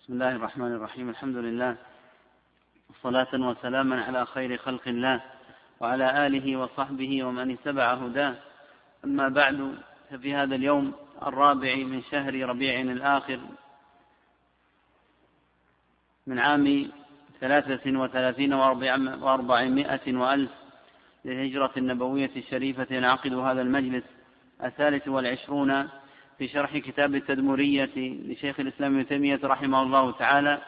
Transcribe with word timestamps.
بسم 0.00 0.12
الله 0.12 0.36
الرحمن 0.36 0.72
الرحيم. 0.72 1.08
الحمد 1.10 1.36
لله. 1.36 1.76
صلاة 3.02 3.34
وسلاما 3.34 4.04
على 4.04 4.26
خير 4.26 4.56
خلق 4.56 4.88
الله 4.88 5.22
وعلى 5.80 6.26
آله 6.26 6.56
وصحبه 6.56 7.24
ومن 7.24 7.50
اتبع 7.50 7.92
هداه. 7.92 8.34
أما 9.04 9.28
بعد 9.28 9.78
ففي 10.10 10.34
هذا 10.34 10.54
اليوم 10.54 10.94
الرابع 11.22 11.74
من 11.76 12.02
شهر 12.02 12.34
ربيع 12.34 12.80
الآخر 12.80 13.40
من 16.26 16.38
عام 16.38 16.92
ثلاثة 17.40 17.98
وثلاثين 17.98 18.52
وأربعمائة 19.22 20.16
وألف 20.16 20.50
للهجرة 21.24 21.72
النبوية 21.76 22.30
الشريفة 22.36 22.86
ينعقد 22.90 23.34
هذا 23.34 23.62
المجلس 23.62 24.04
الثالث 24.64 25.08
والعشرون 25.08 25.88
في 26.42 26.48
شرح 26.48 26.78
كتاب 26.78 27.14
التدمرية 27.14 27.90
لشيخ 27.96 28.60
الإسلام 28.60 28.94
ابن 28.94 29.06
تيمية 29.06 29.40
رحمه 29.44 29.82
الله 29.82 30.12
تعالى 30.12 30.62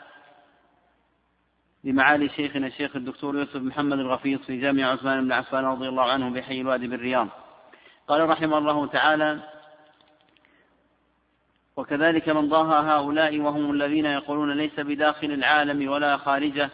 لمعالي 1.84 2.28
شيخنا 2.28 2.66
الشيخ 2.66 2.96
الدكتور 2.96 3.38
يوسف 3.38 3.56
محمد 3.56 3.98
الغفيص 3.98 4.40
في 4.40 4.60
جامع 4.60 4.84
عثمان 4.84 5.24
بن 5.24 5.32
عفان 5.32 5.64
رضي 5.64 5.88
الله 5.88 6.02
عنه 6.02 6.30
بحي 6.30 6.60
الوادي 6.60 6.86
بالرياض. 6.86 7.28
قال 8.08 8.28
رحمه 8.28 8.58
الله 8.58 8.86
تعالى 8.86 9.40
وكذلك 11.76 12.28
من 12.28 12.48
ضاهى 12.48 12.90
هؤلاء 12.90 13.40
وهم 13.40 13.70
الذين 13.70 14.06
يقولون 14.06 14.52
ليس 14.52 14.80
بداخل 14.80 15.32
العالم 15.32 15.88
ولا 15.88 16.16
خارجه 16.16 16.70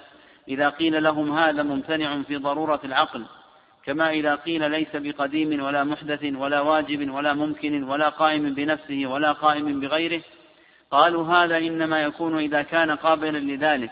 إذا 0.48 0.68
قيل 0.68 1.02
لهم 1.02 1.38
هذا 1.38 1.62
ممتنع 1.62 2.22
في 2.22 2.36
ضرورة 2.36 2.80
العقل 2.84 3.26
كما 3.90 4.10
إذا 4.10 4.34
قيل 4.34 4.70
ليس 4.70 4.88
بقديم 4.94 5.62
ولا 5.62 5.84
محدث 5.84 6.24
ولا 6.34 6.60
واجب 6.60 7.10
ولا 7.10 7.34
ممكن 7.34 7.82
ولا 7.82 8.08
قائم 8.08 8.54
بنفسه 8.54 9.06
ولا 9.06 9.32
قائم 9.32 9.80
بغيره 9.80 10.22
قالوا 10.90 11.26
هذا 11.26 11.58
إنما 11.58 12.02
يكون 12.02 12.38
إذا 12.38 12.62
كان 12.62 12.90
قابلا 12.90 13.38
لذلك 13.38 13.90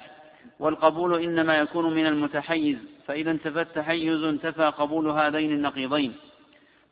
والقبول 0.58 1.22
إنما 1.22 1.58
يكون 1.58 1.94
من 1.94 2.06
المتحيز 2.06 2.76
فإذا 3.06 3.30
انتفى 3.30 3.60
التحيز 3.60 4.22
انتفى 4.22 4.72
قبول 4.78 5.08
هذين 5.08 5.52
النقيضين. 5.52 6.14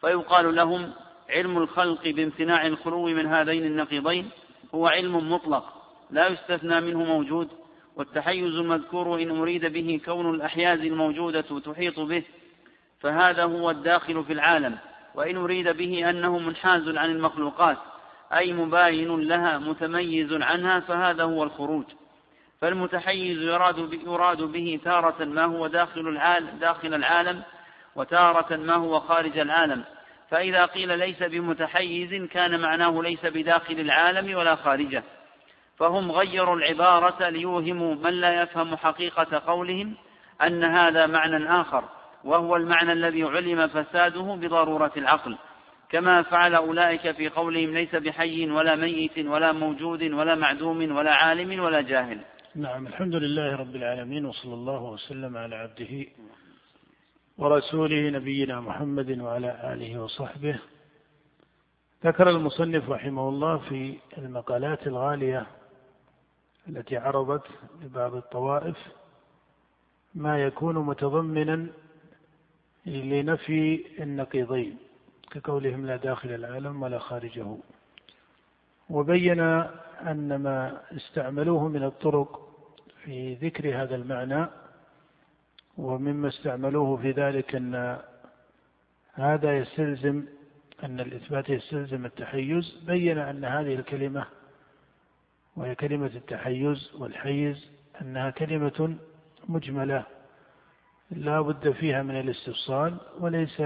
فيقال 0.00 0.54
لهم 0.54 0.92
علم 1.30 1.58
الخلق 1.58 2.08
بامتناع 2.08 2.66
الخلو 2.66 3.06
من 3.06 3.26
هذين 3.26 3.64
النقيضين 3.66 4.30
هو 4.74 4.86
علم 4.86 5.32
مطلق 5.32 5.64
لا 6.10 6.28
يستثنى 6.28 6.80
منه 6.80 7.04
موجود 7.04 7.48
والتحيز 7.96 8.54
المذكور 8.54 9.22
إن 9.22 9.30
أريد 9.30 9.66
به 9.66 10.00
كون 10.04 10.34
الأحياز 10.34 10.80
الموجودة 10.80 11.60
تحيط 11.64 12.00
به 12.00 12.22
فهذا 13.00 13.44
هو 13.44 13.70
الداخل 13.70 14.24
في 14.24 14.32
العالم 14.32 14.78
وإن 15.14 15.36
أريد 15.36 15.68
به 15.68 16.10
أنه 16.10 16.38
منحاز 16.38 16.88
عن 16.88 17.10
المخلوقات 17.10 17.78
أي 18.32 18.52
مباين 18.52 19.20
لها 19.20 19.58
متميز 19.58 20.32
عنها 20.32 20.80
فهذا 20.80 21.24
هو 21.24 21.42
الخروج. 21.42 21.84
فالمتحيز 22.60 23.42
يراد 23.42 23.92
يراد 24.06 24.42
به 24.42 24.80
تارة 24.84 25.24
ما 25.24 25.44
هو 25.44 25.66
داخل 25.66 26.00
العالم 26.00 26.58
داخل 26.60 26.94
العالم 26.94 27.42
وتارة 27.96 28.56
ما 28.56 28.74
هو 28.74 29.00
خارج 29.00 29.38
العالم. 29.38 29.84
فإذا 30.30 30.64
قيل 30.64 30.98
ليس 30.98 31.22
بمتحيز 31.22 32.14
كان 32.14 32.60
معناه 32.60 33.02
ليس 33.02 33.26
بداخل 33.26 33.80
العالم 33.80 34.36
ولا 34.36 34.56
خارجه. 34.56 35.02
فهم 35.78 36.12
غيروا 36.12 36.56
العبارة 36.56 37.28
ليوهموا 37.28 37.94
من 37.94 38.10
لا 38.10 38.42
يفهم 38.42 38.76
حقيقة 38.76 39.42
قولهم 39.46 39.94
أن 40.42 40.64
هذا 40.64 41.06
معنى 41.06 41.60
آخر. 41.60 41.84
وهو 42.26 42.56
المعنى 42.56 42.92
الذي 42.92 43.22
علم 43.22 43.68
فساده 43.68 44.34
بضرورة 44.34 44.92
العقل. 44.96 45.36
كما 45.88 46.22
فعل 46.22 46.54
أولئك 46.54 47.10
في 47.10 47.28
قولهم 47.28 47.70
ليس 47.74 47.94
بحي 47.94 48.50
ولا 48.50 48.74
ميت 48.76 49.18
ولا 49.18 49.52
موجود 49.52 50.02
ولا 50.02 50.34
معدوم 50.34 50.96
ولا 50.96 51.14
عالم 51.14 51.60
ولا 51.60 51.80
جاهل. 51.80 52.20
نعم 52.54 52.86
الحمد 52.86 53.14
لله 53.14 53.56
رب 53.56 53.76
العالمين 53.76 54.26
وصلى 54.26 54.54
الله 54.54 54.82
وسلم 54.82 55.36
على 55.36 55.56
عبده 55.56 56.06
ورسوله 57.38 58.10
نبينا 58.10 58.60
محمد 58.60 59.20
وعلى 59.20 59.72
آله 59.72 60.02
وصحبه. 60.02 60.58
ذكر 62.04 62.30
المصنف 62.30 62.90
رحمه 62.90 63.28
الله 63.28 63.58
في 63.58 63.98
المقالات 64.18 64.86
الغالية 64.86 65.46
التي 66.68 66.96
عرضت 66.96 67.46
لبعض 67.82 68.14
الطوائف 68.14 68.76
ما 70.14 70.42
يكون 70.42 70.76
متضمنا 70.78 71.66
لنفي 72.86 73.84
النقيضين 74.02 74.76
كقولهم 75.30 75.86
لا 75.86 75.96
داخل 75.96 76.30
العالم 76.30 76.82
ولا 76.82 76.98
خارجه. 76.98 77.56
وبين 78.90 79.40
أن 80.00 80.36
ما 80.36 80.80
استعملوه 80.96 81.68
من 81.68 81.82
الطرق 81.82 82.48
في 83.04 83.34
ذكر 83.34 83.82
هذا 83.82 83.94
المعنى 83.96 84.46
ومما 85.78 86.28
استعملوه 86.28 86.96
في 86.96 87.10
ذلك 87.10 87.54
أن 87.54 87.98
هذا 89.12 89.58
يستلزم 89.58 90.24
أن 90.84 91.00
الإثبات 91.00 91.50
يستلزم 91.50 92.06
التحيز 92.06 92.78
بين 92.86 93.18
أن 93.18 93.44
هذه 93.44 93.74
الكلمة 93.74 94.26
وهي 95.56 95.74
كلمة 95.74 96.10
التحيز 96.14 96.90
والحيز 96.98 97.70
أنها 98.02 98.30
كلمة 98.30 98.96
مجملة 99.48 100.04
لا 101.10 101.40
بد 101.40 101.70
فيها 101.70 102.02
من 102.02 102.20
الاستفصال 102.20 102.96
وليس 103.20 103.60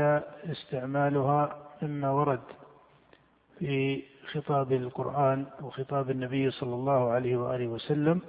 استعمالها 0.51 1.57
مما 1.83 2.11
ورد 2.11 2.41
في 3.59 4.03
خطاب 4.33 4.73
القرآن 4.73 5.47
وخطاب 5.63 6.11
النبي 6.11 6.51
صلى 6.51 6.75
الله 6.75 7.11
عليه 7.11 7.37
وآله 7.37 7.67
وسلم 7.67 8.21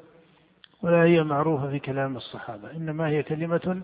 ولا 0.81 1.03
هي 1.03 1.23
معروفة 1.23 1.69
في 1.69 1.79
كلام 1.79 2.17
الصحابة 2.17 2.71
إنما 2.71 3.07
هي 3.07 3.23
كلمة 3.23 3.81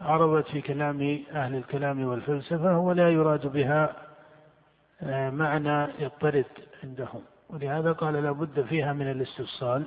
عرضت 0.00 0.48
في 0.48 0.60
كلام 0.60 1.22
أهل 1.30 1.54
الكلام 1.54 2.04
والفلسفة 2.04 2.78
ولا 2.78 3.10
يراد 3.10 3.46
بها 3.46 3.96
آه، 5.02 5.30
معنى 5.30 5.92
يضطرد 5.98 6.44
عندهم 6.84 7.22
ولهذا 7.50 7.92
قال 7.92 8.14
لا 8.14 8.32
بد 8.32 8.62
فيها 8.62 8.92
من 8.92 9.10
الاستفصال. 9.10 9.86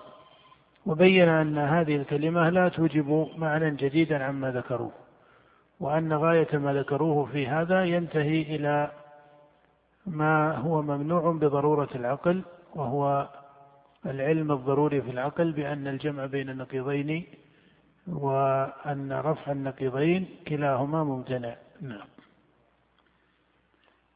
وبين 0.88 1.30
أن 1.30 1.58
هذه 1.58 1.96
الكلمة 1.96 2.50
لا 2.50 2.70
توجب 2.70 3.30
معنى 3.38 3.72
جديدا 3.72 4.24
عما 4.24 4.52
ذكروه 4.52 4.92
وأن 5.80 6.14
غاية 6.14 6.58
ما 6.58 6.74
ذكروه 6.74 7.25
في 7.25 7.48
هذا 7.48 7.86
ينتهي 7.86 8.42
إلى 8.42 8.92
ما 10.06 10.56
هو 10.58 10.81
ممنوع 10.81 11.31
بضرورة 11.31 11.90
العقل 11.96 12.42
وهو 12.75 13.30
العلم 14.06 14.52
الضروري 14.52 15.02
في 15.02 15.12
العقل 15.12 15.52
بأن 15.52 15.88
الجمع 15.88 16.25
بين 16.25 16.50
النقيضين 16.50 17.25
وأن 18.08 19.12
رفع 19.25 19.52
النقيضين 19.52 20.28
كلاهما 20.48 21.04
ممتنع. 21.04 21.56
نعم. 21.81 22.08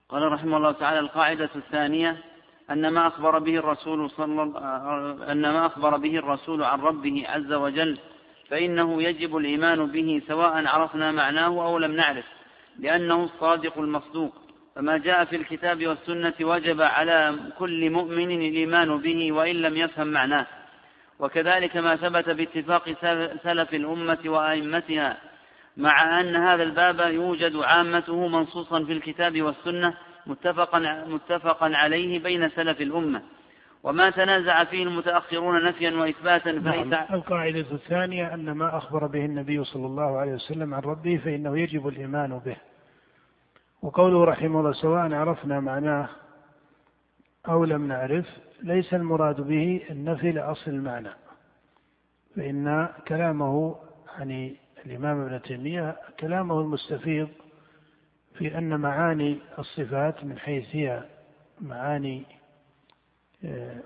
قال 0.10 0.32
رحمه 0.32 0.58
الله 0.58 0.72
تعالى 0.72 1.00
القاعدة 1.00 1.50
الثانية 1.56 2.31
أن 2.72 2.88
ما 2.88 3.08
أخبر 3.08 3.40
به 3.40 3.58
الرسول 3.58 4.10
صلى 4.10 4.42
أن 5.32 5.42
ما 5.42 5.66
أخبر 5.66 5.98
به 5.98 6.18
الرسول 6.18 6.64
عن 6.64 6.80
ربه 6.80 7.24
عز 7.28 7.54
وجل 7.54 7.98
فإنه 8.50 9.04
يجب 9.04 9.38
الإيمان 9.38 9.86
به 9.86 10.22
سواء 10.28 10.68
عرفنا 10.68 11.12
معناه 11.12 11.48
أو 11.48 11.78
لم 11.78 11.92
نعرف 11.92 12.26
لأنه 12.80 13.24
الصادق 13.24 13.78
المصدوق. 13.78 14.34
فما 14.76 14.98
جاء 14.98 15.26
في 15.26 15.36
الكتاب 15.36 15.88
والسنة 15.88 16.34
وجب 16.42 16.82
على 16.82 17.36
كل 17.60 17.90
مؤمن 17.90 18.32
الإيمان 18.32 18.98
به 18.98 19.32
وإن 19.32 19.56
لم 19.56 19.78
يفهم 19.78 20.08
معناه. 20.08 20.48
وكذلك 21.20 21.78
ما 21.78 21.96
ثبت 21.96 22.30
باتفاق 22.30 22.84
سلف 23.44 23.74
الأمة 23.74 24.20
وأئمتها 24.26 25.18
مع 25.78 26.20
أن 26.20 26.36
هذا 26.36 26.64
الباب 26.64 27.00
يوجد 27.14 27.56
عامته 27.56 28.28
منصوصا 28.28 28.84
في 28.84 28.94
الكتاب 28.94 29.42
والسنة 29.42 29.94
متفقا, 30.26 31.06
متفقا 31.08 31.76
عليه 31.76 32.20
بين 32.20 32.50
سلف 32.50 32.82
الأمة 32.82 33.22
وما 33.84 34.10
تنازع 34.10 34.64
فيه 34.64 34.84
المتأخرون 34.84 35.64
نفيا 35.64 35.92
وإثباتا 35.92 36.52
فليس 36.52 36.88
نعم. 36.88 37.06
القاعدة 37.14 37.66
الثانية 37.72 38.34
أن 38.34 38.52
ما 38.52 38.78
أخبر 38.78 39.08
به 39.08 39.26
النبي 39.26 39.64
صلى 39.64 39.86
الله 39.86 40.18
عليه 40.18 40.34
وسلم 40.34 40.74
عن 40.74 40.82
ربه 40.82 41.22
فإنه 41.26 41.60
يجب 41.60 41.88
الإيمان 41.88 42.40
به 42.40 42.58
وقوله 43.82 44.24
رحمه 44.24 44.60
الله 44.60 44.72
سواء 44.72 45.14
عرفنا 45.14 45.60
معناه 45.60 46.10
أو 47.48 47.66
لم 47.66 47.88
نعرف 47.88 48.26
ليس 48.64 48.94
المراد 48.94 49.42
به 49.42 49.82
النفي 49.90 50.32
لأصل 50.32 50.72
المعنى 50.72 51.10
فإن 52.36 52.88
كلامه 53.08 53.76
يعني 54.18 54.56
الإمام 54.86 55.22
ابن 55.22 55.42
تيمية 55.42 55.98
كلامه 56.20 56.62
المستفيض 56.62 57.30
في 58.38 58.58
أن 58.58 58.80
معاني 58.80 59.40
الصفات 59.60 60.24
من 60.24 60.40
حيث 60.40 60.66
هي 60.72 61.04
معاني 61.62 62.24
آه، 63.46 63.82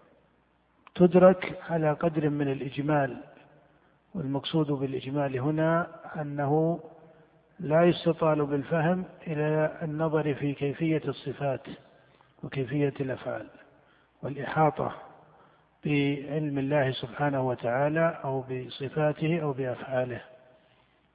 تدرك 0.95 1.59
على 1.69 1.91
قدر 1.91 2.29
من 2.29 2.51
الإجمال 2.51 3.17
والمقصود 4.15 4.71
بالإجمال 4.71 5.39
هنا 5.39 5.87
أنه 6.21 6.79
لا 7.59 7.83
يستطال 7.83 8.45
بالفهم 8.45 9.05
إلى 9.27 9.77
النظر 9.81 10.33
في 10.33 10.53
كيفية 10.53 11.01
الصفات 11.07 11.67
وكيفية 12.43 12.93
الأفعال 12.99 13.47
والإحاطة 14.23 14.91
بعلم 15.85 16.57
الله 16.57 16.91
سبحانه 16.91 17.47
وتعالى 17.47 18.19
أو 18.23 18.41
بصفاته 18.41 19.39
أو 19.41 19.53
بأفعاله. 19.53 20.21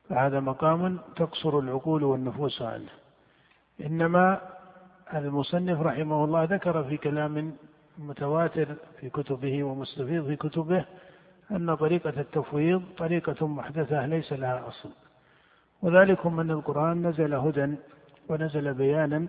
فهذا 0.08 0.40
مقام 0.40 0.98
تقصر 1.16 1.58
العقول 1.58 2.04
والنفوس 2.04 2.62
عنه. 2.62 2.90
إنما 3.86 4.40
المصنف 5.14 5.80
رحمه 5.80 6.24
الله 6.24 6.44
ذكر 6.44 6.84
في 6.84 6.96
كلام 6.96 7.52
متواتر 7.98 8.68
في 9.00 9.10
كتبه 9.10 9.64
ومستفيض 9.64 10.26
في 10.26 10.36
كتبه 10.36 10.84
أن 11.50 11.74
طريقة 11.74 12.20
التفويض 12.20 12.82
طريقة 12.98 13.46
محدثة 13.46 14.06
ليس 14.06 14.32
لها 14.32 14.68
أصل. 14.68 14.90
وذلكم 15.82 16.40
أن 16.40 16.50
القرآن 16.50 17.06
نزل 17.06 17.34
هدى 17.34 17.74
ونزل 18.28 18.74
بيانا 18.74 19.26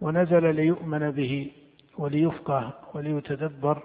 ونزل 0.00 0.54
ليؤمن 0.54 1.10
به 1.10 1.52
وليفقه 1.98 2.72
وليتدبر 2.94 3.82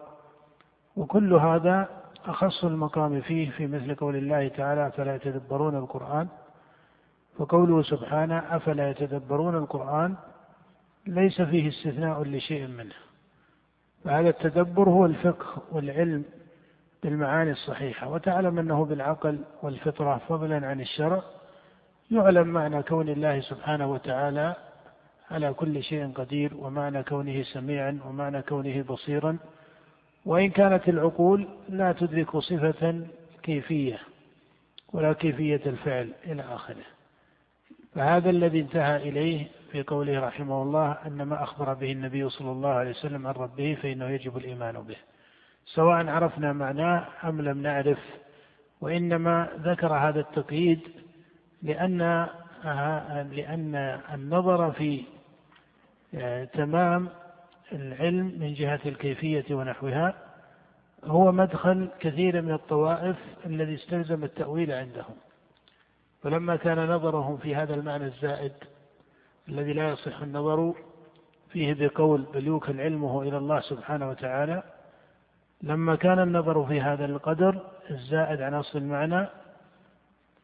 وكل 0.96 1.34
هذا 1.34 1.90
أخص 2.26 2.64
المقام 2.66 3.22
فيه 3.22 3.50
في 3.50 3.68
مثل 3.68 3.96
قول 3.96 4.16
الله 4.16 4.48
تعالى 4.48 4.92
فلا 4.92 5.16
يتدبرون 5.16 5.76
القرآن؟ 5.76 6.28
وقوله 7.40 7.84
سبحانه 7.84 8.56
أفلا 8.56 8.90
يتدبرون 8.90 9.56
القرآن 9.56 10.16
ليس 11.08 11.42
فيه 11.42 11.70
استثناء 11.70 12.24
لشيء 12.24 12.68
منه. 12.68 12.96
فهذا 14.04 14.30
التدبر 14.30 14.90
هو 14.90 15.06
الفقه 15.06 15.62
والعلم 15.72 16.24
بالمعاني 17.04 17.52
الصحيحة. 17.52 18.10
وتعلم 18.10 18.60
أنه 18.60 18.86
بالعقل 18.86 19.40
والفطرة 19.64 20.22
فضلا 20.30 20.68
عن 20.68 20.82
الشرع. 20.82 21.22
يعلم 22.12 22.48
معنى 22.48 22.84
كون 22.84 23.10
الله 23.10 23.42
سبحانه 23.42 23.92
وتعالى 23.92 24.56
على 25.32 25.54
كل 25.54 25.84
شيء 25.84 26.12
قدير 26.12 26.54
ومعنى 26.58 27.04
كونه 27.04 27.44
سميعا 27.44 28.00
ومعنى 28.06 28.42
كونه 28.42 28.82
بصيرا. 28.82 29.38
وإن 30.26 30.50
كانت 30.50 30.90
العقول 30.90 31.48
لا 31.70 31.92
تدرك 31.92 32.38
صفة 32.38 33.08
كيفية 33.44 34.00
ولا 34.94 35.14
كيفية 35.14 35.62
الفعل 35.66 36.12
إلى 36.26 36.42
آخره. 36.42 36.99
فهذا 38.00 38.30
الذي 38.30 38.60
انتهى 38.60 39.10
إليه 39.10 39.48
في 39.72 39.84
قوله 39.84 40.20
رحمه 40.20 40.62
الله 40.62 40.98
أن 41.06 41.22
ما 41.22 41.44
أخبر 41.44 41.74
به 41.74 41.92
النبي 41.92 42.30
صلى 42.30 42.52
الله 42.52 42.70
عليه 42.70 42.90
وسلم 42.90 43.28
عن 43.28 43.34
ربه 43.34 43.78
فإنه 43.82 44.10
يجب 44.10 44.38
الإيمان 44.38 44.82
به. 44.82 44.96
سواء 45.66 46.08
عرفنا 46.08 46.54
معناه 46.54 47.08
أم 47.24 47.42
لم 47.42 47.62
نعرف 47.62 47.98
وإنما 48.82 49.50
ذكر 49.62 49.94
هذا 49.94 50.20
التقييد 50.20 50.80
لأن 51.64 52.28
لأن 53.32 53.76
النظر 54.14 54.72
في 54.72 55.04
آه، 56.16 56.44
تمام 56.44 57.10
العلم 57.72 58.36
من 58.40 58.54
جهة 58.54 58.80
الكيفية 58.86 59.46
ونحوها 59.52 60.14
هو 61.04 61.32
مدخل 61.32 61.90
كثير 62.00 62.42
من 62.42 62.52
الطوائف 62.54 63.18
الذي 63.46 63.76
استلزم 63.76 64.24
التأويل 64.24 64.72
عندهم. 64.72 65.16
فلما 66.24 66.56
كان 66.56 66.88
نظرهم 66.88 67.38
في 67.38 67.56
هذا 67.56 67.76
المعنى 67.76 68.06
الزائد 68.06 68.52
الذي 69.50 69.74
لا 69.74 69.90
يصح 69.90 70.22
النظر 70.22 70.74
فيه 71.50 71.74
بقول 71.74 72.22
بل 72.34 72.48
يوكل 72.48 72.82
علمه 72.82 73.22
إلى 73.22 73.38
الله 73.38 73.60
سبحانه 73.60 74.10
وتعالى 74.10 74.64
لما 75.62 75.96
كان 75.96 76.20
النظر 76.20 76.66
في 76.66 76.82
هذا 76.82 77.06
القدر 77.06 77.62
الزائد 77.90 78.42
عن 78.42 78.54
أصل 78.54 78.80
المعنى 78.80 79.28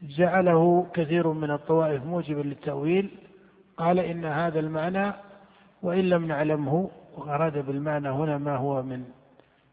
جعله 0.02 0.88
كثير 0.94 1.28
من 1.28 1.52
الطوائف 1.52 2.04
موجبا 2.04 2.42
للتأويل 2.42 3.12
قال 3.78 4.00
إن 4.00 4.26
هذا 4.26 4.60
المعنى 4.60 5.14
وإن 5.82 6.10
لم 6.10 6.26
نعلمه 6.26 6.90
وأراد 7.18 7.66
بالمعنى 7.66 8.10
هنا 8.10 8.38
ما 8.38 8.56
هو 8.56 8.84
من 8.84 9.06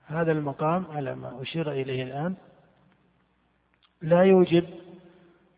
هذا 0.07 0.33
المقام 0.33 0.85
على 0.91 1.15
ما 1.15 1.43
أشير 1.43 1.73
إليه 1.73 2.03
الآن 2.03 2.35
لا 4.03 4.23
يوجب 4.23 4.65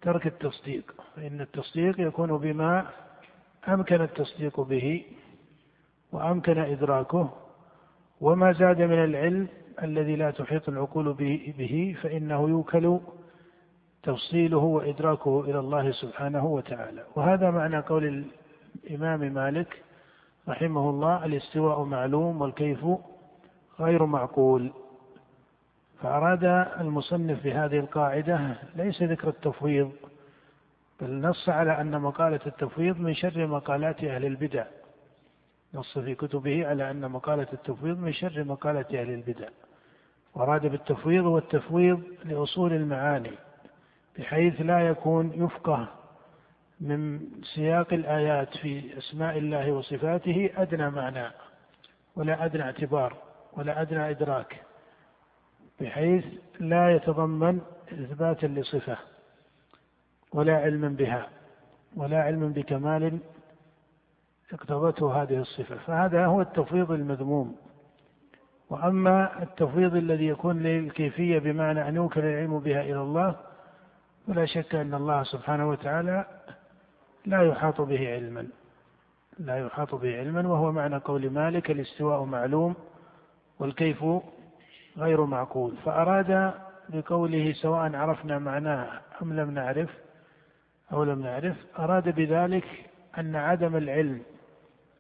ترك 0.04 0.26
التصديق 0.26 0.94
فإن 1.16 1.40
التصديق 1.40 2.00
يكون 2.00 2.38
بما 2.38 2.86
أمكن 3.68 4.00
التصديق 4.00 4.60
به 4.60 5.04
وأمكن 6.12 6.58
إدراكه 6.58 7.30
وما 8.20 8.52
زاد 8.52 8.82
من 8.82 9.04
العلم 9.04 9.48
الذي 9.82 10.16
لا 10.16 10.30
تحيط 10.30 10.68
العقول 10.68 11.12
به 11.58 11.96
فإنه 12.02 12.48
يوكل 12.48 13.00
تفصيله 14.02 14.58
وإدراكه 14.58 15.40
إلى 15.40 15.58
الله 15.58 15.90
سبحانه 15.92 16.46
وتعالى. 16.46 17.04
وهذا 17.16 17.50
معنى 17.50 17.78
قول 17.78 18.24
الإمام 18.84 19.20
مالك 19.20 19.82
رحمه 20.48 20.90
الله 20.90 21.24
الاستواء 21.24 21.84
معلوم 21.84 22.40
والكيف 22.40 22.86
غير 23.80 24.06
معقول 24.06 24.72
فأراد 26.04 26.44
المصنف 26.80 27.44
بهذه 27.44 27.78
القاعدة 27.78 28.56
ليس 28.76 29.02
ذكر 29.02 29.28
التفويض 29.28 29.92
بل 31.00 31.20
نص 31.20 31.48
على 31.48 31.80
أن 31.80 32.00
مقالة 32.00 32.40
التفويض 32.46 33.00
من 33.00 33.14
شر 33.14 33.46
مقالات 33.46 34.04
أهل 34.04 34.24
البدع. 34.24 34.64
نص 35.74 35.98
في 35.98 36.14
كتبه 36.14 36.68
على 36.68 36.90
أن 36.90 37.10
مقالة 37.10 37.46
التفويض 37.52 37.98
من 37.98 38.12
شر 38.12 38.44
مقالة 38.44 38.84
أهل 39.00 39.10
البدع. 39.10 39.48
وأراد 40.34 40.66
بالتفويض 40.66 41.24
والتفويض 41.24 42.02
لأصول 42.24 42.72
المعاني 42.72 43.32
بحيث 44.18 44.60
لا 44.60 44.88
يكون 44.88 45.32
يفقه 45.34 45.88
من 46.80 47.20
سياق 47.54 47.92
الآيات 47.92 48.56
في 48.56 48.98
أسماء 48.98 49.38
الله 49.38 49.72
وصفاته 49.72 50.50
أدنى 50.56 50.90
معنى 50.90 51.30
ولا 52.16 52.44
أدنى 52.44 52.62
اعتبار 52.62 53.16
ولا 53.52 53.82
أدنى 53.82 54.10
إدراك. 54.10 54.62
بحيث 55.80 56.24
لا 56.60 56.96
يتضمن 56.96 57.60
إثباتا 57.92 58.46
لصفة 58.46 58.98
ولا 60.32 60.56
علما 60.56 60.88
بها 60.88 61.28
ولا 61.96 62.22
علما 62.22 62.48
بكمال 62.48 63.18
اقتضته 64.52 65.22
هذه 65.22 65.38
الصفة. 65.38 65.76
فهذا 65.76 66.26
هو 66.26 66.40
التفويض 66.40 66.90
المذموم. 66.90 67.56
وأما 68.70 69.42
التفويض 69.42 69.96
الذي 69.96 70.26
يكون 70.26 70.62
للكيفية 70.62 71.38
بمعنى 71.38 71.88
أن 71.88 71.96
يوكل 71.96 72.20
العلم 72.20 72.58
بها 72.58 72.80
إلى 72.80 73.00
الله 73.00 73.36
فلا 74.26 74.46
شك 74.46 74.74
أن 74.74 74.94
الله 74.94 75.22
سبحانه 75.22 75.68
وتعالى 75.68 76.24
لا 77.26 77.42
يحاط 77.42 77.80
به 77.80 78.12
علما. 78.14 78.46
لا 79.38 79.58
يحاط 79.58 79.94
به 79.94 80.18
علما 80.18 80.48
وهو 80.48 80.72
معنى 80.72 80.96
قول 80.96 81.30
مالك 81.30 81.70
الاستواء 81.70 82.24
معلوم 82.24 82.74
والكيف 83.58 84.04
غير 84.98 85.24
معقول 85.24 85.74
فأراد 85.84 86.54
بقوله 86.88 87.52
سواء 87.52 87.96
عرفنا 87.96 88.38
معناه 88.38 89.00
أم 89.22 89.32
لم 89.32 89.50
نعرف 89.50 89.90
أو 90.92 91.04
لم 91.04 91.22
نعرف 91.22 91.56
أراد 91.78 92.14
بذلك 92.14 92.64
أن 93.18 93.36
عدم 93.36 93.76
العلم 93.76 94.22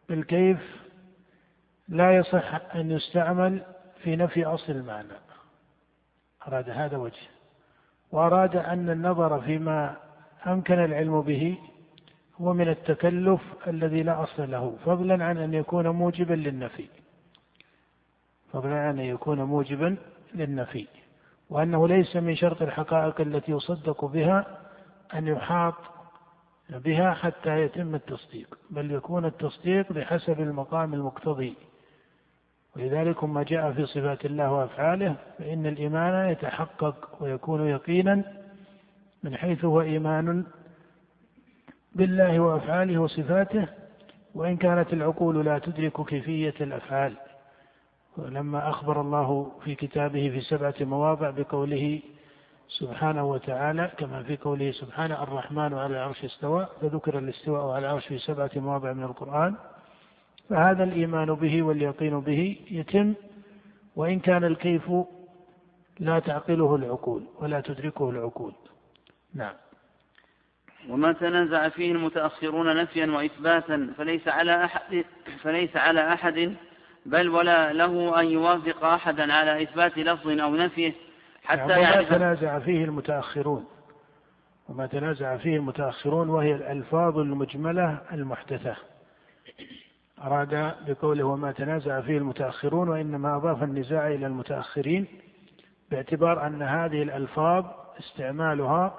بالكيف 0.08 0.84
لا 1.88 2.16
يصح 2.16 2.74
أن 2.74 2.90
يستعمل 2.90 3.62
في 4.02 4.16
نفي 4.16 4.44
أصل 4.44 4.72
المعنى. 4.72 5.08
أراد 6.48 6.70
هذا 6.70 6.96
وجه. 6.96 7.28
وأراد 8.12 8.56
أن 8.56 8.90
النظر 8.90 9.40
فيما 9.40 9.96
أمكن 10.46 10.84
العلم 10.84 11.20
به 11.20 11.58
هو 12.40 12.52
من 12.52 12.68
التكلف 12.68 13.40
الذي 13.66 14.02
لا 14.02 14.22
أصل 14.22 14.50
له 14.50 14.76
فضلا 14.84 15.24
عن 15.24 15.38
أن 15.38 15.54
يكون 15.54 15.88
موجبا 15.88 16.34
للنفي. 16.34 16.88
عن 18.54 18.98
أن 18.98 19.04
يكون 19.04 19.42
موجبا 19.42 19.96
للنفي 20.34 20.86
وأنه 21.50 21.88
ليس 21.88 22.16
من 22.16 22.36
شرط 22.36 22.62
الحقائق 22.62 23.20
التي 23.20 23.52
يصدق 23.52 24.04
بها 24.04 24.58
أن 25.14 25.26
يحاط 25.26 25.74
بها 26.70 27.14
حتى 27.14 27.60
يتم 27.60 27.94
التصديق 27.94 28.58
بل 28.70 28.90
يكون 28.90 29.24
التصديق 29.24 29.92
بحسب 29.92 30.40
المقام 30.40 30.94
المقتضي. 30.94 31.54
ولذلك 32.76 33.24
ما 33.24 33.42
جاء 33.42 33.72
في 33.72 33.86
صفات 33.86 34.24
الله 34.24 34.52
وأفعاله 34.52 35.16
فإن 35.38 35.66
الإيمان 35.66 36.30
يتحقق 36.30 37.22
ويكون 37.22 37.68
يقينا 37.68 38.24
من 39.22 39.36
حيث 39.36 39.64
هو 39.64 39.80
إيمان 39.80 40.44
بالله 41.94 42.40
وأفعاله 42.40 42.98
وصفاته 42.98 43.68
وإن 44.34 44.56
كانت 44.56 44.92
العقول 44.92 45.44
لا 45.44 45.58
تدرك 45.58 46.06
كيفية 46.06 46.54
الأفعال. 46.60 47.16
ولما 48.16 48.70
أخبر 48.70 49.00
الله 49.00 49.52
في 49.64 49.74
كتابه 49.74 50.30
في 50.30 50.40
سبعة 50.40 50.74
مواضع 50.80 51.30
بقوله 51.30 52.02
سبحانه 52.68 53.24
وتعالى 53.24 53.90
كما 53.98 54.22
في 54.22 54.36
قوله 54.36 54.72
سبحانه 54.72 55.22
الرحمن 55.22 55.74
على 55.74 55.86
العرش 55.86 56.24
استوى 56.24 56.66
فذكر 56.80 57.18
الاستواء 57.18 57.74
على 57.74 57.86
العرش 57.86 58.06
في 58.06 58.18
سبعة 58.18 58.50
مواضع 58.56 58.92
من 58.92 59.02
القرآن 59.04 59.54
فهذا 60.50 60.84
الإيمان 60.84 61.34
به 61.34 61.62
واليقين 61.62 62.20
به 62.20 62.56
يتم 62.70 63.14
وإن 63.96 64.20
كان 64.20 64.44
الكيف 64.44 64.92
لا 66.00 66.18
تعقله 66.18 66.74
العقول 66.76 67.22
ولا 67.40 67.60
تدركه 67.60 68.10
العقول. 68.10 68.52
نعم. 69.34 69.54
وما 70.88 71.12
تنازع 71.12 71.68
فيه 71.68 71.92
المتأخرون 71.92 72.76
نفيا 72.76 73.06
وإثباتا 73.06 73.94
فليس 73.98 74.28
على 74.28 74.64
أحد 74.64 75.04
فليس 75.42 75.76
على 75.76 76.12
أحد 76.12 76.54
بل 77.06 77.28
ولا 77.28 77.72
له 77.72 78.20
أن 78.20 78.26
يوافق 78.26 78.84
أحدا 78.84 79.32
على 79.32 79.62
إثبات 79.62 79.98
لفظ 79.98 80.28
أو 80.28 80.56
نفيه 80.56 80.92
حتى 81.44 81.60
يعني 81.60 81.82
يعرف. 81.82 82.12
ما 82.12 82.18
تنازع 82.18 82.58
فيه 82.58 82.84
المتأخرون. 82.84 83.64
وما 84.68 84.86
تنازع 84.86 85.36
فيه 85.36 85.56
المتأخرون 85.56 86.28
وهي 86.28 86.54
الألفاظ 86.54 87.18
المجملة 87.18 87.98
المحدثة. 88.12 88.76
أراد 90.22 90.74
بقوله 90.86 91.24
وما 91.24 91.52
تنازع 91.52 92.00
فيه 92.00 92.18
المتأخرون 92.18 92.88
وإنما 92.88 93.36
أضاف 93.36 93.62
النزاع 93.62 94.08
إلى 94.08 94.26
المتأخرين 94.26 95.06
باعتبار 95.90 96.46
أن 96.46 96.62
هذه 96.62 97.02
الألفاظ 97.02 97.64
استعمالها 97.98 98.98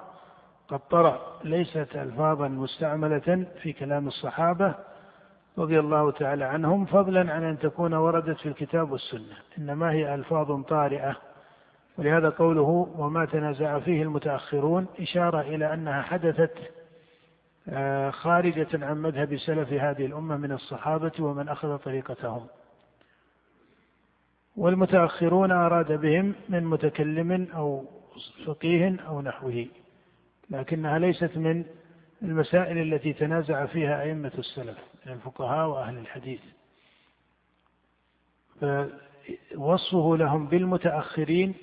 قد 0.68 0.80
طرأ 0.90 1.40
ليست 1.44 1.88
ألفاظا 1.94 2.48
مستعملة 2.48 3.46
في 3.62 3.72
كلام 3.72 4.08
الصحابة 4.08 4.74
رضي 5.58 5.80
الله 5.80 6.10
تعالى 6.10 6.44
عنهم 6.44 6.84
فضلا 6.84 7.32
عن 7.32 7.44
أن 7.44 7.58
تكون 7.58 7.94
وردت 7.94 8.36
في 8.38 8.48
الكتاب 8.48 8.90
والسنة. 8.90 9.36
إنما 9.58 9.92
هي 9.92 10.14
ألفاظ 10.14 10.62
طارئة. 10.62 11.16
ولهذا 11.98 12.28
قوله 12.28 12.92
وما 12.98 13.24
تنازع 13.24 13.78
فيه 13.78 14.02
المتأخرون 14.02 14.86
إشارة 15.00 15.40
إلى 15.40 15.74
أنها 15.74 16.02
حدثت 16.02 16.52
آه، 17.68 18.10
خارجة 18.10 18.68
عن 18.86 19.02
مذهب 19.02 19.36
سلف 19.36 19.72
هذه 19.72 20.06
الأمة 20.06 20.36
من 20.36 20.52
الصحابة 20.52 21.12
ومن 21.20 21.48
أخذ 21.48 21.78
طريقتهم. 21.78 22.46
والمتأخرون 24.56 25.52
أراد 25.52 25.92
بهم 25.92 26.34
من 26.48 26.64
متكلم 26.64 27.48
أو 27.54 27.84
فقيه 28.46 28.96
أو 29.08 29.20
نحوه 29.20 29.66
لكنها 30.50 30.98
ليست 30.98 31.36
من 31.36 31.64
المسائل 32.22 32.78
التي 32.94 33.12
تنازع 33.12 33.66
فيها 33.66 34.02
أئمة 34.02 34.32
السلف 34.38 34.78
من 35.06 35.12
الفقهاء 35.12 35.68
وأهل 35.68 35.98
الحديث. 35.98 36.40
فوصفه 38.60 40.16
لهم 40.16 40.46
بالمتأخرين 40.46 41.54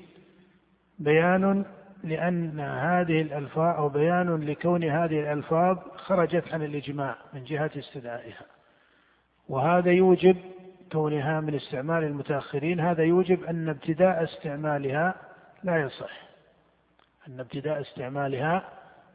بيان 1.00 1.66
لأن 2.04 2.60
هذه 2.60 3.22
الألفاظ 3.22 3.76
أو 3.78 3.90
بيان 3.90 4.44
لكون 4.44 4.84
هذه 4.84 5.20
الألفاظ 5.20 5.78
خرجت 5.96 6.54
عن 6.54 6.64
الإجماع 6.64 7.16
من 7.34 7.44
جهة 7.44 7.72
استدعائها. 7.78 8.46
وهذا 9.50 9.92
يوجب 9.92 10.38
كونها 10.92 11.42
من 11.42 11.56
استعمال 11.56 12.04
المتأخرين 12.04 12.80
هذا 12.80 13.04
يوجب 13.04 13.44
أن 13.44 13.70
ابتداء 13.70 14.24
استعمالها 14.24 15.16
لا 15.64 15.82
يصح. 15.82 16.24
أن 17.28 17.40
ابتداء 17.40 17.82
استعمالها 17.82 18.70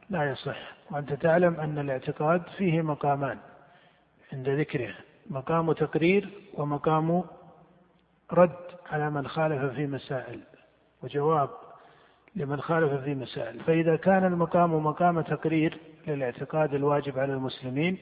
لا 0.09 0.31
يصح. 0.31 0.57
وأنت 0.91 1.13
تعلم 1.13 1.59
أن 1.59 1.79
الاعتقاد 1.79 2.41
فيه 2.57 2.81
مقامان 2.81 3.37
عند 4.33 4.49
ذكره. 4.49 4.93
مقام 5.29 5.71
تقرير 5.71 6.29
ومقام 6.53 7.23
رد 8.33 8.55
على 8.91 9.09
من 9.09 9.27
خالف 9.27 9.73
في 9.73 9.87
مسائل 9.87 10.39
وجواب 11.03 11.49
لمن 12.35 12.61
خالف 12.61 13.03
في 13.03 13.15
مسائل. 13.15 13.59
فإذا 13.59 13.95
كان 13.95 14.25
المقام 14.25 14.85
مقام 14.85 15.21
تقرير 15.21 15.77
للاعتقاد 16.07 16.73
الواجب 16.73 17.19
على 17.19 17.33
المسلمين 17.33 17.97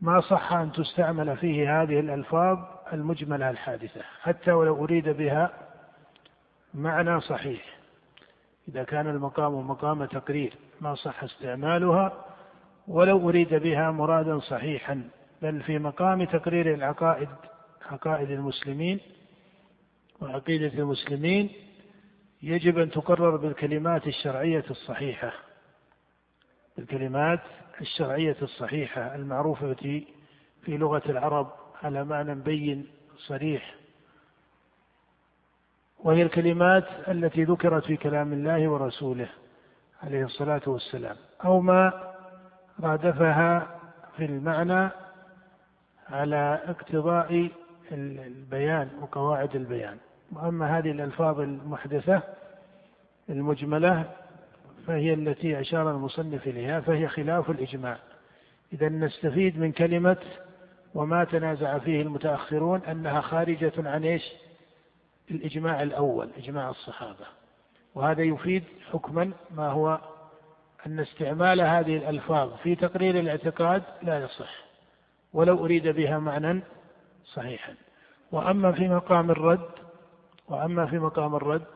ما 0.00 0.20
صح 0.20 0.52
أن 0.52 0.72
تستعمل 0.72 1.36
فيه 1.36 1.82
هذه 1.82 2.00
الألفاظ 2.00 2.58
المجملة 2.92 3.50
الحادثة. 3.50 4.00
حتى 4.20 4.52
ولو 4.52 4.84
أريد 4.84 5.08
بها 5.08 5.50
معنى 6.74 7.20
صحيح. 7.20 7.78
إذا 8.68 8.82
كان 8.82 9.06
المقام 9.06 9.70
مقام 9.70 10.04
تقرير 10.04 10.54
ما 10.80 10.94
صح 10.94 11.24
استعمالها 11.24 12.24
ولو 12.88 13.28
أريد 13.28 13.54
بها 13.54 13.90
مرادا 13.90 14.38
صحيحا 14.38 15.08
بل 15.42 15.62
في 15.62 15.78
مقام 15.78 16.24
تقرير 16.24 16.74
العقائد 16.74 17.28
عقائد 17.90 18.30
المسلمين 18.30 19.00
وعقيدة 20.20 20.78
المسلمين 20.78 21.50
يجب 22.42 22.78
أن 22.78 22.90
تقرر 22.90 23.36
بالكلمات 23.36 24.06
الشرعية 24.06 24.64
الصحيحة. 24.70 25.32
الكلمات 26.78 27.40
الشرعية 27.80 28.36
الصحيحة 28.42 29.14
المعروفة 29.14 29.74
في 30.62 30.76
لغة 30.76 31.02
العرب 31.08 31.52
على 31.82 32.04
معنى 32.04 32.34
بين 32.34 32.86
صريح. 33.18 33.74
وهي 35.98 36.22
الكلمات 36.22 36.84
التي 37.08 37.44
ذكرت 37.44 37.84
في 37.84 37.96
كلام 37.96 38.32
الله 38.32 38.68
ورسوله. 38.68 39.28
عليه 40.02 40.24
الصلاة 40.24 40.62
والسلام 40.66 41.16
أو 41.44 41.60
ما 41.60 42.12
رادفها 42.82 43.66
في 44.16 44.24
المعنى 44.24 44.90
على 46.08 46.60
اقتضاء 46.64 47.50
البيان 47.92 48.90
وقواعد 49.00 49.56
البيان. 49.56 49.96
وأما 50.32 50.78
هذه 50.78 50.90
الألفاظ 50.90 51.40
المحدثة 51.40 52.22
المجملة 53.30 54.04
فهي 54.86 55.14
التي 55.14 55.60
أشار 55.60 55.90
المصنف 55.90 56.46
إليها 56.46 56.80
فهي 56.80 57.08
خلاف 57.08 57.50
الإجماع. 57.50 57.98
إذا 58.72 58.88
نستفيد 58.88 59.58
من 59.58 59.72
كلمة 59.72 60.16
وما 60.94 61.24
تنازع 61.24 61.78
فيه 61.78 62.02
المتأخرون 62.02 62.80
أنها 62.80 63.20
خارجة 63.20 63.72
عن 63.78 64.04
إيش؟ 64.04 64.32
الإجماع 65.30 65.82
الأول 65.82 66.30
إجماع 66.38 66.70
الصحابة. 66.70 67.39
وهذا 67.94 68.22
يفيد 68.22 68.64
حكما 68.92 69.32
ما 69.50 69.68
هو 69.68 70.00
أن 70.86 71.00
استعمال 71.00 71.60
هذه 71.60 71.96
الألفاظ 71.96 72.54
في 72.62 72.74
تقرير 72.74 73.18
الاعتقاد 73.18 73.82
لا 74.02 74.24
يصح 74.24 74.64
ولو 75.32 75.64
أريد 75.64 75.88
بها 75.88 76.18
معنى 76.18 76.62
صحيحا. 77.24 77.74
وأما 78.32 78.72
في 78.72 78.88
مقام 78.88 79.30
الرد 79.30 79.70
وأما 80.48 80.86
في 80.86 80.98
مقام 80.98 81.34
الرد 81.34 81.66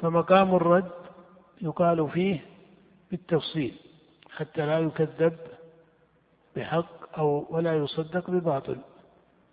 فمقام 0.00 0.54
الرد 0.54 0.90
يقال 1.60 2.10
فيه 2.10 2.40
بالتفصيل 3.10 3.74
حتى 4.36 4.66
لا 4.66 4.78
يكذب 4.78 5.36
بحق 6.56 7.18
أو 7.18 7.46
ولا 7.50 7.76
يصدق 7.76 8.30
بباطل. 8.30 8.76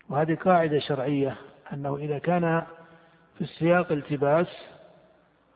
وهذه 0.10 0.36
قاعدة 0.36 0.80
شرعية 0.80 1.38
أنه 1.74 1.96
إذا 1.96 2.18
كان 2.20 2.66
في 3.36 3.42
السياق 3.42 3.92
التباس 3.92 4.48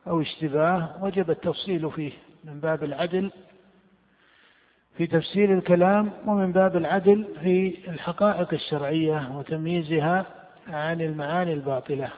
أو 0.06 0.20
اشتباه 0.20 1.04
وجب 1.04 1.30
التفصيل 1.30 1.90
فيه 1.90 2.12
من 2.44 2.60
باب 2.60 2.84
العدل 2.84 3.30
في 4.96 5.06
تفسير 5.06 5.54
الكلام 5.54 6.10
ومن 6.26 6.52
باب 6.52 6.76
العدل 6.76 7.28
في 7.42 7.78
الحقائق 7.88 8.48
الشرعية 8.52 9.36
وتمييزها 9.38 10.26
عن 10.68 11.00
المعاني 11.00 11.52
الباطلة. 11.52 12.10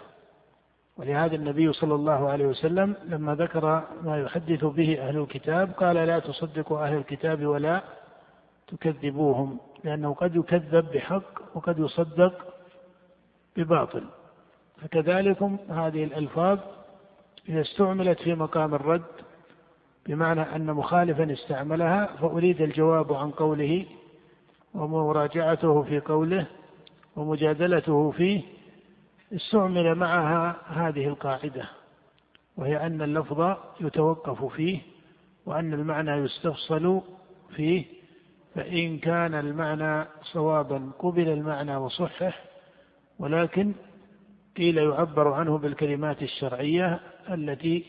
ولهذا 0.96 1.34
النبي 1.36 1.72
صلى 1.72 1.94
الله 1.94 2.28
عليه 2.28 2.46
وسلم 2.46 2.94
لما 3.04 3.34
ذكر 3.34 3.82
ما 4.02 4.20
يحدث 4.20 4.64
به 4.64 5.08
أهل 5.08 5.18
الكتاب 5.18 5.70
قال 5.72 5.96
لا 5.96 6.18
تصدقوا 6.18 6.84
أهل 6.86 6.96
الكتاب 6.96 7.46
ولا 7.46 7.82
تكذبوهم 8.66 9.58
لأنه 9.84 10.14
قد 10.14 10.36
يكذب 10.36 10.92
بحق 10.94 11.56
وقد 11.56 11.78
يصدق 11.78 12.54
بباطل. 13.56 14.04
فكذلكم 14.82 15.58
هذه 15.70 16.04
الألفاظ 16.04 16.58
إذا 17.48 17.60
استعملت 17.60 18.20
في 18.20 18.34
مقام 18.34 18.74
الرد 18.74 19.02
بمعنى 20.06 20.40
أن 20.40 20.66
مخالفا 20.66 21.32
استعملها 21.32 22.06
فأريد 22.06 22.60
الجواب 22.60 23.12
عن 23.12 23.30
قوله 23.30 23.86
ومراجعته 24.74 25.82
في 25.82 26.00
قوله 26.00 26.46
ومجادلته 27.16 28.10
فيه 28.10 28.42
استعمل 29.32 29.94
معها 29.94 30.56
هذه 30.66 31.08
القاعدة 31.08 31.68
وهي 32.56 32.86
أن 32.86 33.02
اللفظ 33.02 33.56
يتوقف 33.80 34.44
فيه 34.44 34.80
وأن 35.46 35.74
المعنى 35.74 36.10
يستفصل 36.10 37.00
فيه 37.56 37.84
فإن 38.54 38.98
كان 38.98 39.34
المعنى 39.34 40.06
صوابا 40.22 40.90
قبل 40.98 41.28
المعنى 41.28 41.76
وصحح 41.76 42.44
ولكن 43.18 43.72
قيل 44.56 44.78
يعبر 44.78 45.32
عنه 45.32 45.58
بالكلمات 45.58 46.22
الشرعية 46.22 47.00
التي 47.30 47.84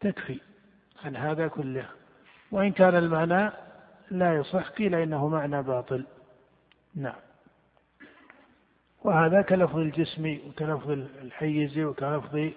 تكفي 0.00 0.40
عن 1.04 1.16
هذا 1.16 1.48
كله. 1.48 1.86
وإن 2.50 2.72
كان 2.72 2.96
المعنى 2.96 3.50
لا 4.10 4.34
يصح 4.34 4.68
قيل 4.68 4.94
إنه 4.94 5.28
معنى 5.28 5.62
باطل. 5.62 6.06
نعم. 6.94 7.20
وهذا 9.02 9.42
كلفظ 9.42 9.78
الجسم 9.78 10.38
وكلفظ 10.48 10.90
الحيز 10.90 11.78
وكلفظ 11.78 12.50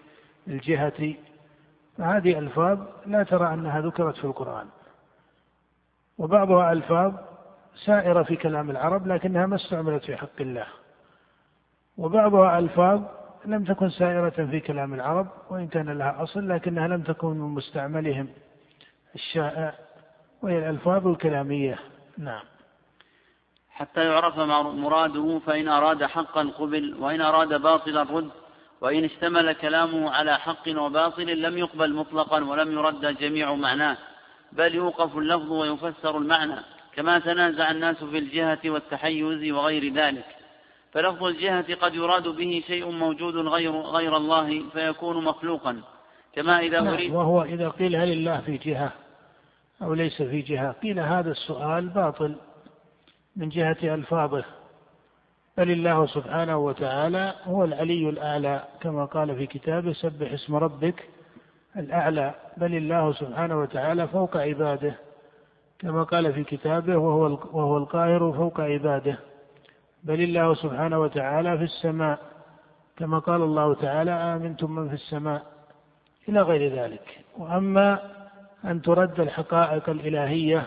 الجهة. 0.48 1.16
فهذه 1.98 2.40
ألفاظ 2.40 2.80
لا 3.06 3.24
ترى 3.24 3.54
أنها 3.54 3.82
ذكرت 3.82 4.18
في 4.18 4.26
القرآن. 4.26 4.68
وبعضها 6.18 6.72
ألفاظ 6.72 7.14
سائرة 7.86 8.24
في 8.24 8.36
كلام 8.36 8.70
العرب 8.70 9.08
لكنها 9.08 9.46
ما 9.46 9.56
استعملت 9.56 10.04
في 10.06 10.18
حق 10.18 10.42
الله. 10.42 10.68
وبعضها 11.98 12.60
ألفاظ 12.60 13.02
لم 13.46 13.64
تكن 13.64 13.90
سائرة 13.90 14.48
في 14.52 14.60
كلام 14.60 14.94
العرب 14.94 15.28
وإن 15.50 15.68
كان 15.68 15.90
لها 15.98 16.24
أصل 16.24 16.50
لكنها 16.50 16.88
لم 16.88 17.02
تكن 17.02 17.28
من 17.28 17.50
مستعملهم 17.56 18.28
الشائع 19.16 19.76
وهي 20.42 20.58
الألفاظ 20.58 21.08
الكلامية. 21.08 21.80
نعم. 22.18 22.44
حتى 23.70 24.06
يعرف 24.06 24.40
مراده 24.40 25.40
فإن 25.46 25.68
أراد 25.68 26.04
حقا 26.04 26.44
قبل 26.44 26.96
وإن 27.00 27.22
أراد 27.22 27.62
باطلا 27.62 28.04
رد 28.04 28.30
وإن 28.82 29.04
اشتمل 29.04 29.54
كلامه 29.54 30.12
على 30.12 30.40
حق 30.40 30.70
وباطل 30.70 31.42
لم 31.42 31.58
يقبل 31.58 31.94
مطلقا 31.94 32.44
ولم 32.44 32.72
يرد 32.72 33.18
جميع 33.18 33.54
معناه 33.54 33.98
بل 34.52 34.76
يوقف 34.76 35.18
اللفظ 35.18 35.52
ويفسر 35.52 36.18
المعنى 36.18 36.56
كما 36.96 37.20
تنازع 37.20 37.72
الناس 37.72 38.04
في 38.04 38.18
الجهة 38.18 38.60
والتحيز 38.66 39.52
وغير 39.52 39.94
ذلك. 39.94 40.26
فلفظ 40.94 41.24
الجهة 41.24 41.76
قد 41.76 41.96
يراد 41.96 42.28
به 42.28 42.64
شيء 42.68 42.92
موجود 42.92 43.36
غير, 43.36 43.72
غير 43.72 44.18
الله 44.18 44.70
فيكون 44.74 45.24
مخلوقا. 45.24 45.82
كما 46.36 46.60
إذا 46.60 46.82
نعم 46.82 46.94
أريد 46.94 47.12
وهو 47.12 47.44
إذا 47.44 47.70
قيل 47.70 47.96
هل 47.96 48.12
الله 48.12 48.42
في 48.42 48.58
جهة 48.58 48.92
أو 49.82 49.94
ليس 49.94 50.22
في 50.22 50.42
جهة 50.42 50.72
قيل 50.72 51.00
هذا 51.00 51.32
السؤال 51.32 51.90
باطل 51.90 52.36
من 53.36 53.50
جهة 53.50 53.78
ألفاظه. 53.84 54.46
بل 55.58 55.72
الله 55.72 56.06
سبحانه 56.06 56.58
وتعالى 56.58 57.34
هو 57.44 57.64
العلي 57.64 58.10
الأعلى 58.10 58.64
كما 58.82 59.06
قال 59.06 59.36
في 59.36 59.46
كتابه 59.48 59.94
سبح 59.94 60.32
اسم 60.32 60.56
ربك 60.56 61.10
الأعلى. 61.78 62.36
بل 62.58 62.76
الله 62.76 63.14
سبحانه 63.14 63.60
وتعالى 63.60 64.08
فوق 64.08 64.38
عباده 64.38 64.96
كما 65.80 66.04
قال 66.04 66.34
في 66.34 66.44
كتابه 66.44 66.98
وهو 66.98 67.24
وهو 67.54 67.78
القاهر 67.78 68.34
فوق 68.38 68.62
عباده. 68.62 69.20
بل 70.04 70.22
الله 70.22 70.54
سبحانه 70.54 71.00
وتعالى 71.00 71.58
في 71.58 71.64
السماء. 71.64 72.20
كما 72.98 73.20
قال 73.20 73.42
الله 73.42 73.74
تعالى 73.74 74.12
آمنتم 74.12 74.72
من 74.72 74.88
في 74.88 74.94
السماء. 74.94 75.44
إلى 76.30 76.42
غير 76.42 76.74
ذلك. 76.74 77.20
وأما 77.38 78.00
أن 78.66 78.82
ترد 78.82 79.20
الحقائق 79.20 79.90
الإلهية 79.90 80.66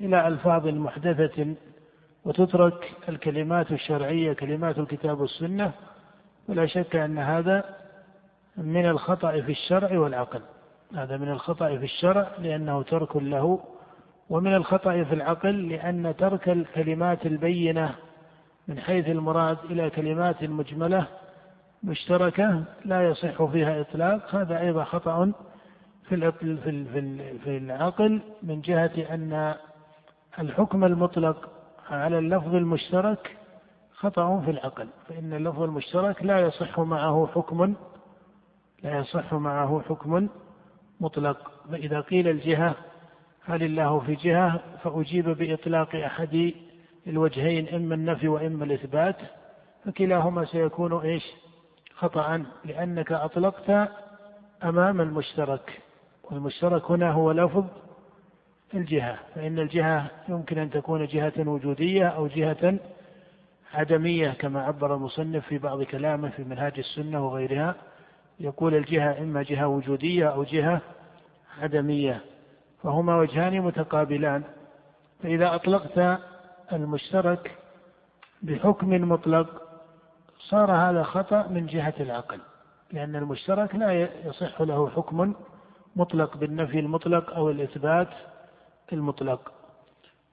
إلى 0.00 0.28
ألفاظ 0.28 0.66
محدثة 0.66 1.54
وتترك 2.24 2.92
الكلمات 3.08 3.72
الشرعية 3.72 4.32
كلمات 4.32 4.78
الكتاب 4.78 5.20
والسنة 5.20 5.72
ولا 6.48 6.66
شك 6.66 6.96
أن 6.96 7.18
هذا 7.18 7.64
من 8.56 8.86
الخطأ 8.86 9.40
في 9.40 9.52
الشرع 9.52 9.98
والعقل. 9.98 10.40
هذا 10.96 11.16
من 11.16 11.28
الخطأ 11.28 11.76
في 11.76 11.84
الشرع 11.84 12.28
لأنه 12.38 12.82
ترك 12.82 13.16
له 13.16 13.60
ومن 14.30 14.54
الخطأ 14.54 15.04
في 15.04 15.14
العقل 15.14 15.68
لأن 15.68 16.14
ترك 16.18 16.48
الكلمات 16.48 17.26
البينة 17.26 17.94
من 18.68 18.80
حيث 18.80 19.08
المراد 19.08 19.58
إلى 19.64 19.90
كلمات 19.90 20.44
مجملة 20.44 21.06
مشتركة 21.82 22.64
لا 22.84 23.08
يصح 23.08 23.44
فيها 23.44 23.80
إطلاق. 23.80 24.34
هذا 24.34 24.60
أيضا 24.60 24.84
خطأ 24.84 25.32
في 26.08 26.32
في 27.44 27.56
العقل 27.56 28.20
من 28.42 28.60
جهة 28.60 29.14
أن 29.14 29.54
الحكم 30.38 30.84
المطلق 30.84 31.48
على 31.90 32.18
اللفظ 32.18 32.54
المشترك 32.54 33.36
خطأ 33.92 34.40
في 34.40 34.50
العقل 34.50 34.88
فإن 35.08 35.32
اللفظ 35.32 35.62
المشترك 35.62 36.24
لا 36.24 36.40
يصح 36.40 36.80
معه 36.80 37.28
حكم 37.34 37.74
لا 38.82 38.98
يصح 38.98 39.34
معه 39.34 39.82
حكم 39.88 40.28
مطلق. 41.00 41.50
فإذا 41.70 42.00
قيل 42.00 42.28
الجهة 42.28 42.74
هل 43.44 43.62
الله 43.62 44.00
في 44.00 44.14
جهة؟ 44.14 44.60
فأجيب 44.82 45.28
بإطلاق 45.28 45.94
أحد 45.96 46.52
الوجهين 47.06 47.68
إما 47.68 47.94
النفي 47.94 48.28
وإما 48.28 48.64
الإثبات 48.64 49.16
فكلاهما 49.84 50.44
سيكون 50.44 50.92
إيش؟ 50.92 51.24
خطأ 51.94 52.44
لأنك 52.64 53.12
أطلقت 53.12 53.90
أمام 54.64 55.00
المشترك 55.00 55.80
والمشترك 56.24 56.90
هنا 56.90 57.10
هو 57.10 57.32
لفظ 57.32 57.64
الجهة 58.74 59.18
فإن 59.34 59.58
الجهة 59.58 60.10
يمكن 60.28 60.58
أن 60.58 60.70
تكون 60.70 61.06
جهة 61.06 61.32
وجودية 61.48 62.06
أو 62.06 62.26
جهة 62.26 62.78
عدمية 63.74 64.30
كما 64.30 64.62
عبر 64.62 64.94
المصنف 64.94 65.46
في 65.46 65.58
بعض 65.58 65.82
كلامه 65.82 66.28
في 66.28 66.44
منهاج 66.44 66.78
السنة 66.78 67.26
وغيرها 67.26 67.74
يقول 68.40 68.74
الجهة 68.74 69.18
إما 69.18 69.42
جهة 69.42 69.66
وجودية 69.66 70.28
أو 70.28 70.44
جهة 70.44 70.80
عدمية 71.62 72.20
فهما 72.82 73.16
وجهان 73.16 73.60
متقابلان 73.60 74.42
فإذا 75.22 75.54
أطلقت 75.54 76.20
المشترك 76.76 77.58
بحكم 78.42 79.08
مطلق 79.08 79.62
صار 80.38 80.70
هذا 80.72 81.02
خطأ 81.02 81.46
من 81.46 81.66
جهة 81.66 81.94
العقل 82.00 82.40
لأن 82.92 83.16
المشترك 83.16 83.74
لا 83.74 84.08
يصح 84.26 84.60
له 84.60 84.90
حكم 84.90 85.34
مطلق 85.96 86.36
بالنفي 86.36 86.78
المطلق 86.78 87.34
أو 87.34 87.50
الإثبات 87.50 88.08
المطلق. 88.92 89.52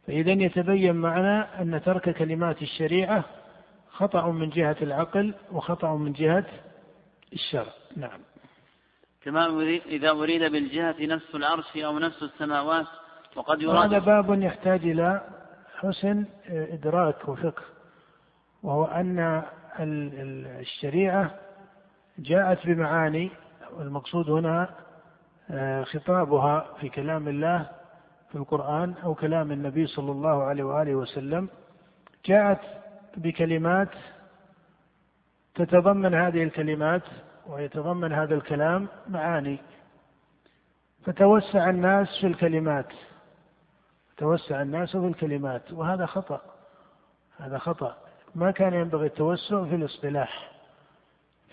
فإذا 0.08 0.32
يتبين 0.32 0.95
معنا 0.95 1.62
أن 1.62 1.82
ترك 1.86 2.10
كلمات 2.10 2.62
الشريعة 2.62 3.23
خطأ 3.89 4.32
من 4.32 4.49
جهة 4.49 4.75
العقل 4.82 5.34
وخطأ 5.52 5.95
من 5.95 6.13
جهة 6.13 6.45
الشرع. 7.34 7.73
نعم. 7.97 8.19
كما 9.23 9.47
إذا 9.86 10.10
أريد 10.10 10.52
بالجهة 10.52 10.95
نفس 11.02 11.36
العرش 11.36 11.78
أو 11.78 11.99
نفس 11.99 12.23
السماوات 12.23 12.86
وقد 13.36 13.62
يراد 13.62 13.93
هذا 13.93 13.99
باب 13.99 14.41
يحتاج 14.41 14.84
إلى 14.84 15.21
حسن 15.79 16.25
إدراك 16.49 17.29
وفقه 17.29 17.63
وهو 18.63 18.85
أن 18.85 19.43
الشريعة 20.59 21.31
جاءت 22.19 22.67
بمعاني 22.67 23.31
والمقصود 23.77 24.29
هنا 24.29 24.69
آه، 25.51 25.83
خطابها 25.83 26.73
في 26.79 26.89
كلام 26.89 27.27
الله 27.27 27.69
في 28.29 28.35
القرآن 28.35 28.93
أو 29.03 29.15
كلام 29.15 29.51
النبي 29.51 29.87
صلى 29.87 30.11
الله 30.11 30.43
عليه 30.43 30.63
وآله 30.63 30.95
وسلم 30.95 31.49
جاءت 32.25 32.59
بكلمات 33.17 33.89
تتضمن 35.55 36.13
هذه 36.13 36.43
الكلمات 36.43 37.03
ويتضمن 37.47 38.13
هذا 38.13 38.35
الكلام 38.35 38.87
معاني. 39.07 39.59
فتوسع 41.05 41.69
الناس 41.69 42.07
في 42.21 42.27
الكلمات. 42.27 42.87
توسع 44.19 44.62
الناس 44.62 44.91
في 44.97 45.08
الكلمات 45.08 45.71
وهذا 45.71 46.05
خطأ 46.05 46.41
هذا 47.39 47.58
خطأ. 47.58 47.97
ما 48.36 48.51
كان 48.51 48.73
ينبغي 48.73 49.05
التوسع 49.05 49.65
في 49.65 49.75
الاصطلاح 49.75 50.51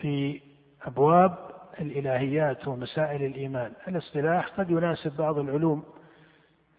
في 0.01 0.41
أبواب 0.87 1.35
الإلهيات 1.81 2.69
ومسائل 2.69 3.23
الإيمان. 3.23 3.73
الاصطلاح 3.89 4.49
قد 4.49 4.71
يناسب 4.71 5.17
بعض 5.17 5.39
العلوم 5.39 5.85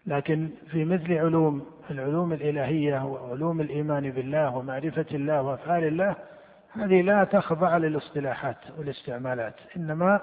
لكن 0.06 0.50
في 0.70 0.84
مثل 0.84 1.12
علوم 1.12 1.66
العلوم 1.90 2.32
الإلهية 2.32 3.04
وعلوم 3.04 3.60
الإيمان 3.60 4.10
بالله 4.10 4.56
ومعرفة 4.56 5.06
الله 5.12 5.42
وأفعال 5.42 5.84
الله 5.84 6.14
هذه 6.72 7.02
لا 7.02 7.24
تخضع 7.24 7.76
للاصطلاحات 7.76 8.56
والاستعمالات 8.78 9.54
إنما 9.76 10.20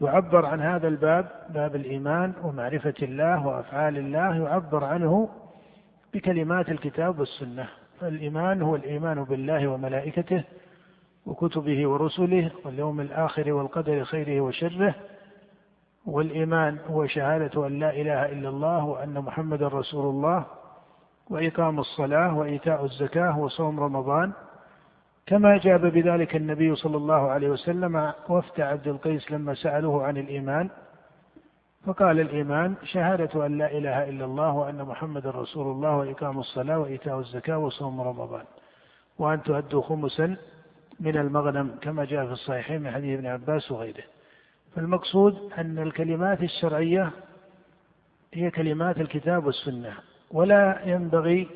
يعبر 0.00 0.46
عن 0.46 0.60
هذا 0.60 0.88
الباب 0.88 1.28
باب 1.50 1.76
الإيمان 1.76 2.32
ومعرفة 2.42 2.94
الله 3.02 3.46
وأفعال 3.46 3.98
الله 3.98 4.36
يعبر 4.36 4.84
عنه 4.84 5.28
بكلمات 6.14 6.68
الكتاب 6.68 7.18
والسنة. 7.18 7.68
فالإيمان 8.00 8.62
هو 8.62 8.76
الإيمان 8.76 9.24
بالله 9.24 9.66
وملائكته 9.68 10.44
وكتبه 11.26 11.86
ورسله 11.88 12.50
واليوم 12.64 13.00
الآخر 13.00 13.52
والقدر 13.52 14.04
خيره 14.04 14.40
وشره. 14.40 14.94
والإيمان 16.06 16.78
هو 16.86 17.06
شهادة 17.06 17.66
أن 17.66 17.78
لا 17.78 17.90
إله 17.90 18.32
إلا 18.32 18.48
الله 18.48 18.84
وأن 18.84 19.14
محمدا 19.20 19.68
رسول 19.68 20.06
الله 20.06 20.44
وإقام 21.30 21.78
الصلاة 21.78 22.38
وإيتاء 22.38 22.84
الزكاة 22.84 23.38
وصوم 23.38 23.80
رمضان. 23.80 24.32
كما 25.26 25.54
أجاب 25.54 25.86
بذلك 25.86 26.36
النبي 26.36 26.74
صلى 26.74 26.96
الله 26.96 27.30
عليه 27.30 27.48
وسلم 27.48 28.12
وفد 28.28 28.60
عبد 28.60 28.88
القيس 28.88 29.30
لما 29.30 29.54
سألوه 29.54 30.04
عن 30.04 30.16
الإيمان 30.16 30.70
فقال 31.86 32.20
الإيمان 32.20 32.74
شهادة 32.84 33.46
أن 33.46 33.58
لا 33.58 33.78
إله 33.78 34.08
إلا 34.08 34.24
الله 34.24 34.52
وأن 34.52 34.82
محمدا 34.82 35.30
رسول 35.30 35.66
الله 35.66 35.96
وإقام 35.96 36.38
الصلاة 36.38 36.78
وإيتاء 36.78 37.18
الزكاة 37.18 37.58
وصوم 37.58 38.00
رمضان. 38.00 38.44
وأن 39.18 39.42
تؤدوا 39.42 39.82
خمسا 39.82 40.36
من 41.00 41.16
المغنم 41.16 41.76
كما 41.82 42.04
جاء 42.04 42.26
في 42.26 42.32
الصحيحين 42.32 42.82
من 42.82 42.90
حديث 42.90 43.18
ابن 43.18 43.26
عباس 43.26 43.72
وغيره. 43.72 44.04
فالمقصود 44.74 45.52
أن 45.58 45.78
الكلمات 45.78 46.42
الشرعية 46.42 47.10
هي 48.34 48.50
كلمات 48.50 49.00
الكتاب 49.00 49.46
والسنة 49.46 49.92
ولا 50.30 50.80
ينبغي 50.84 51.48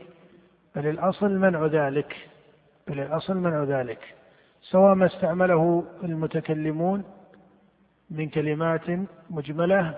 بل 0.77 0.87
الأصل 0.87 1.31
منع 1.39 1.67
ذلك. 1.67 2.17
بل 2.91 3.01
الأصل 3.01 3.37
منع 3.37 3.63
ذلك 3.63 4.15
سواء 4.63 4.95
ما 4.95 5.07
استعمله 5.07 5.85
المتكلمون 6.05 7.05
من 8.11 8.29
كلمات 8.29 8.91
مجملة 9.31 9.95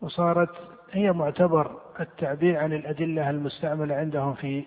وصارت 0.00 0.50
هي 0.92 1.12
معتبر 1.12 1.80
التعبير 2.00 2.56
عن 2.56 2.72
الأدلة 2.72 3.30
المستعملة 3.30 3.94
عندهم 3.94 4.34
في 4.34 4.64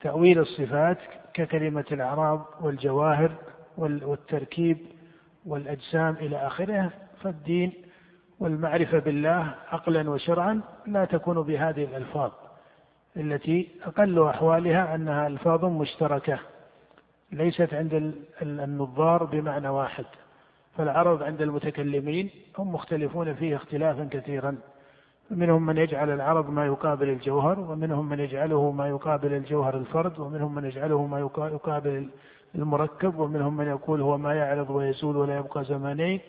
تأويل 0.00 0.38
الصفات 0.38 0.98
ككلمة 1.34 1.84
الأعراض 1.92 2.46
والجواهر 2.60 3.30
والتركيب 3.78 4.78
والأجسام 5.46 6.14
إلى 6.20 6.36
آخره 6.46 6.90
فالدين 7.22 7.72
والمعرفة 8.40 8.98
بالله 8.98 9.54
عقلا 9.68 10.10
وشرعا 10.10 10.60
لا 10.86 11.04
تكون 11.04 11.42
بهذه 11.42 11.84
الألفاظ 11.84 12.30
التي 13.16 13.68
أقل 13.84 14.28
أحوالها 14.28 14.94
أنها 14.94 15.26
ألفاظ 15.26 15.64
مشتركة. 15.64 16.38
ليست 17.32 17.74
عند 17.74 18.14
النظار 18.42 19.24
بمعنى 19.24 19.68
واحد 19.68 20.04
فالعرب 20.76 21.22
عند 21.22 21.42
المتكلمين 21.42 22.30
هم 22.58 22.72
مختلفون 22.72 23.34
فيه 23.34 23.56
اختلافا 23.56 24.08
كثيرا. 24.10 24.56
منهم 25.30 25.66
من 25.66 25.76
يجعل 25.76 26.10
العرب 26.10 26.50
ما 26.50 26.66
يقابل 26.66 27.08
الجوهر 27.08 27.60
ومنهم 27.60 28.08
من 28.08 28.20
يجعله 28.20 28.70
ما 28.70 28.88
يقابل 28.88 29.32
الجوهر 29.32 29.76
الفرد 29.76 30.18
ومنهم 30.18 30.54
من 30.54 30.64
يجعله 30.64 31.06
ما 31.06 31.20
يقابل 31.20 32.08
المركب 32.54 33.18
ومنهم 33.18 33.56
من 33.56 33.66
يقول 33.66 34.00
هو 34.00 34.18
ما 34.18 34.34
يعرض 34.34 34.70
ويزول 34.70 35.16
ولا 35.16 35.36
يبقى 35.36 35.64
زمانين 35.64 36.20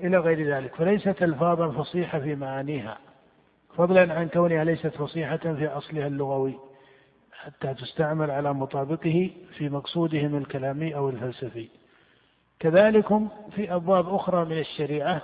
إلى 0.00 0.18
غير 0.18 0.56
ذلك. 0.56 0.74
فليست 0.74 1.22
ألفاظا 1.22 1.70
فصيحة 1.70 2.18
في 2.18 2.34
معانيها 2.34 2.98
فضلا 3.76 4.14
عن 4.14 4.28
كونها 4.28 4.64
ليست 4.64 4.86
فصيحة 4.96 5.36
في 5.36 5.66
أصلها 5.66 6.06
اللغوي. 6.06 6.54
حتى 7.44 7.74
تستعمل 7.74 8.30
على 8.30 8.54
مطابقه 8.54 9.30
في 9.58 9.68
مقصودهم 9.68 10.36
الكلامي 10.36 10.94
أو 10.96 11.08
الفلسفي. 11.08 11.68
كذلكم 12.58 13.28
في 13.54 13.74
أبواب 13.74 14.14
أخرى 14.14 14.44
من 14.44 14.58
الشريعة 14.58 15.22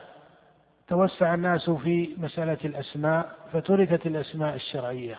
توسع 0.89 1.35
الناس 1.35 1.71
في 1.71 2.15
مسألة 2.19 2.59
الأسماء 2.65 3.37
فتركت 3.53 4.07
الأسماء 4.07 4.55
الشرعية. 4.55 5.19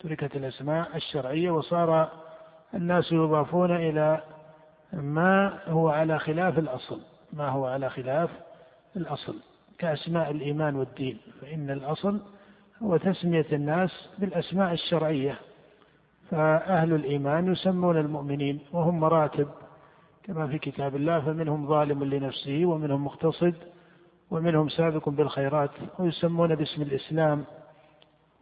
تركت 0.00 0.36
الأسماء 0.36 0.96
الشرعية 0.96 1.50
وصار 1.50 2.08
الناس 2.74 3.12
يضافون 3.12 3.76
إلى 3.76 4.22
ما 4.92 5.58
هو 5.66 5.88
على 5.88 6.18
خلاف 6.18 6.58
الأصل. 6.58 7.00
ما 7.32 7.48
هو 7.48 7.66
على 7.66 7.90
خلاف 7.90 8.30
الأصل. 8.96 9.36
كأسماء 9.78 10.30
الإيمان 10.30 10.76
والدين. 10.76 11.18
فإن 11.40 11.70
الأصل 11.70 12.20
هو 12.82 12.96
تسمية 12.96 13.46
الناس 13.52 14.08
بالأسماء 14.18 14.72
الشرعية. 14.72 15.38
فأهل 16.32 16.94
الإيمان 16.94 17.52
يسمون 17.52 17.96
المؤمنين 17.96 18.60
وهم 18.72 19.00
مراتب 19.00 19.48
كما 20.24 20.46
في 20.46 20.58
كتاب 20.58 20.96
الله 20.96 21.20
فمنهم 21.20 21.66
ظالم 21.66 22.04
لنفسه 22.04 22.66
ومنهم 22.66 23.04
مقتصد 23.04 23.54
ومنهم 24.30 24.68
سابق 24.68 25.08
بالخيرات 25.08 25.70
ويسمون 25.98 26.54
باسم 26.54 26.82
الإسلام 26.82 27.44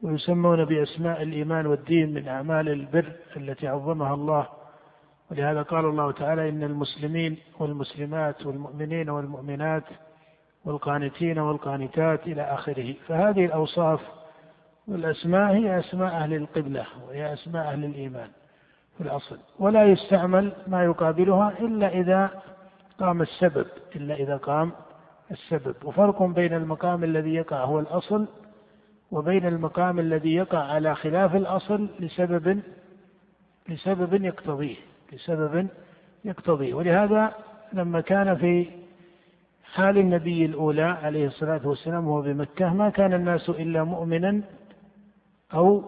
ويسمون 0.03 0.65
بأسماء 0.65 1.23
الإيمان 1.23 1.67
والدين 1.67 2.15
من 2.15 2.29
أعمال 2.29 2.69
البر 2.69 3.13
التي 3.37 3.69
عظمها 3.69 4.15
الله. 4.15 4.47
ولهذا 5.31 5.63
قال 5.63 5.85
الله 5.85 6.13
تعالى 6.13 6.49
إن 6.49 6.63
المسلمين 6.63 7.37
والمسلمات 7.59 8.47
والمؤمنين 8.47 9.11
والمؤمنات 9.11 9.85
والقانتين 10.65 11.39
والقانتات 11.39 12.27
إلى 12.27 12.43
آخره. 12.43 12.95
فهذه 13.07 13.45
الأوصاف 13.45 14.01
والأسماء 14.89 15.53
هي 15.53 15.79
أسماء 15.79 16.15
أهل 16.15 16.35
القبلة 16.35 16.87
وهي 17.09 17.33
أسماء 17.33 17.67
أهل 17.67 17.85
الإيمان 17.85 18.29
في 18.99 19.05
الأصل. 19.05 19.39
ولا 19.59 19.85
يستعمل 19.85 20.53
ما 20.67 20.85
يقابلها 20.85 21.53
إلا 21.61 21.89
إذا 21.89 22.43
قام 22.99 23.23
السبب 23.23 23.67
إلا 23.97 24.15
إذا 24.15 24.37
قام 24.37 24.73
السبب. 25.31 25.75
وفرق 25.85 26.23
بين 26.23 26.55
المقام 26.55 27.05
الذي 27.05 27.35
يقع 27.35 27.65
هو 27.65 27.81
الأصل 27.81 28.27
وبين 29.11 29.47
المقام 29.47 29.99
الذي 29.99 30.35
يقع 30.35 30.59
على 30.59 30.95
خلاف 30.95 31.37
الأصل 31.37 31.89
لسبب 32.01 32.61
لسبب 33.69 34.25
يقتضيه 34.25 34.77
لسبب 35.13 35.69
يقتضيه. 36.25 36.75
ولهذا 36.75 37.35
لما 37.73 38.01
كان 38.01 38.37
في 38.37 38.67
حال 39.73 39.99
النبي 39.99 40.45
الأولى 40.45 40.83
عليه 40.83 41.27
الصلاة 41.27 41.61
والسلام 41.65 42.09
وهو 42.09 42.23
بمكة 42.23 42.75
ما 42.75 42.91
كان 42.91 43.13
الناس 43.13 43.49
إلا 43.49 43.85
مؤمنا 43.85 44.41
أو 45.55 45.85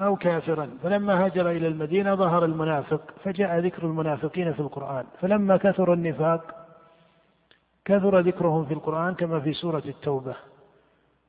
أو 0.00 0.16
كافرا. 0.16 0.70
فلما 0.82 1.24
هاجر 1.24 1.50
إلى 1.50 1.68
المدينة 1.68 2.14
ظهر 2.14 2.44
المنافق 2.44 3.00
فجاء 3.24 3.58
ذكر 3.58 3.86
المنافقين 3.86 4.52
في 4.52 4.60
القرآن. 4.60 5.04
فلما 5.20 5.56
كثر 5.56 5.92
النفاق 5.92 6.54
كثر 7.84 8.18
ذكرهم 8.20 8.64
في 8.64 8.74
القرآن 8.74 9.14
كما 9.14 9.40
في 9.40 9.52
سورة 9.52 9.82
التوبة 9.86 10.36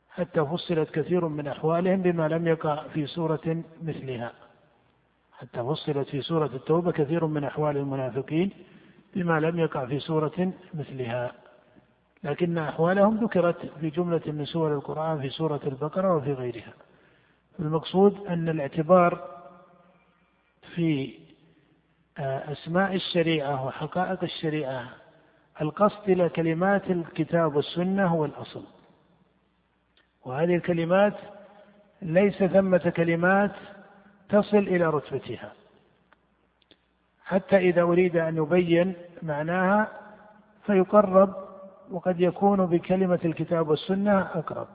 حتى 0.10 0.46
فصلت 0.46 0.90
كثير 0.92 1.28
من 1.28 1.48
أحوالهم 1.48 2.02
بما 2.02 2.28
لم 2.28 2.48
يقع 2.48 2.88
في 2.94 3.08
سورة 3.08 3.64
مثلها. 3.84 4.32
حتى 5.34 5.64
فصلت 5.64 6.10
في 6.10 6.22
سورة 6.22 6.50
التوبة 6.54 6.92
كثير 6.92 7.26
من 7.26 7.44
أحوال 7.44 7.78
المنافقين 7.78 8.52
بما 9.16 9.40
لم 9.40 9.60
يقع 9.60 9.86
في 9.86 10.00
سورة 10.00 10.54
مثلها. 10.74 11.32
لكن 12.24 12.58
أحوالهم 12.58 13.18
ذكرت 13.18 13.66
في 13.80 13.90
جملة 13.90 14.22
من 14.26 14.46
سور 14.46 14.74
القرآن 14.74 15.22
في 15.22 15.30
سورة 15.30 15.60
البقرة 15.66 16.16
وفي 16.16 16.34
غيرها. 16.34 16.74
المقصود 17.62 18.28
أن 18.28 18.50
الاعتبار 18.50 19.28
في 20.76 21.19
آه، 22.17 22.52
أسماء 22.52 22.95
الشريعة 22.95 23.65
وحقائق 23.65 24.24
الشريعة 24.24 24.89
القصد 25.62 26.10
إلى 26.10 26.30
كلمات 26.30 26.91
الكتاب 26.91 27.56
والسنة 27.56 28.08
هو 28.08 28.26
الأصل. 28.26 28.63
وهذه 30.26 30.56
الكلمات 30.56 31.13
ليس 32.02 32.43
ثمة 32.43 32.93
كلمات 32.95 33.52
تصل 34.30 34.58
إلى 34.58 34.86
رتبتها. 34.89 35.54
حتى 37.24 37.58
إذا 37.58 37.82
أريد 37.82 38.17
أن 38.17 38.38
يبين 38.38 38.93
معناها 39.21 39.91
فيقرب 40.65 41.34
وقد 41.91 42.19
يكون 42.21 42.65
بكلمة 42.65 43.19
الكتاب 43.26 43.69
والسنة 43.69 44.21
أقرب. 44.21 44.67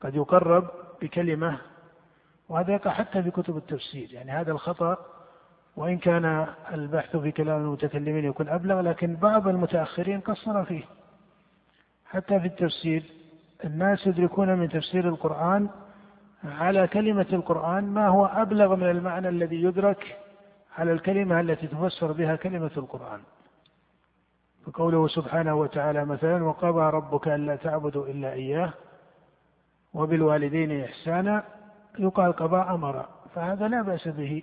قد 0.00 0.14
يقرب 0.14 0.83
بكلمة 1.04 1.58
وهذا 2.48 2.72
يقع 2.72 2.90
حتى 2.90 3.22
في 3.22 3.30
كتب 3.30 3.56
التفسير. 3.56 4.12
يعني 4.12 4.30
هذا 4.30 4.52
الخطأ 4.52 4.96
وإن 5.76 5.98
كان 5.98 6.46
البحث 6.72 7.16
في 7.16 7.30
كلام 7.32 7.60
المتكلمين 7.60 8.24
يكون 8.24 8.48
أبلغ 8.48 8.80
لكن 8.80 9.16
بعض 9.16 9.48
المتأخرين 9.48 10.20
قصر 10.20 10.64
فيه. 10.64 10.84
حتى 12.06 12.40
في 12.40 12.46
التفسير 12.46 13.02
الناس 13.64 14.06
يدركون 14.06 14.58
من 14.58 14.68
تفسير 14.68 15.08
القرآن 15.08 15.68
على 16.44 16.86
كلمة 16.86 17.26
القرآن 17.32 17.84
ما 17.84 18.08
هو 18.08 18.26
أبلغ 18.26 18.76
من 18.76 18.90
المعنى 18.90 19.28
الذي 19.28 19.62
يدرك 19.62 20.16
على 20.78 20.92
الكلمة 20.92 21.40
التي 21.40 21.66
تفسر 21.66 22.12
بها 22.12 22.36
كلمة 22.36 22.70
القرآن. 22.76 23.20
فقوله 24.66 25.08
سبحانه 25.08 25.54
وتعالى 25.54 26.04
مثلا 26.04 26.44
وقضى 26.44 26.90
ربك 26.96 27.28
ألا 27.28 27.56
تعبدوا 27.56 28.06
إلا 28.06 28.32
إياه 28.32 28.72
وبالوالدين 29.94 30.84
إحسانا. 30.84 31.44
يقال 31.98 32.32
قضاء 32.32 32.74
أمر 32.74 33.06
فهذا 33.34 33.68
لا 33.68 33.82
بأس 33.82 34.08
به 34.08 34.42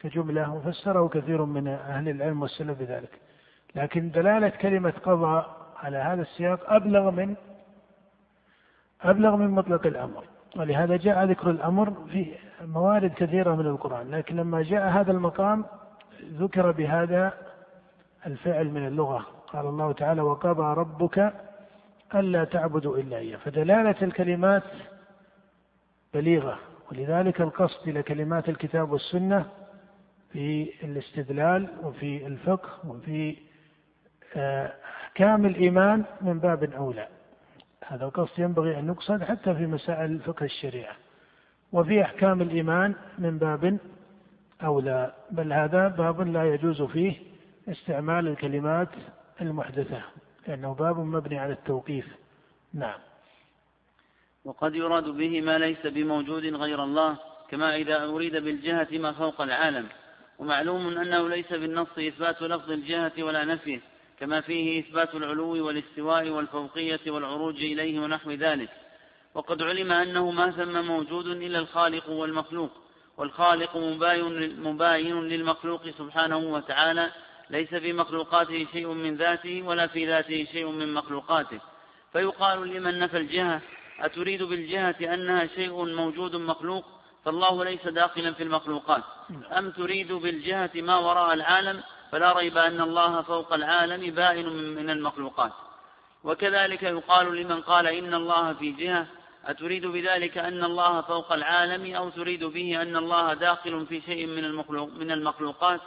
كجملة 0.00 0.54
وفسره 0.54 1.08
كثير 1.08 1.44
من 1.44 1.68
أهل 1.68 2.08
العلم 2.08 2.42
والسلف 2.42 2.78
بذلك. 2.78 3.20
لكن 3.74 4.10
دلالة 4.10 4.48
كلمة 4.48 4.92
قضى 5.02 5.44
على 5.82 5.96
هذا 5.96 6.22
السياق 6.22 6.72
أبلغ 6.72 7.10
من 7.10 7.34
أبلغ 9.02 9.36
من 9.36 9.48
مطلق 9.48 9.86
الأمر. 9.86 10.24
ولهذا 10.56 10.96
جاء 10.96 11.24
ذكر 11.24 11.50
الأمر 11.50 11.90
في 12.12 12.34
موارد 12.64 13.12
كثيرة 13.14 13.54
من 13.54 13.66
القرآن. 13.66 14.10
لكن 14.10 14.36
لما 14.36 14.62
جاء 14.62 14.88
هذا 14.88 15.12
المقام 15.12 15.64
ذكر 16.22 16.70
بهذا 16.70 17.32
الفعل 18.26 18.70
من 18.70 18.86
اللغة. 18.86 19.26
قال 19.46 19.66
الله 19.66 19.92
تعالى 19.92 20.22
وقضى 20.22 20.74
ربك 20.74 21.32
ألا 22.14 22.44
تعبدوا 22.44 22.98
إلا 22.98 23.16
إياه. 23.16 23.36
فدلالة 23.36 23.94
الكلمات 24.02 24.62
بليغة 26.14 26.58
ولذلك 26.90 27.40
القصد 27.40 27.88
إلى 27.88 28.02
كلمات 28.02 28.48
الكتاب 28.48 28.90
والسنة 28.92 29.46
في 30.32 30.72
الاستدلال 30.84 31.68
وفي 31.82 32.26
الفقه 32.26 32.90
وفي 32.90 33.36
آه، 34.36 34.72
أحكام 34.84 35.46
الإيمان 35.46 36.04
من 36.20 36.38
باب 36.38 36.64
أولى. 36.64 37.08
هذا 37.86 38.04
القصد 38.04 38.38
ينبغي 38.38 38.78
أن 38.78 38.88
يقصد 38.88 39.22
حتى 39.22 39.54
في 39.54 39.66
مسائل 39.66 40.18
فقه 40.18 40.44
الشريعة. 40.44 40.96
وفي 41.72 42.02
أحكام 42.02 42.42
الإيمان 42.42 42.94
من 43.18 43.38
باب 43.38 43.78
أولى. 44.64 45.12
بل 45.30 45.52
هذا 45.52 45.88
باب 45.88 46.20
لا 46.20 46.54
يجوز 46.54 46.82
فيه 46.82 47.16
استعمال 47.68 48.28
الكلمات 48.28 48.88
المحدثة. 49.40 50.02
لأنه 50.48 50.74
باب 50.74 50.98
مبني 50.98 51.38
على 51.38 51.52
التوقيف. 51.52 52.06
نعم. 52.74 53.00
وقد 54.44 54.74
يراد 54.74 55.04
به 55.04 55.40
ما 55.40 55.58
ليس 55.58 55.86
بموجود 55.86 56.44
غير 56.44 56.84
الله 56.84 57.16
كما 57.50 57.76
إذا 57.76 58.04
أريد 58.04 58.36
بالجهة 58.36 58.88
ما 58.92 59.12
فوق 59.12 59.40
العالم. 59.40 59.88
ومعلوم 60.38 60.98
أنه 60.98 61.28
ليس 61.28 61.52
بالنص 61.52 61.98
إثبات 61.98 62.42
لفظ 62.42 62.70
الجهة 62.70 63.12
ولا 63.18 63.44
نفيه 63.44 63.80
كما 64.20 64.40
فيه 64.40 64.80
إثبات 64.80 65.14
العلو 65.14 65.66
والاستواء 65.66 66.30
والفوقية 66.30 67.00
والعروج 67.10 67.56
إليه 67.56 68.00
ونحو 68.00 68.30
ذلك. 68.30 68.70
وقد 69.34 69.62
علم 69.62 69.92
أنه 69.92 70.30
ما 70.30 70.50
ثم 70.50 70.86
موجود 70.86 71.26
إلا 71.26 71.58
الخالق 71.58 72.10
والمخلوق 72.10 72.70
والخالق 73.16 73.76
مباين 74.58 75.22
للمخلوق 75.22 75.90
سبحانه 75.90 76.36
وتعالى 76.36 77.10
ليس 77.50 77.74
في 77.74 77.92
مخلوقاته 77.92 78.66
شيء 78.72 78.86
من 78.86 79.16
ذاته 79.16 79.62
ولا 79.62 79.86
في 79.86 80.06
ذاته 80.06 80.46
شيء 80.52 80.66
من 80.66 80.94
مخلوقاته. 80.94 81.60
فيقال 82.12 82.68
لمن 82.68 82.98
نفى 82.98 83.16
الجهة 83.16 83.60
أتريد 84.00 84.42
بالجهة 84.42 85.14
أنها 85.14 85.46
شيء 85.46 85.84
موجود 85.84 86.36
مخلوق 86.36 86.84
فالله 87.24 87.64
ليس 87.64 87.88
داخلا 87.88 88.32
في 88.32 88.42
المخلوقات. 88.42 89.02
أم 89.58 89.70
تريد 89.70 90.12
بالجهة 90.12 90.70
ما 90.74 90.98
وراء 90.98 91.34
العالم 91.34 91.82
فلا 92.12 92.32
ريب 92.32 92.58
أن 92.58 92.80
الله 92.80 93.22
فوق 93.22 93.52
العالم 93.52 94.14
بائن 94.14 94.48
من 94.48 94.90
المخلوقات. 94.90 95.52
وكذلك 96.24 96.82
يقال 96.82 97.36
لمن 97.36 97.60
قال 97.60 97.86
إن 97.86 98.14
الله 98.14 98.54
في 98.54 98.72
جهة 98.72 99.06
أتريد 99.46 99.86
بذلك 99.86 100.38
أن 100.38 100.64
الله 100.64 101.00
فوق 101.00 101.32
العالم 101.32 101.94
أو 101.94 102.10
تريد 102.10 102.44
به 102.44 102.82
أن 102.82 102.96
الله 102.96 103.34
داخل 103.34 103.86
في 103.86 104.00
شيء 104.00 104.26
من, 104.26 104.44
المخلوق 104.44 104.88
من 104.88 105.10
المخلوقات؟ 105.10 105.80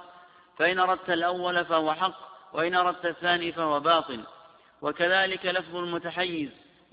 فإن 0.57 0.79
أردت 0.79 1.09
الأول 1.09 1.65
فهو 1.65 1.93
حق 1.93 2.15
وإن 2.53 2.75
أردت 2.75 3.05
الثاني 3.05 3.51
فهو 3.51 3.79
باطل. 3.79 4.19
وكذلك 4.81 5.45
لفظ 5.45 5.75
المتحيز 5.75 6.49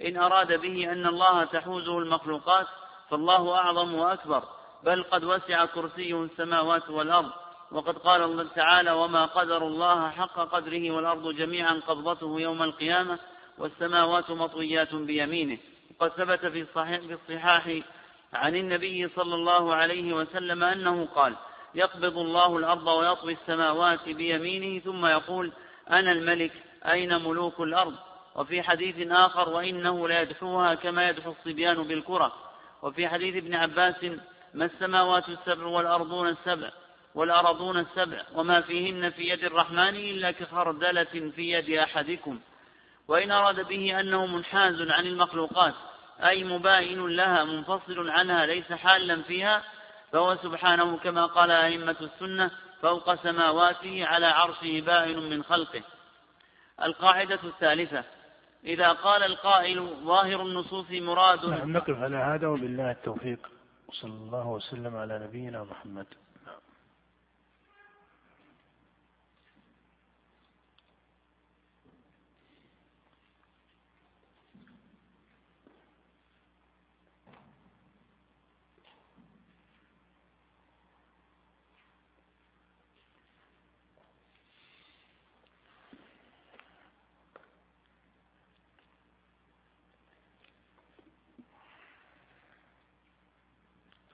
إن 0.07 0.17
أراد 0.17 0.61
به 0.61 0.93
أن 0.93 1.07
الله 1.07 1.45
تحوزه 1.45 1.99
المخلوقات 1.99 2.67
فالله 3.11 3.55
أعظم 3.55 3.95
وأكبر 3.95 4.43
بل 4.85 5.03
قد 5.03 5.25
وسع 5.25 5.65
كرسيه 5.65 6.25
السماوات 6.25 6.91
والأرض. 6.91 7.31
وقد 7.73 7.99
قال 7.99 8.23
الله 8.23 8.47
تعالى 8.55 8.91
وما 8.91 9.25
قدر 9.25 9.67
الله 9.67 10.11
حق 10.11 10.41
قدره 10.41 10.91
والأرض 10.91 11.35
جميعا 11.35 11.81
قبضته 11.89 12.41
يوم 12.41 12.63
القيامة 12.63 13.19
والسماوات 13.59 14.31
مطويات 14.31 14.95
بيمينه. 14.95 15.59
وقد 16.01 16.11
ثبت 16.11 16.47
في 16.47 16.61
الصحيح, 16.61 17.85
عن 18.33 18.57
النبي 18.57 19.09
صلى 19.09 19.35
الله 19.35 19.75
عليه 19.75 20.13
وسلم 20.13 20.65
أنه 20.65 21.09
قال 21.15 21.37
يقبض 21.75 22.19
الله 22.19 22.59
الأرض 22.59 22.87
ويطوي 22.87 23.33
السماوات 23.33 24.09
بيمينه 24.09 24.81
ثم 24.81 25.07
يقول 25.07 25.53
أنا 25.91 26.13
الملك 26.13 26.53
أين 26.87 27.25
ملوك 27.25 27.61
الأرض؟ 27.61 27.95
وفي 28.37 28.63
حديث 28.63 29.11
آخر 29.11 29.49
وإنه 29.49 30.09
ليدحوها 30.09 30.75
كما 30.75 31.09
يدحو 31.09 31.31
الصبيان 31.31 31.83
بالكرة. 31.83 32.33
وفي 32.83 33.09
حديث 33.09 33.37
ابن 33.37 33.55
عباس 33.55 34.05
ما 34.55 34.65
السماوات 34.65 35.29
السبع 35.29 35.67
والأرضون 35.67 36.29
السبع 36.29 36.71
والأرضون 37.15 37.79
السبع 37.79 38.23
وما 38.35 38.61
فيهن 38.61 39.11
في 39.11 39.29
يد 39.29 39.45
الرحمن 39.45 39.97
إلا 39.97 40.31
كخردلة 40.31 41.31
في 41.37 41.53
يد 41.53 41.71
أحدكم. 41.71 42.41
وإن 43.09 43.31
أراد 43.31 43.69
به 43.69 44.01
أنه 44.01 44.27
منحاز 44.27 44.91
عن 44.91 45.07
المخلوقات 45.07 45.75
أي 46.21 46.45
مباين 46.45 47.07
لها 47.07 47.45
منفصل 47.45 48.11
عنها 48.11 48.47
ليس 48.47 48.73
حالا 48.73 49.23
فيها 49.23 49.63
فهو 50.13 50.37
سبحانه 50.37 50.97
كما 50.97 51.27
قال 51.27 51.51
أئمة 51.51 51.97
السنة 52.01 52.51
فوق 52.83 53.15
سماواته 53.15 54.07
على 54.07 54.27
عرشه 54.27 54.81
بائن 54.81 55.31
من 55.31 55.43
خلقه. 55.43 55.83
القاعدة 56.83 57.39
الثالثة 57.45 58.05
إذا 58.65 58.93
قال 58.93 59.23
القائل 59.23 59.97
ظاهر 60.05 60.43
النصوص 60.43 60.91
مراد 60.91 61.47
نعم 61.47 61.73
نقف 61.73 61.97
على 61.97 62.17
هذا 62.17 62.49
وبالله 62.49 62.91
التوفيق. 62.91 63.49
صلى 63.93 64.13
الله 64.13 64.49
وسلم 64.49 64.97
على 64.97 65.19
نبينا 65.19 65.65
محمد. 65.65 66.07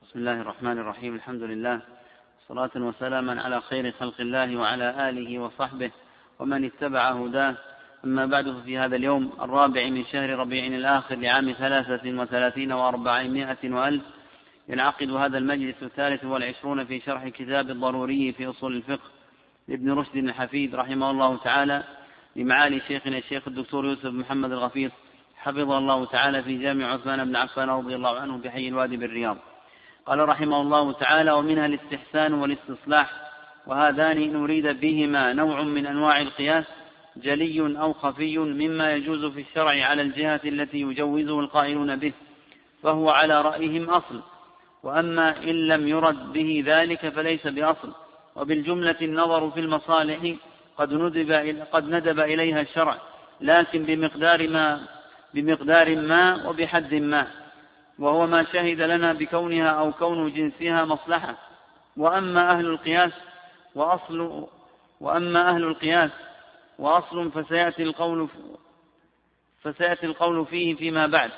بسم 0.09 0.18
الله 0.18 0.40
الرحمن 0.40 0.79
الرحيم. 0.79 1.14
الحمد 1.14 1.42
لله. 1.42 1.81
صلاة 2.49 2.71
وسلاما 2.77 3.42
على 3.42 3.61
خير 3.61 3.92
خلق 3.92 4.21
الله 4.21 4.57
وعلى 4.57 5.09
آله 5.09 5.38
وصحبه 5.38 5.90
ومن 6.38 6.64
اتبع 6.64 7.11
هداه. 7.11 7.55
أما 8.05 8.27
بعد 8.27 8.51
ففي 8.51 8.79
هذا 8.79 8.97
اليوم 8.97 9.33
الرابع 9.40 9.88
من 9.88 10.05
شهر 10.05 10.31
ربيع 10.31 10.66
الآخر 10.66 11.14
لعام 11.14 11.53
ثلاثة 11.53 12.11
وثلاثين 12.21 12.73
وأربعمائة 12.73 13.73
وألف 13.75 14.03
ينعقد 14.68 15.11
هذا 15.11 15.38
المجلس 15.38 15.83
الثالث 15.83 16.25
والعشرون 16.25 16.85
في 16.85 17.01
شرح 17.01 17.29
كتاب 17.29 17.71
الضروري 17.71 18.33
في 18.33 18.47
أصول 18.47 18.77
الفقه 18.77 19.11
لابن 19.68 19.92
رشد 19.92 20.16
الحفيد 20.16 20.75
رحمه 20.75 21.11
الله 21.11 21.37
تعالى 21.37 21.85
لمعالي 22.37 22.81
شيخنا 22.81 23.18
الشيخ 23.18 23.49
الدكتور 23.49 23.87
يوسف 23.87 24.12
محمد 24.12 24.53
الغفيص 24.53 24.92
حفظه 25.37 25.79
الله 25.79 26.05
تعالى 26.05 26.42
في 26.42 26.59
جامع 26.59 26.87
عثمان 26.92 27.25
بن 27.25 27.37
عفان 27.37 27.68
رضي 27.68 27.94
الله 27.94 28.18
عنه 28.18 28.38
بحي 28.38 28.68
الوادي 28.68 28.97
بالرياض. 28.97 29.38
قال 30.09 30.29
رحمه 30.29 30.61
الله 30.61 30.92
تعالى 30.92 31.33
ومنها 31.33 31.66
الاستحسان 31.66 32.35
والاستصلاح 32.35 33.11
وهذان 33.66 34.23
إن 34.23 34.42
أريد 34.42 34.81
بهما 34.81 35.33
نوع 35.33 35.62
من 35.62 35.87
أنواع 35.87 36.21
القياس 36.21 36.64
جلي 37.16 37.81
أو 37.81 37.92
خفي 37.92 38.38
مما 38.38 38.92
يجوز 38.92 39.25
في 39.25 39.40
الشرع 39.40 39.85
على 39.85 40.03
الجهة 40.03 40.40
التي 40.44 40.81
يجوزه 40.81 41.40
القائلون 41.40 41.97
به 41.97 42.12
فهو 42.83 43.11
على 43.11 43.42
رأيهم 43.42 43.90
أصل. 43.90 44.21
وأما 44.83 45.42
إن 45.42 45.68
لم 45.68 45.88
يرد 45.88 46.33
به 46.33 46.64
ذلك 46.66 47.09
فليس 47.09 47.47
بأصل. 47.47 47.92
وبالجملة 48.37 48.97
النظر 49.03 49.51
في 49.51 49.61
المصالح 49.61 50.35
قد 50.79 50.94
ندب, 50.94 51.33
قد 51.73 51.88
ندب 51.88 52.21
إليها 52.21 52.61
الشرع 52.61 52.97
لكن 53.40 53.83
بمقدار 53.83 54.49
ما 54.49 54.81
بمقدار 55.35 55.97
ما 55.97 56.49
وبحد 56.49 56.94
ما. 56.94 57.27
وهو 57.98 58.26
ما 58.26 58.44
شهد 58.44 58.80
لنا 58.80 59.12
بكونها 59.12 59.68
أو 59.68 59.92
كون 59.92 60.32
جنسها 60.32 60.84
مصلحة. 60.84 61.38
وأما 61.96 62.50
أهل 62.50 62.66
القياس 62.66 63.12
وأصل 63.74 64.48
وأما 65.00 65.50
أهل 65.50 65.64
القياس 65.64 66.11
وأصل 66.78 67.32
فسيأتي 67.32 67.82
القول 67.82 68.28
فسيأتي 69.62 70.06
القول 70.06 70.46
فيه 70.46 70.74
فيما 70.74 71.06
بعد. 71.06 71.30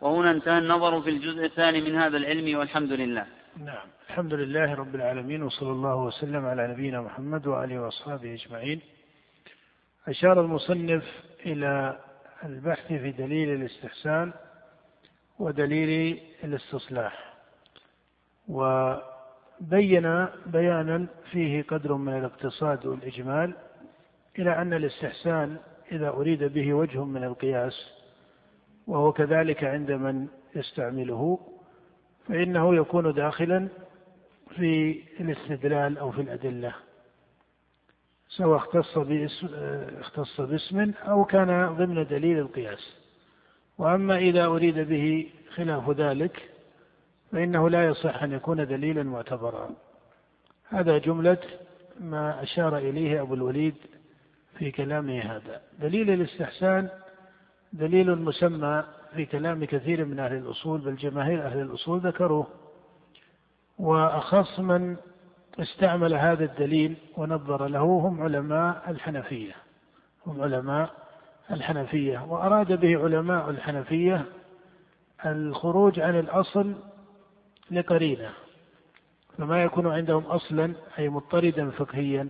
وهنا 0.00 0.30
انتهى 0.30 0.58
النظر 0.58 1.02
في 1.02 1.10
الجزء 1.10 1.44
الثاني 1.44 1.80
من 1.80 1.96
هذا 1.96 2.16
العلم 2.16 2.58
والحمد 2.58 2.92
لله. 2.92 3.26
نعم. 3.56 3.86
الحمد 4.10 4.34
لله 4.34 4.74
رب 4.74 4.94
العالمين 4.94 5.42
وصلى 5.42 5.70
الله 5.70 5.96
وسلم 5.96 6.46
على 6.46 6.68
نبينا 6.68 7.00
محمد 7.00 7.46
وآله 7.46 7.80
وأصحابه 7.80 8.34
أجمعين. 8.34 8.80
أشار 10.08 10.40
المصنف 10.40 11.04
إلى 11.46 12.00
البحث 12.44 12.86
في 12.86 13.10
دليل 13.10 13.48
الاستحسان 13.48 14.32
ودليل 15.38 16.20
الاستصلاح. 16.44 17.34
وبين 18.48 20.26
بيانا 20.46 21.06
فيه 21.30 21.62
قدر 21.62 21.94
من 21.94 22.18
الاقتصاد 22.18 22.86
والإجمال 22.86 23.54
إلى 24.38 24.62
أن 24.62 24.72
الاستحسان 24.72 25.56
إذا 25.92 26.08
أريد 26.08 26.44
به 26.44 26.74
وجه 26.74 27.04
من 27.04 27.24
القياس 27.24 27.90
وهو 28.86 29.12
كذلك 29.12 29.64
عند 29.64 29.90
من 29.90 30.28
يستعمله 30.56 31.38
فإنه 32.28 32.76
يكون 32.76 33.12
داخلا 33.12 33.68
في 34.56 35.02
الاستدلال 35.20 35.98
أو 35.98 36.10
في 36.10 36.20
الأدلة 36.20 36.74
سواء 38.28 38.58
اختص 40.00 40.40
باسم 40.40 40.92
أو 41.02 41.24
كان 41.24 41.76
ضمن 41.76 42.06
دليل 42.06 42.38
القياس. 42.38 43.03
وأما 43.78 44.18
إذا 44.18 44.46
أريد 44.46 44.78
به 44.78 45.30
خلاف 45.54 45.90
ذلك 45.90 46.50
فإنه 47.32 47.70
لا 47.70 47.86
يصح 47.86 48.22
أن 48.22 48.32
يكون 48.32 48.66
دليلا 48.66 49.02
معتبرا. 49.02 49.70
هذا 50.68 50.98
جملة 50.98 51.38
ما 52.00 52.42
أشار 52.42 52.78
إليه 52.78 53.22
أبو 53.22 53.34
الوليد 53.34 53.74
في 54.58 54.70
كلامه 54.70 55.20
هذا. 55.20 55.60
دليل 55.80 56.10
الاستحسان 56.10 56.88
دليل 57.72 58.16
مسمى 58.18 58.84
في 59.14 59.26
كلام 59.26 59.64
كثير 59.64 60.04
من 60.04 60.20
أهل 60.20 60.36
الأصول 60.36 60.80
بل 60.80 60.96
جماهير 60.96 61.46
أهل 61.46 61.60
الأصول 61.60 62.00
ذكروه. 62.00 62.46
وأخص 63.78 64.60
من 64.60 64.96
استعمل 65.58 66.14
هذا 66.14 66.44
الدليل 66.44 66.96
ونظر 67.16 67.66
له 67.66 67.82
هم 67.82 68.22
علماء 68.22 68.90
الحنفية. 68.90 69.54
هم 70.26 70.42
علماء 70.42 71.03
الحنفية. 71.50 72.24
وأراد 72.28 72.80
به 72.80 73.04
علماء 73.04 73.50
الحنفية 73.50 74.24
الخروج 75.26 76.00
عن 76.00 76.18
الأصل 76.18 76.74
لقرينة 77.70 78.32
فما 79.38 79.62
يكون 79.62 79.86
عندهم 79.86 80.22
أصلا 80.22 80.74
أي 80.98 81.08
مضطردا 81.08 81.70
فقهيا. 81.70 82.28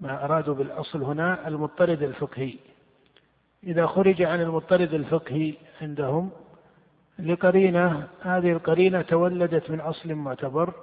ما 0.00 0.24
أرادوا 0.24 0.54
بالأصل 0.54 1.02
هنا 1.02 1.48
المضطرد 1.48 2.02
الفقهي. 2.02 2.54
إذا 3.64 3.86
خرج 3.86 4.22
عن 4.22 4.40
المضطرد 4.40 4.94
الفقهي 4.94 5.54
عندهم 5.80 6.30
لقرينة 7.18 8.08
هذه 8.20 8.52
القرينة 8.52 9.02
تولدت 9.02 9.70
من 9.70 9.80
أصل 9.80 10.14
معتبر 10.14 10.74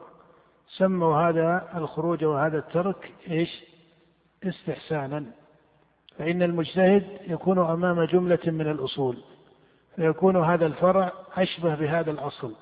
سموا 0.78 1.18
هذا 1.18 1.70
الخروج 1.76 2.24
وهذا 2.24 2.58
الترك 2.58 3.12
إيش؟ 3.30 3.64
استحسانا. 4.44 5.26
فإن 6.20 6.44
المجتهد 6.44 7.04
يكون 7.28 7.60
أمام 7.60 8.04
جملة 8.04 8.40
من 8.46 8.72
الأصول 8.72 9.18
فيكون 9.96 10.44
هذا 10.44 10.66
الفرع 10.66 11.12
أشبه 11.38 11.76
بهذا 11.76 12.12
الأصل. 12.12 12.54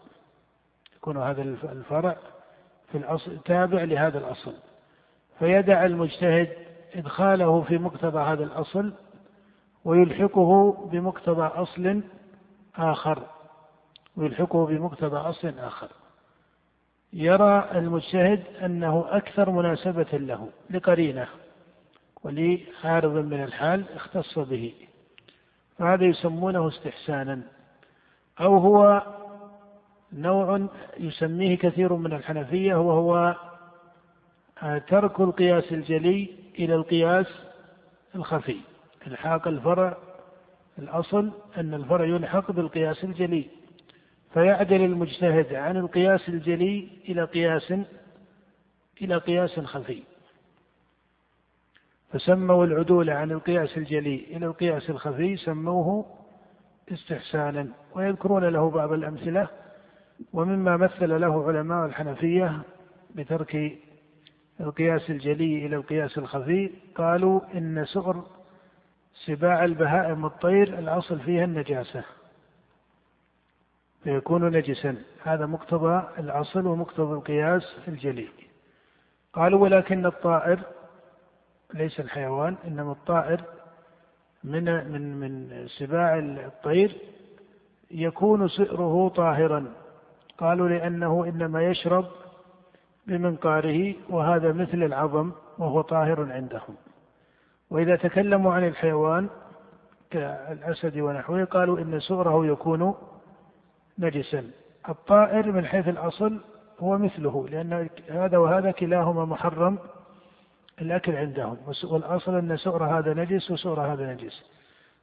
يكون 0.96 1.18
هذا 1.18 1.42
الفرع 1.42 2.18
في 2.92 2.98
الأصل 2.98 3.38
تابع 3.38 3.84
لهذا 3.84 4.18
الأصل. 4.18 4.54
فيدع 5.40 5.86
المجتهد 5.86 6.50
إدخاله 6.96 7.62
في 7.62 7.78
مقتضى 7.78 8.20
هذا 8.20 8.44
الأصل 8.44 8.94
ويلحقه 9.86 10.72
بمقتضى 10.92 11.46
أصل 11.46 12.02
آخر. 12.78 13.24
ويلحقه 14.18 14.66
بمقتضى 14.66 15.18
أصل 15.18 15.60
آخر. 15.60 15.90
يرى 17.14 17.70
المجتهد 17.76 18.44
أنه 18.66 19.06
أكثر 19.10 19.50
مناسبة 19.50 20.08
له 20.14 20.50
لقرينة 22.26 22.60
ولعارض 22.84 23.16
من 23.16 23.44
الحال 23.44 23.86
اختص 23.96 24.40
به. 24.40 24.74
فهذا 25.78 26.06
يسمونه 26.06 26.68
استحسانا. 26.68 27.42
أو 28.40 28.58
هو 28.58 29.04
نوع 30.14 30.68
يسميه 31.00 31.58
كثير 31.58 31.94
من 31.94 32.14
الحنفية 32.14 32.76
وهو 32.76 33.36
ترك 34.88 35.20
القياس 35.20 35.72
الجلي 35.72 36.30
إلى 36.60 36.76
القياس 36.76 37.28
الخفي. 38.16 38.58
إلحاق 39.08 39.48
الفرع 39.48 39.98
الأصل 40.80 41.32
أن 41.58 41.74
الفرع 41.74 42.06
يلحق 42.06 42.52
بالقياس 42.52 43.04
الجلي. 43.04 43.46
فيعدل 44.34 44.82
المجتهد 44.82 45.54
عن 45.54 45.78
القياس 45.78 46.30
الجلي 46.30 46.88
إلى 47.10 47.24
قياس 47.24 47.74
إلى 49.02 49.18
قياس 49.18 49.60
خفي. 49.60 50.04
فسموا 52.12 52.66
العدول 52.66 53.10
عن 53.10 53.32
القياس 53.32 53.78
الجلي 53.78 54.26
إلى 54.30 54.46
القياس 54.46 54.90
الخفي 54.90 55.38
سموه 55.38 56.06
استحسانا 56.92 57.68
ويذكرون 57.96 58.44
له 58.46 58.70
بعض 58.70 58.92
الأمثلة 58.92 59.48
ومما 60.34 60.78
مثل 60.78 61.22
له 61.22 61.48
علماء 61.48 61.86
الحنفية 61.86 62.62
بترك 63.16 63.78
القياس 64.60 65.10
الجلي 65.10 65.66
إلى 65.66 65.76
القياس 65.76 66.18
الخفي. 66.18 66.72
قالوا 66.96 67.42
إن 67.54 67.86
سؤر 67.86 68.24
سباع 69.26 69.66
البهائم 69.66 70.24
والطير 70.24 70.80
الأصل 70.80 71.20
فيها 71.20 71.44
النجاسة 71.44 72.04
فيكون 74.04 74.58
نجسا. 74.58 74.96
هذا 75.24 75.46
مقتضى 75.46 76.04
الأصل 76.20 76.68
ومقتضى 76.68 77.14
القياس 77.14 77.78
الجلي. 77.88 78.28
قالوا 79.34 79.60
ولكن 79.60 80.06
الطائر 80.06 80.60
ليس 81.74 82.00
الحيوان 82.00 82.56
إنما 82.68 82.92
الطائر 82.92 83.42
من 84.44 84.92
من 84.92 85.18
من 85.20 85.68
سباع 85.68 86.20
الطير 86.20 86.98
يكون 87.92 88.48
سئره 88.48 89.10
طاهرا. 89.10 89.66
قالوا 90.38 90.70
لأنه 90.70 91.26
إنما 91.26 91.64
يشرب 91.64 92.06
بمنقاره 93.08 93.96
وهذا 94.10 94.54
مثل 94.54 94.84
العظم 94.84 95.32
وهو 95.58 95.82
طاهر 95.82 96.32
عندهم. 96.32 96.76
وإذا 97.70 97.96
تكلموا 97.96 98.54
عن 98.54 98.68
الحيوان 98.68 99.30
كالأسد 100.12 100.98
ونحوه 100.98 101.44
قالوا 101.44 101.80
إن 101.80 102.00
سؤره 102.00 102.46
يكون 102.46 102.96
نجسا. 104.00 104.52
الطائر 104.90 105.52
من 105.52 105.66
حيث 105.66 105.88
الأصل 105.88 106.42
هو 106.80 106.98
مثله 106.98 107.48
لأن 107.50 107.90
هذا 108.10 108.38
وهذا 108.38 108.72
كلاهما 108.72 109.26
محرم 109.26 109.78
الأكل 110.82 111.16
عندهم. 111.16 111.58
والأصل 111.84 112.36
أن 112.36 112.58
سؤر 112.58 112.84
هذا 112.84 113.14
نجس 113.14 113.52
وسؤر 113.52 113.82
هذا 113.82 114.14
نجس. 114.14 114.44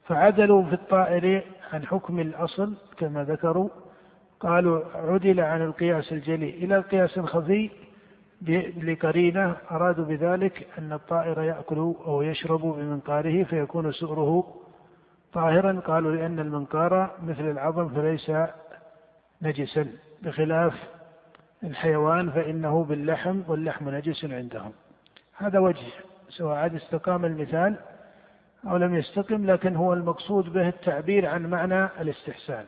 فعدلوا 0.07 0.65
في 0.65 0.73
الطائر 0.73 1.43
عن 1.73 1.87
حكم 1.87 2.21
الأصل 2.21 2.75
كما 2.97 3.25
ذكروا. 3.25 3.69
قالوا 4.41 4.85
عدل 4.95 5.41
عن 5.41 5.63
القياس 5.63 6.13
الجلي. 6.13 6.51
إلى 6.51 6.77
القياس 6.77 7.19
الخفي 7.19 7.71
لقرينة 8.83 9.57
أرادوا 9.71 10.05
بذلك 10.05 10.67
أن 10.79 10.93
الطائر 10.93 11.43
يأكل 11.43 11.79
أو 11.79 12.23
يشرب 12.23 12.61
بمنقاره 12.61 13.45
فيكون 13.45 13.93
سؤره 13.93 14.55
طاهرا. 15.33 15.81
قالوا 15.81 16.13
لأن 16.13 16.39
المنقار 16.39 17.11
مثل 17.23 17.51
العظم 17.51 17.89
فليس 17.89 18.33
نجسا. 19.43 19.87
بخلاف 20.23 20.75
الحيوان 21.65 22.31
فإنه 22.31 22.85
باللحم 22.85 23.41
واللحم 23.49 23.89
نجس 23.89 24.25
عندهم. 24.25 24.73
هذا 25.37 25.59
وجه 25.59 25.87
سواء 26.29 26.57
عاد 26.57 26.75
استقام 26.75 27.25
المثال 27.25 27.77
أو 28.66 28.77
لم 28.77 28.94
يستقم 28.94 29.47
لكن 29.51 29.77
هو 29.77 29.92
المقصود 29.92 30.53
به 30.53 30.68
التعبير 30.68 31.27
عن 31.27 31.47
معنى 31.47 31.85
الاستحسان. 31.85 32.64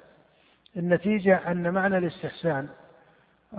النتيجة 0.77 1.51
أن 1.51 1.71
معنى 1.71 1.99
الاستحسان 1.99 2.69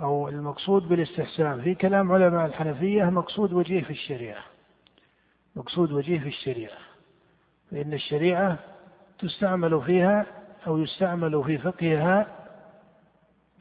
أو 0.00 0.28
المقصود 0.28 0.88
بالاستحسان 0.88 1.62
في 1.62 1.74
كلام 1.74 2.12
علماء 2.12 2.46
الحنفية 2.46 3.04
مقصود 3.04 3.52
وجيه 3.52 3.82
في 3.82 3.90
الشريعة. 3.90 4.42
مقصود 5.56 5.92
وجيه 5.92 6.18
في 6.20 6.28
الشريعة. 6.28 6.78
فإن 7.70 7.92
الشريعة 7.92 8.58
تستعمل 9.18 9.82
فيها 9.82 10.26
أو 10.66 10.78
يستعمل 10.78 11.44
في 11.44 11.58
فقهها 11.58 12.26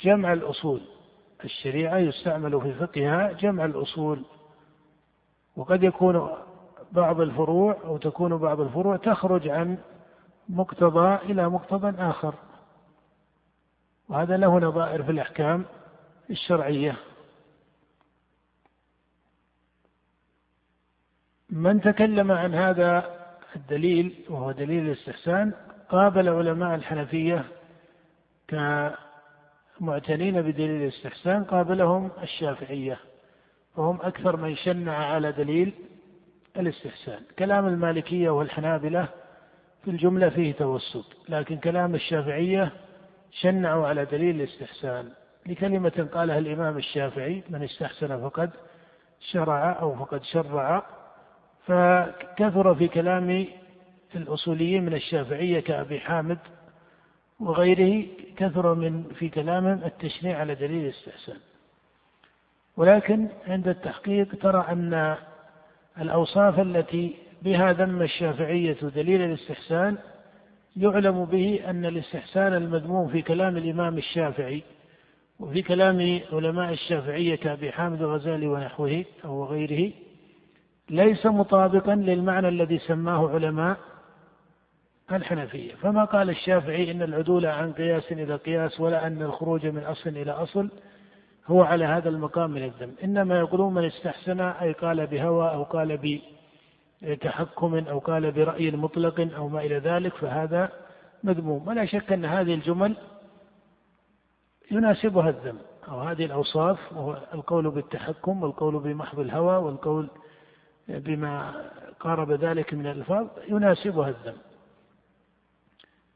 جمع 0.02 0.34
الأصول. 0.34 0.82
الشريعة 1.44 1.98
يستعمل 1.98 2.62
في 2.62 2.74
فقهها 2.74 3.32
جمع 3.32 3.66
الأصول. 3.66 4.24
وقد 5.58 5.84
يكون 5.84 6.30
بعض 6.92 7.22
الفروع 7.22 7.78
أو 7.84 7.98
تكون 7.98 8.38
بعض 8.38 8.60
الفروع 8.62 8.98
تخرج 8.98 9.48
عن 9.48 9.78
مقتضى 10.50 11.16
إلى 11.16 11.50
مقتضى 11.50 12.02
آخر. 12.02 12.36
وهذا 14.10 14.38
له 14.38 14.60
نظائر 14.60 15.04
في 15.04 15.12
الأحكام 15.12 15.66
الشرعية. 16.30 16.98
من 21.50 21.82
تكلم 21.82 22.32
عن 22.32 22.54
هذا 22.54 23.18
الدليل 23.56 24.26
وهو 24.30 24.52
دليل 24.52 24.86
الاستحسان 24.86 25.54
قابل 25.90 26.30
علماء 26.30 26.76
الحنفية 26.76 27.46
كمعتنين 28.48 30.42
بدليل 30.42 30.82
الاستحسان 30.84 31.44
قابلهم 31.44 32.12
الشافعية. 32.24 33.00
وهم 33.78 34.00
أكثر 34.02 34.38
من 34.38 34.56
شنع 34.56 34.98
على 34.98 35.32
دليل 35.32 35.74
الاستحسان. 36.58 37.20
كلام 37.40 37.68
المالكية 37.68 38.30
والحنابلة 38.30 39.08
في 39.84 39.92
الجملة 39.92 40.30
فيه 40.30 40.52
توسط 40.54 41.06
لكن 41.30 41.58
كلام 41.58 41.96
الشافعية 41.96 42.72
شنعوا 43.32 43.88
على 43.88 44.06
دليل 44.06 44.36
الاستحسان. 44.36 45.10
لكلمة 45.46 46.10
قالها 46.14 46.38
الإمام 46.38 46.78
الشافعي 46.78 47.44
من 47.50 47.64
استحسن 47.64 48.22
فقد 48.30 48.50
شرع 49.20 49.80
أو 49.82 49.96
فقد 49.96 50.24
شرع 50.24 50.84
فكثر 51.66 52.76
في 52.76 52.88
كلام 52.88 53.48
الأصوليين 54.16 54.86
من 54.86 54.94
الشافعية 54.94 55.60
كأبي 55.60 56.00
حامد 56.00 56.38
وغيره 57.40 58.08
كثر 58.38 58.74
من 58.74 59.04
في 59.04 59.30
كلامهم 59.30 59.84
التشنيع 59.84 60.40
على 60.40 60.56
دليل 60.56 60.86
الاستحسان. 60.86 61.38
ولكن 62.78 63.28
عند 63.48 63.68
التحقيق 63.68 64.36
ترى 64.42 64.66
أن 64.70 65.16
الأوصاف 66.02 66.60
التي 66.60 67.16
بها 67.42 67.74
ذم 67.74 68.02
الشافعية 68.02 68.78
دليل 68.96 69.22
الاستحسان 69.22 69.98
يعلم 70.78 71.26
به 71.26 71.60
أن 71.68 71.86
الاستحسان 71.86 72.54
المذموم 72.54 73.08
في 73.08 73.22
كلام 73.22 73.58
الإمام 73.58 73.98
الشافعي 73.98 74.64
وفي 75.40 75.62
كلام 75.62 76.20
علماء 76.32 76.74
الشافعية 76.74 77.36
كأبي 77.36 77.72
حامد 77.72 78.02
الغزالي 78.02 78.48
ونحوه 78.48 79.06
أو 79.26 79.46
غيره 79.46 79.94
ليس 80.90 81.26
مطابقا 81.26 81.96
للمعنى 81.96 82.48
الذي 82.48 82.80
سماه 82.80 83.30
علماء 83.30 83.78
الحنفية. 85.12 85.76
فما 85.76 86.06
قال 86.06 86.30
الشافعي 86.30 86.92
إن 86.92 87.02
العدول 87.02 87.46
عن 87.46 87.74
قياس 87.74 88.12
إلى 88.12 88.36
قياس 88.36 88.80
ولا 88.80 89.08
أن 89.08 89.22
الخروج 89.22 89.66
من 89.66 89.84
أصل 89.84 90.10
إلى 90.10 90.32
أصل 90.32 90.70
هو 91.48 91.64
على 91.64 91.86
هذا 91.86 92.10
المقام 92.10 92.52
من 92.52 92.64
الذم 92.64 92.96
إنما 93.04 93.40
يقولون 93.40 93.74
من 93.74 93.86
استحسن 93.86 94.40
أي 94.42 94.72
قال 94.72 95.08
بهوى 95.08 95.50
أو 95.50 95.64
قال 95.64 96.22
بتحكم 97.02 97.76
أو 97.76 98.00
قال 98.00 98.32
برأي 98.32 98.72
مطلق 98.72 99.36
أو 99.36 99.48
ما 99.48 99.62
إلى 99.62 99.78
ذلك 99.78 100.14
فهذا 100.16 100.72
مذموم. 101.24 101.68
ولا 101.68 101.86
شك 101.86 102.14
أن 102.14 102.26
هذه 102.26 102.54
الجمل 102.54 102.96
يناسبها 104.72 105.30
الذم 105.30 105.58
أو 105.88 106.00
هذه 106.00 106.26
الأوصاف 106.26 106.94
وهو 106.94 107.18
القول 107.34 107.72
بالتحكم 107.72 108.44
والقول 108.44 108.80
بمحض 108.80 109.20
الهوى 109.20 109.58
والقول 109.58 110.10
بما 110.88 111.66
قارب 112.00 112.32
ذلك 112.32 112.74
من 112.74 112.88
الألفاظ 112.88 113.28
يناسبها 113.50 114.10
الذم 114.10 114.38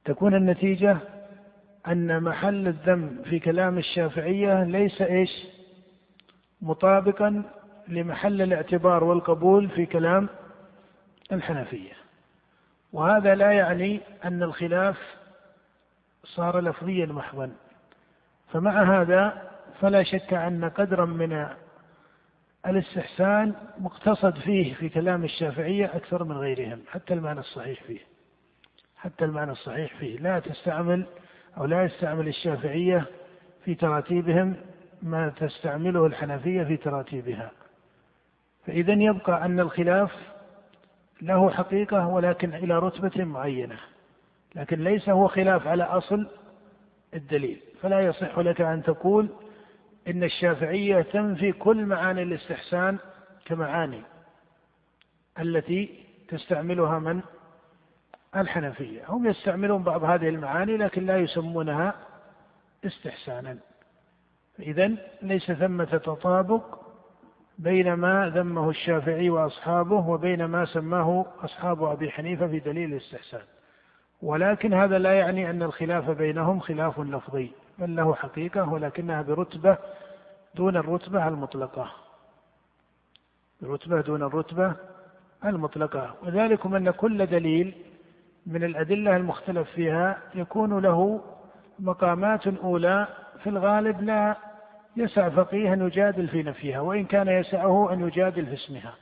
تكون 0.06 0.36
النتيجة 0.36 0.98
أن 1.88 2.24
محل 2.24 2.68
الذم 2.68 3.22
في 3.24 3.40
كلام 3.40 3.78
الشافعية 3.78 4.64
ليس 4.64 5.02
إيش؟ 5.02 5.48
مطابقا 6.62 7.44
لمحل 7.88 8.42
الاعتبار 8.42 9.04
والقبول 9.04 9.70
في 9.70 9.86
كلام 9.86 10.30
الحنفية. 11.32 11.94
وهذا 12.94 13.36
لا 13.36 13.52
يعني 13.52 14.02
أن 14.26 14.44
الخلاف 14.44 14.98
صار 16.24 16.60
لفظيا 16.60 17.06
محضا. 17.06 17.52
فمع 18.54 19.02
هذا 19.02 19.52
فلا 19.80 20.04
شك 20.04 20.34
أن 20.34 20.66
قدرا 20.66 21.06
من 21.06 21.48
الاستحسان 22.68 23.54
مقتصد 23.80 24.38
فيه 24.38 24.74
في 24.74 24.90
كلام 24.90 25.24
الشافعية 25.24 25.86
أكثر 25.86 26.24
من 26.24 26.38
غيرهم 26.38 26.82
حتى 26.92 27.14
المعنى 27.14 27.40
الصحيح 27.40 27.84
فيه. 27.84 28.00
حتى 28.98 29.26
المعنى 29.26 29.52
الصحيح 29.52 29.96
فيه. 29.96 30.20
لا 30.20 30.40
تستعمل 30.40 31.06
أو 31.58 31.66
لا 31.66 31.84
يستعمل 31.84 32.28
الشافعية 32.28 33.06
في 33.66 33.76
تراتيبهم 33.76 34.56
ما 35.02 35.30
تستعمله 35.30 36.06
الحنفية 36.06 36.64
في 36.64 36.78
تراتيبها. 36.78 37.52
فإذا 38.68 38.94
يبقى 38.94 39.46
أن 39.46 39.60
الخلاف 39.60 40.12
له 41.22 41.50
حقيقة 41.50 42.08
ولكن 42.08 42.54
إلى 42.54 42.80
رتبة 42.80 43.24
معينة 43.24 43.78
لكن 44.56 44.84
ليس 44.84 45.10
هو 45.10 45.28
خلاف 45.28 45.68
على 45.68 45.84
أصل 45.84 46.28
الدليل. 47.14 47.60
فلا 47.82 48.00
يصح 48.02 48.40
لك 48.40 48.62
أن 48.62 48.84
تقول 48.84 49.30
إن 50.08 50.24
الشافعية 50.24 51.02
تنفي 51.02 51.52
كل 51.52 51.86
معاني 51.86 52.24
الاستحسان 52.24 52.98
كمعاني 53.46 54.02
التي 55.40 56.04
تستعملها 56.28 57.00
من 57.00 57.22
الحنفية. 58.36 59.02
هم 59.08 59.28
يستعملون 59.28 59.84
بعض 59.84 60.04
هذه 60.04 60.30
المعاني 60.30 60.78
لكن 60.78 61.06
لا 61.06 61.18
يسمونها 61.18 61.94
استحسانا. 62.86 63.58
إذا 64.60 64.92
ليس 65.22 65.52
ثمة 65.52 65.86
تطابق 65.86 66.80
بين 67.58 67.94
ما 67.94 68.30
ذمه 68.36 68.70
الشافعي 68.70 69.30
وأصحابه 69.30 70.08
وبين 70.10 70.46
ما 70.46 70.66
سماه 70.66 71.26
أصحاب 71.44 71.84
أبي 71.84 72.12
حنيفة 72.12 72.48
في 72.48 72.60
دليل 72.60 72.94
الاستحسان. 72.94 73.42
ولكن 74.22 74.74
هذا 74.74 74.98
لا 74.98 75.14
يعني 75.14 75.50
أن 75.50 75.64
الخلاف 75.64 76.10
بينهم 76.10 76.60
خلاف 76.60 77.00
لفظي 77.00 77.52
بل 77.80 77.96
له 77.96 78.16
حقيقة 78.16 78.70
ولكنها 78.70 79.22
برتبة 79.22 79.78
دون 80.56 80.78
الرتبة 80.78 81.28
المطلقة. 81.28 81.92
برتبة 83.62 84.02
دون 84.02 84.24
الرتبة 84.24 84.76
المطلقة. 85.46 86.16
وذلكم 86.24 86.76
أن 86.76 86.92
كل 86.92 87.26
دليل 87.26 87.91
من 88.46 88.64
الأدلة 88.64 89.16
المختلف 89.16 89.70
فيها 89.70 90.18
يكون 90.36 90.80
له 90.80 91.22
مقامات 91.80 92.48
أولى 92.48 93.08
في 93.44 93.50
الغالب 93.50 94.02
لا 94.02 94.36
يسع 94.98 95.30
فقيه 95.30 95.74
أن 95.74 95.82
يجادل 95.82 96.28
في 96.28 96.44
نفيها 96.44 96.80
وإن 96.80 97.06
كان 97.06 97.28
يسعه 97.28 97.94
أن 97.94 98.08
يجادل 98.08 98.46
في 98.46 98.54
اسمها. 98.54 98.94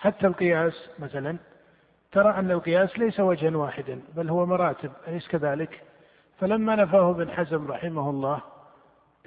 حتى 0.00 0.26
القياس 0.26 0.90
مثلا 0.98 1.36
ترى 2.12 2.30
أن 2.30 2.50
القياس 2.50 2.98
ليس 2.98 3.20
وجها 3.20 3.56
واحدا 3.56 4.00
بل 4.16 4.28
هو 4.30 4.46
مراتب 4.46 4.90
أليس 5.08 5.28
كذلك؟ 5.28 5.82
فلما 6.38 6.76
نفاه 6.76 7.10
ابن 7.10 7.30
حزم 7.30 7.70
رحمه 7.70 8.10
الله 8.10 8.40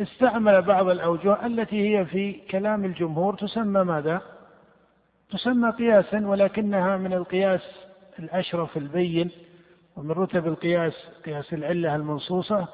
استعمل 0.02 0.62
بعض 0.62 0.88
الأوجه 0.90 1.46
التي 1.46 1.98
هي 1.98 2.06
في 2.06 2.34
كلام 2.34 2.86
الجمهور 2.86 3.36
تسمى 3.36 3.84
ماذا؟ 3.84 4.22
تسمى 5.30 5.70
قياسا 5.70 6.28
ولكنها 6.28 6.98
من 6.98 7.14
القياس 7.14 7.85
الأشرف 8.20 8.78
البين 8.78 9.32
ومن 9.96 10.12
رتب 10.12 10.48
القياس 10.48 10.94
قياس 11.26 11.54
العلة 11.54 11.96
المنصوصة 11.96 12.68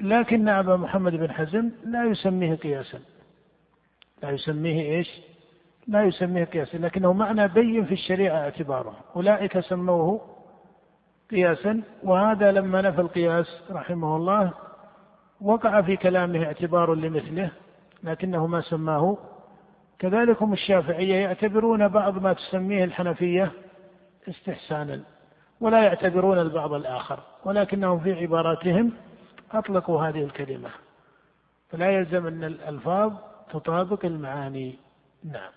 لكن 0.00 0.48
أبا 0.48 0.76
محمد 0.76 1.12
بن 1.12 1.32
حزم 1.32 1.70
لا 1.84 2.04
يسميه 2.04 2.54
قياسا. 2.54 3.00
لا 4.22 4.30
يسميه 4.30 4.96
إيش؟ 4.96 5.20
لا 5.86 6.02
يسميه 6.02 6.44
قياسا 6.44 6.76
لكنه 6.76 7.12
معنى 7.12 7.48
بين 7.48 7.84
في 7.84 7.92
الشريعة 7.92 8.38
اعتباره. 8.38 8.96
أولئك 9.16 9.60
سموه 9.60 10.20
قياسا 11.30 11.82
وهذا 12.02 12.52
لما 12.52 12.82
نفى 12.82 13.00
القياس 13.00 13.62
رحمه 13.70 14.16
الله 14.16 14.52
وقع 15.40 15.82
في 15.82 15.96
كلامه 15.96 16.44
اعتبار 16.44 16.94
لمثله 16.94 17.50
لكنه 18.02 18.46
ما 18.46 18.60
سماه. 18.60 19.18
كذلك 19.98 20.42
هم 20.42 20.52
الشافعية 20.52 21.14
يعتبرون 21.14 21.88
بعض 21.88 22.22
ما 22.22 22.32
تسميه 22.32 22.84
الحنفية 22.84 23.52
استحسانا 24.28 25.00
ولا 25.60 25.82
يعتبرون 25.82 26.38
البعض 26.38 26.72
الآخر 26.72 27.20
ولكنهم 27.44 28.00
في 28.00 28.12
عباراتهم 28.12 28.92
أطلقوا 29.52 30.02
هذه 30.02 30.24
الكلمة. 30.24 30.70
فلا 31.70 31.90
يلزم 31.90 32.26
أن 32.26 32.44
الألفاظ 32.44 33.12
تطابق 33.52 34.04
المعاني. 34.04 34.78
نعم. 35.24 35.50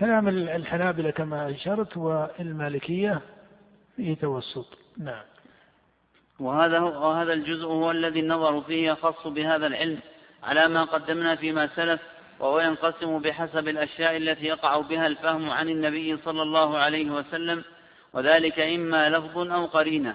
كلام 0.00 0.28
الحنابلة 0.28 1.10
كما 1.10 1.50
أشرت 1.50 1.96
والمالكية 1.96 3.20
فيه 3.96 4.14
توسط. 4.14 4.66
نعم. 4.98 5.24
وهذا 6.40 6.80
وهذا 6.80 7.32
الجزء 7.32 7.66
هو 7.66 7.90
الذي 7.90 8.20
النظر 8.20 8.60
فيه 8.60 8.90
يخص 8.90 9.26
بهذا 9.26 9.66
العلم 9.66 9.98
على 10.42 10.68
ما 10.68 10.84
قدمنا 10.84 11.36
فيما 11.36 11.68
سلف 11.76 12.00
وهو 12.42 12.60
ينقسم 12.60 13.18
بحسب 13.18 13.68
الأشياء 13.68 14.16
التي 14.16 14.46
يقع 14.46 14.80
بها 14.80 15.06
الفهم 15.06 15.50
عن 15.50 15.68
النبي 15.68 16.16
صلى 16.16 16.42
الله 16.42 16.78
عليه 16.78 17.10
وسلم 17.10 17.64
وذلك 18.12 18.60
إما 18.60 19.10
لفظ 19.10 19.38
أو 19.38 19.66
قرينة. 19.66 20.14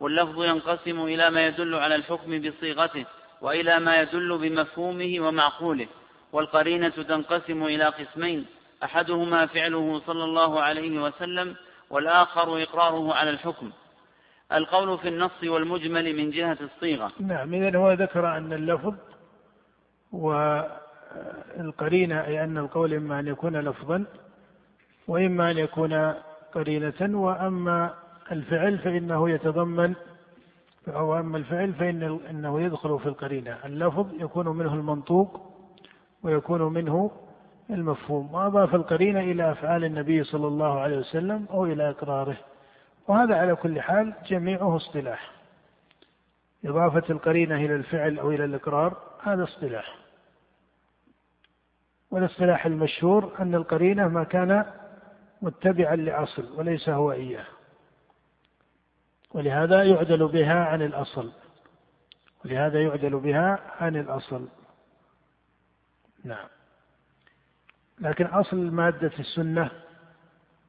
واللفظ 0.00 0.44
ينقسم 0.44 1.04
إلى 1.04 1.30
ما 1.30 1.46
يدل 1.46 1.74
على 1.74 1.94
الحكم 1.94 2.40
بصيغته 2.40 3.04
وإلى 3.40 3.78
ما 3.78 4.00
يدل 4.00 4.38
بمفهومه 4.38 5.16
ومعقوله. 5.20 5.86
والقرينة 6.32 6.88
تنقسم 6.88 7.64
إلى 7.64 7.84
قسمين 7.84 8.46
أحدهما 8.84 9.46
فعله 9.46 10.02
صلى 10.06 10.24
الله 10.24 10.60
عليه 10.60 11.02
وسلم 11.02 11.56
والآخر 11.90 12.62
إقراره 12.62 13.14
على 13.14 13.30
الحكم. 13.30 13.70
القول 14.52 14.98
في 14.98 15.08
النص 15.08 15.44
والمجمل 15.44 16.16
من 16.16 16.30
جهة 16.30 16.58
الصيغة. 16.60 17.12
نعم 17.20 17.54
إذا 17.54 17.78
هو 17.78 17.92
ذكر 17.92 18.36
أن 18.36 18.52
اللفظ 18.52 18.94
والقرينة 21.56 22.24
أي 22.24 22.44
أن 22.44 22.58
القول 22.58 22.94
إما 22.94 23.20
أن 23.20 23.26
يكون 23.26 23.56
لفظا 23.56 24.04
وإما 25.08 25.50
أن 25.50 25.58
يكون 25.58 26.14
قرينة 26.52 27.20
وأما 27.20 27.94
الفعل 28.32 28.78
فإنه 28.78 29.30
يتضمن 29.30 29.94
أو 30.88 31.18
أما 31.18 31.36
الفعل 31.36 31.72
فإن 31.72 32.20
إنه 32.30 32.60
يدخل 32.60 32.98
في 32.98 33.06
القرينة. 33.06 33.58
اللفظ 33.64 34.06
يكون 34.20 34.48
منه 34.48 34.74
المنطوق 34.74 35.40
ويكون 36.22 36.62
منه 36.62 37.10
المفهوم. 37.70 38.34
وأضاف 38.34 38.74
القرينة 38.74 39.20
إلى 39.20 39.52
أفعال 39.52 39.84
النبي 39.84 40.24
صلى 40.24 40.46
الله 40.46 40.80
عليه 40.80 40.98
وسلم 40.98 41.46
أو 41.50 41.66
إلى 41.66 41.90
إقراره. 41.90 42.36
وهذا 43.08 43.34
على 43.36 43.54
كل 43.54 43.80
حال 43.80 44.14
جميعه 44.26 44.76
اصطلاح. 44.76 45.30
إضافة 46.64 47.02
القرينة 47.10 47.54
إلى 47.56 47.74
الفعل 47.74 48.18
أو 48.18 48.30
إلى 48.30 48.44
الإقرار 48.44 48.96
هذا 49.22 49.44
اصطلاح. 49.44 49.94
والاصطلاح 52.10 52.66
المشهور 52.66 53.32
أن 53.40 53.54
القرينة 53.54 54.08
ما 54.08 54.24
كان 54.24 54.64
متبعا 55.42 55.96
لأصل 55.96 56.58
وليس 56.58 56.88
هو 56.88 57.12
إياه. 57.12 57.46
ولهذا 59.30 59.84
يعدل 59.84 60.28
بها 60.28 60.64
عن 60.64 60.82
الأصل. 60.82 61.32
ولهذا 62.44 62.82
يعدل 62.82 63.18
بها 63.18 63.60
عن 63.80 63.96
الأصل. 63.96 64.48
نعم. 66.24 66.46
لكن 68.00 68.26
أصل 68.26 68.56
مادة 68.56 69.12
السنة 69.18 69.70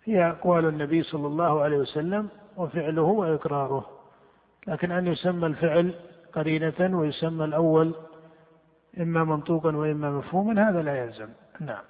هي 0.04 0.30
أقوال 0.30 0.66
النبي 0.66 1.04
صلى 1.04 1.28
الله 1.28 1.62
عليه 1.62 1.78
وسلم 1.78 2.30
وفعله 2.58 3.02
وإقراره. 3.02 3.90
لكن 4.68 4.92
أن 4.92 5.08
يسمى 5.08 5.48
الفعل 5.48 5.96
قرينة 6.34 7.00
ويسمى 7.00 7.46
الأول 7.46 7.96
إما 8.98 9.24
منطوقا 9.24 9.76
وإما 9.76 10.12
مفهوما 10.12 10.70
هذا 10.70 10.82
لا 10.82 11.04
يلزم. 11.04 11.30
نعم. 11.60 11.84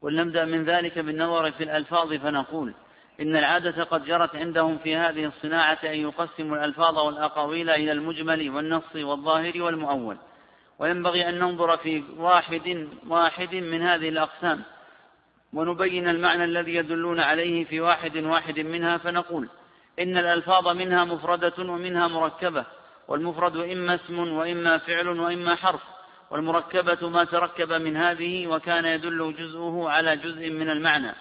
ولنبدأ 0.00 0.44
من 0.44 0.64
ذلك 0.64 0.98
بالنظر 0.98 1.52
في 1.52 1.64
الألفاظ 1.64 2.12
فنقول 2.12 2.74
إن 3.20 3.36
العادة 3.36 3.84
قد 3.84 4.04
جرت 4.04 4.36
عندهم 4.36 4.78
في 4.78 4.96
هذه 4.96 5.24
الصناعة 5.24 5.78
أن 5.84 5.96
يقسموا 5.96 6.56
الألفاظ 6.56 6.98
والأقاويل 6.98 7.70
إلى 7.70 7.92
المجمل 7.92 8.50
والنص 8.50 8.96
والظاهر 8.96 9.62
والمؤول. 9.62 10.16
وينبغي 10.78 11.28
أن 11.28 11.38
ننظر 11.38 11.76
في 11.76 12.04
واحد 12.18 12.88
واحد 13.06 13.54
من 13.54 13.82
هذه 13.82 14.08
الأقسام 14.08 14.62
ونبين 15.52 16.08
المعنى 16.08 16.44
الذي 16.44 16.74
يدلون 16.74 17.20
عليه 17.20 17.64
في 17.64 17.80
واحد 17.80 18.16
واحد 18.16 18.60
منها 18.60 18.98
فنقول 18.98 19.48
إن 19.98 20.16
الألفاظ 20.16 20.68
منها 20.68 21.04
مفردة 21.04 21.54
ومنها 21.58 22.08
مركبة 22.08 22.64
والمفرد 23.08 23.56
إما 23.56 23.94
اسم 23.94 24.18
وإما 24.18 24.78
فعل 24.78 25.08
وإما 25.08 25.54
حرف 25.54 25.82
والمركبة 26.30 27.08
ما 27.08 27.24
تركب 27.24 27.72
من 27.72 27.96
هذه 27.96 28.46
وكان 28.46 28.84
يدل 28.84 29.34
جزءه 29.38 29.88
على 29.88 30.16
جزء 30.16 30.50
من 30.50 30.70
المعنى. 30.70 31.12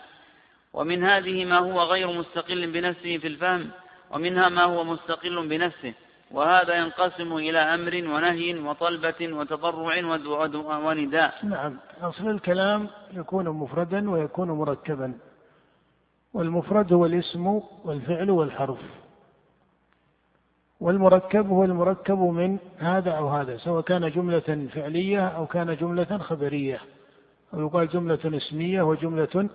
ومن 0.74 1.04
هذه 1.04 1.46
ما 1.46 1.58
هو 1.58 1.82
غير 1.82 2.12
مستقل 2.12 2.72
بنفسه 2.72 3.18
في 3.18 3.28
الفهم 3.28 3.70
ومنها 4.12 4.50
ما 4.50 4.64
هو 4.64 4.84
مستقل 4.84 5.48
بنفسه. 5.48 5.94
وهذا 6.32 6.76
ينقسم 6.76 7.34
إلى 7.34 7.60
أمر 7.60 7.94
ونهي 7.96 8.60
وطلبة 8.60 9.22
وتضرع 9.22 10.02
ونداء. 10.78 11.40
نعم. 11.44 11.78
أصل 12.02 12.30
الكلام 12.30 12.90
يكون 13.14 13.50
مفردا 13.50 14.10
ويكون 14.12 14.52
مركبا 14.52 15.14
والمفرد 16.34 16.94
هو 16.94 17.06
الاسم 17.06 17.62
والفعل 17.84 18.30
والحرف. 18.30 18.80
والمركب 20.86 21.50
هو 21.50 21.64
المركب 21.64 22.20
من 22.20 22.58
هذا 22.78 23.12
أو 23.12 23.30
هذا 23.30 23.58
سواء 23.58 23.82
كان 23.82 24.12
جملة 24.12 24.70
فعلية 24.74 25.28
أو 25.28 25.48
كان 25.48 25.76
جملة 25.76 26.18
خبرية. 26.18 26.82
أو 27.54 27.62
يقال 27.62 27.88
جملة 27.88 28.38
اسمية 28.38 28.82
وجملة 28.82 29.50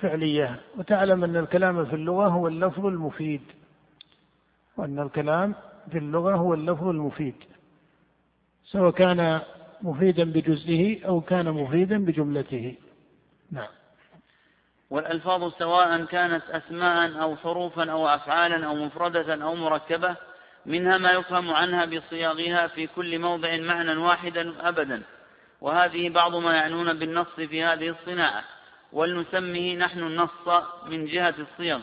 فعلية. 0.00 0.60
وتعلم 0.78 1.24
أن 1.24 1.36
الكلام 1.36 1.84
في 1.84 1.96
اللغة 1.96 2.28
هو 2.28 2.48
اللفظ 2.48 2.86
المفيد. 2.86 3.40
وأن 4.76 4.98
الكلام 4.98 5.54
في 5.90 5.98
اللغة 5.98 6.36
هو 6.36 6.54
اللفظ 6.54 6.88
المفيد. 6.88 7.34
سواء 8.64 8.90
كان 8.90 9.40
مفيدا 9.82 10.24
بجزئه 10.24 11.06
أو 11.06 11.20
كان 11.20 11.52
مفيدا 11.52 12.04
بجملته. 12.04 12.74
نعم. 13.50 13.68
والألفاظ 14.90 15.52
سواء 15.58 16.04
كانت 16.04 16.42
أسماء 16.50 17.22
أو 17.22 17.36
حروفا 17.36 17.90
أو 17.90 18.08
أفعالا 18.08 18.66
أو 18.66 18.74
مفردة 18.74 19.44
أو 19.44 19.54
مركبة 19.54 20.16
منها 20.66 20.98
ما 20.98 21.12
يفهم 21.12 21.50
عنها 21.50 21.84
بصياغها 21.84 22.66
في 22.66 22.86
كل 22.86 23.18
موضع 23.18 23.56
معنى 23.56 23.96
واحدا 23.96 24.68
أبدا. 24.68 25.02
وهذه 25.60 26.10
بعض 26.10 26.34
ما 26.36 26.54
يعنون 26.54 26.98
بالنص 26.98 27.34
في 27.36 27.64
هذه 27.64 27.88
الصناعة. 27.88 28.42
ولنسميه 28.92 29.78
نحن 29.78 29.98
النص 29.98 30.48
من 30.88 31.06
جهة 31.06 31.34
الصيغ 31.38 31.78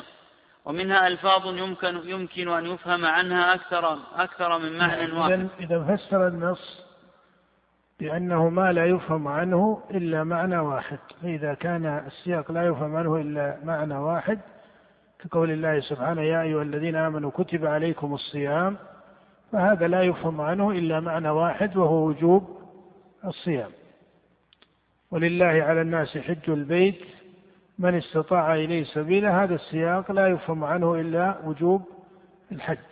ومنها 0.65 1.07
ألفاظ 1.07 1.57
يمكن 1.57 2.09
يمكن 2.09 2.49
أن 2.49 2.65
يفهم 2.65 3.05
عنها 3.05 3.53
أكثر 3.53 3.99
أكثر 4.15 4.59
من 4.59 4.77
معنى 4.77 5.11
واحد. 5.11 5.47
إذا 5.59 5.95
فسر 5.95 6.27
النص 6.27 6.83
بأنه 7.99 8.49
ما 8.49 8.71
لا 8.71 8.85
يفهم 8.85 9.27
عنه 9.27 9.83
إلا 9.91 10.23
معنى 10.23 10.57
واحد. 10.57 10.99
فإذا 11.21 11.53
كان 11.53 11.85
السياق 12.07 12.51
لا 12.51 12.67
يفهم 12.67 12.95
عنه 12.95 13.15
إلا 13.15 13.57
معنى 13.63 13.97
واحد 13.97 14.39
كقول 15.23 15.51
الله 15.51 15.79
سبحانه 15.79 16.21
يا 16.21 16.41
أيها 16.41 16.61
الذين 16.61 16.95
آمنوا 16.95 17.31
كتب 17.31 17.65
عليكم 17.65 18.13
الصيام. 18.13 18.77
فهذا 19.51 19.87
لا 19.87 20.01
يفهم 20.01 20.41
عنه 20.41 20.71
إلا 20.71 20.99
معنى 20.99 21.29
واحد 21.29 21.77
وهو 21.77 22.07
وجوب 22.07 22.57
الصيام. 23.25 23.71
ولله 25.11 25.45
على 25.45 25.81
الناس 25.81 26.17
حج 26.17 26.49
البيت 26.49 27.01
من 27.79 27.95
استطاع 27.95 28.55
إليه 28.55 28.83
سبيلا. 28.83 29.43
هذا 29.43 29.55
السياق 29.55 30.11
لا 30.11 30.27
يفهم 30.27 30.63
عنه 30.63 30.95
إلا 30.95 31.37
وجوب 31.45 31.81
الحج. 32.51 32.91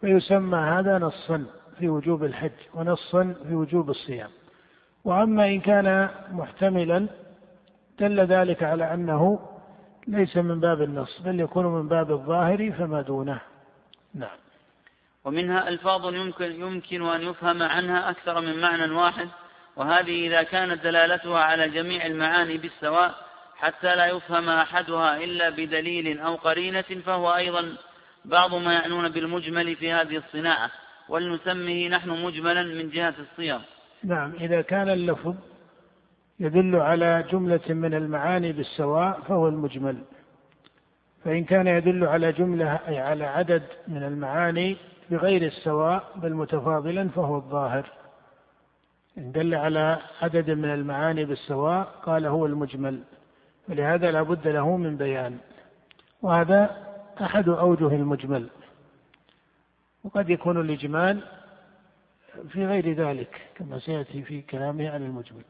فيسمى 0.00 0.58
هذا 0.58 0.98
نصا 0.98 1.44
في 1.78 1.88
وجوب 1.88 2.24
الحج 2.24 2.60
ونصا 2.74 3.34
في 3.48 3.54
وجوب 3.54 3.90
الصيام. 3.90 4.30
وأما 5.04 5.46
إن 5.48 5.60
كان 5.60 6.08
محتملا 6.32 7.06
دل 8.00 8.20
ذلك 8.20 8.62
على 8.62 8.94
أنه 8.94 9.38
ليس 10.08 10.36
من 10.36 10.60
باب 10.60 10.82
النص 10.82 11.20
بل 11.20 11.40
يكون 11.40 11.66
من 11.66 11.88
باب 11.88 12.10
الظاهر 12.10 12.72
فما 12.78 13.02
دونه. 13.02 13.40
نعم. 14.14 14.36
ومنها 15.24 15.68
ألفاظ 15.68 16.14
يمكن 16.14 16.60
يمكن 16.60 17.06
أن 17.06 17.22
يفهم 17.22 17.62
عنها 17.62 18.10
أكثر 18.10 18.40
من 18.40 18.60
معنى 18.60 18.92
واحد 18.92 19.28
وهذه 19.76 20.26
إذا 20.26 20.42
كانت 20.42 20.84
دلالتها 20.84 21.38
على 21.38 21.68
جميع 21.68 22.06
المعاني 22.06 22.58
بالسواء 22.58 23.14
حتى 23.56 23.96
لا 23.96 24.06
يفهم 24.06 24.48
أحدها 24.48 25.16
إلا 25.16 25.50
بدليل 25.50 26.20
أو 26.20 26.34
قرينة 26.34 26.84
فهو 27.06 27.36
أيضا 27.36 27.76
بعض 28.24 28.54
ما 28.54 28.72
يعنون 28.72 29.08
بالمجمل 29.08 29.76
في 29.76 29.92
هذه 29.92 30.16
الصناعة 30.16 30.70
ولنسميه 31.08 31.88
نحن 31.88 32.10
مجملا 32.10 32.62
من 32.62 32.90
جهة 32.90 33.14
الصيغ. 33.18 33.58
نعم 34.04 34.32
إذا 34.40 34.62
كان 34.62 34.88
اللفظ 34.88 35.34
يدل 36.40 36.76
على 36.76 37.24
جملة 37.32 37.60
من 37.68 37.94
المعاني 37.94 38.52
بالسواء 38.52 39.20
فهو 39.20 39.48
المجمل. 39.48 39.98
فإن 41.24 41.44
كان 41.44 41.66
يدل 41.66 42.06
على 42.06 42.32
جملة 42.32 42.74
أي 42.88 42.98
على 42.98 43.24
عدد 43.24 43.62
من 43.88 44.02
المعاني 44.02 44.76
بغير 45.10 45.42
السواء 45.42 46.04
بل 46.16 46.34
متفاضلا 46.34 47.08
فهو 47.08 47.36
الظاهر. 47.36 47.90
إن 49.18 49.32
دل 49.32 49.54
على 49.54 49.98
عدد 50.22 50.50
من 50.50 50.74
المعاني 50.74 51.24
بالسواء 51.24 51.84
قال 52.02 52.26
هو 52.26 52.46
المجمل. 52.46 53.02
ولهذا 53.68 54.10
لا 54.10 54.22
بد 54.22 54.48
له 54.48 54.76
من 54.76 54.96
بيان. 54.96 55.38
وهذا 56.22 56.86
أحد 57.22 57.48
أوجه 57.48 57.94
المجمل. 57.94 58.48
وقد 60.04 60.30
يكون 60.30 60.60
الإجمال 60.60 61.20
في 62.48 62.66
غير 62.66 62.92
ذلك 62.92 63.40
كما 63.54 63.78
سيأتي 63.78 64.22
في 64.22 64.42
كلامه 64.42 64.90
عن 64.90 65.02
المجمل. 65.02 65.44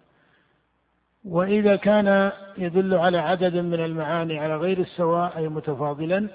وإذا 1.24 1.76
كان 1.76 2.32
يدل 2.58 2.94
على 2.94 3.18
عدد 3.18 3.56
من 3.56 3.84
المعاني 3.84 4.38
على 4.38 4.56
غير 4.56 4.78
السواء 4.78 5.36
أي 5.36 5.48
متفاضلا 5.48 6.28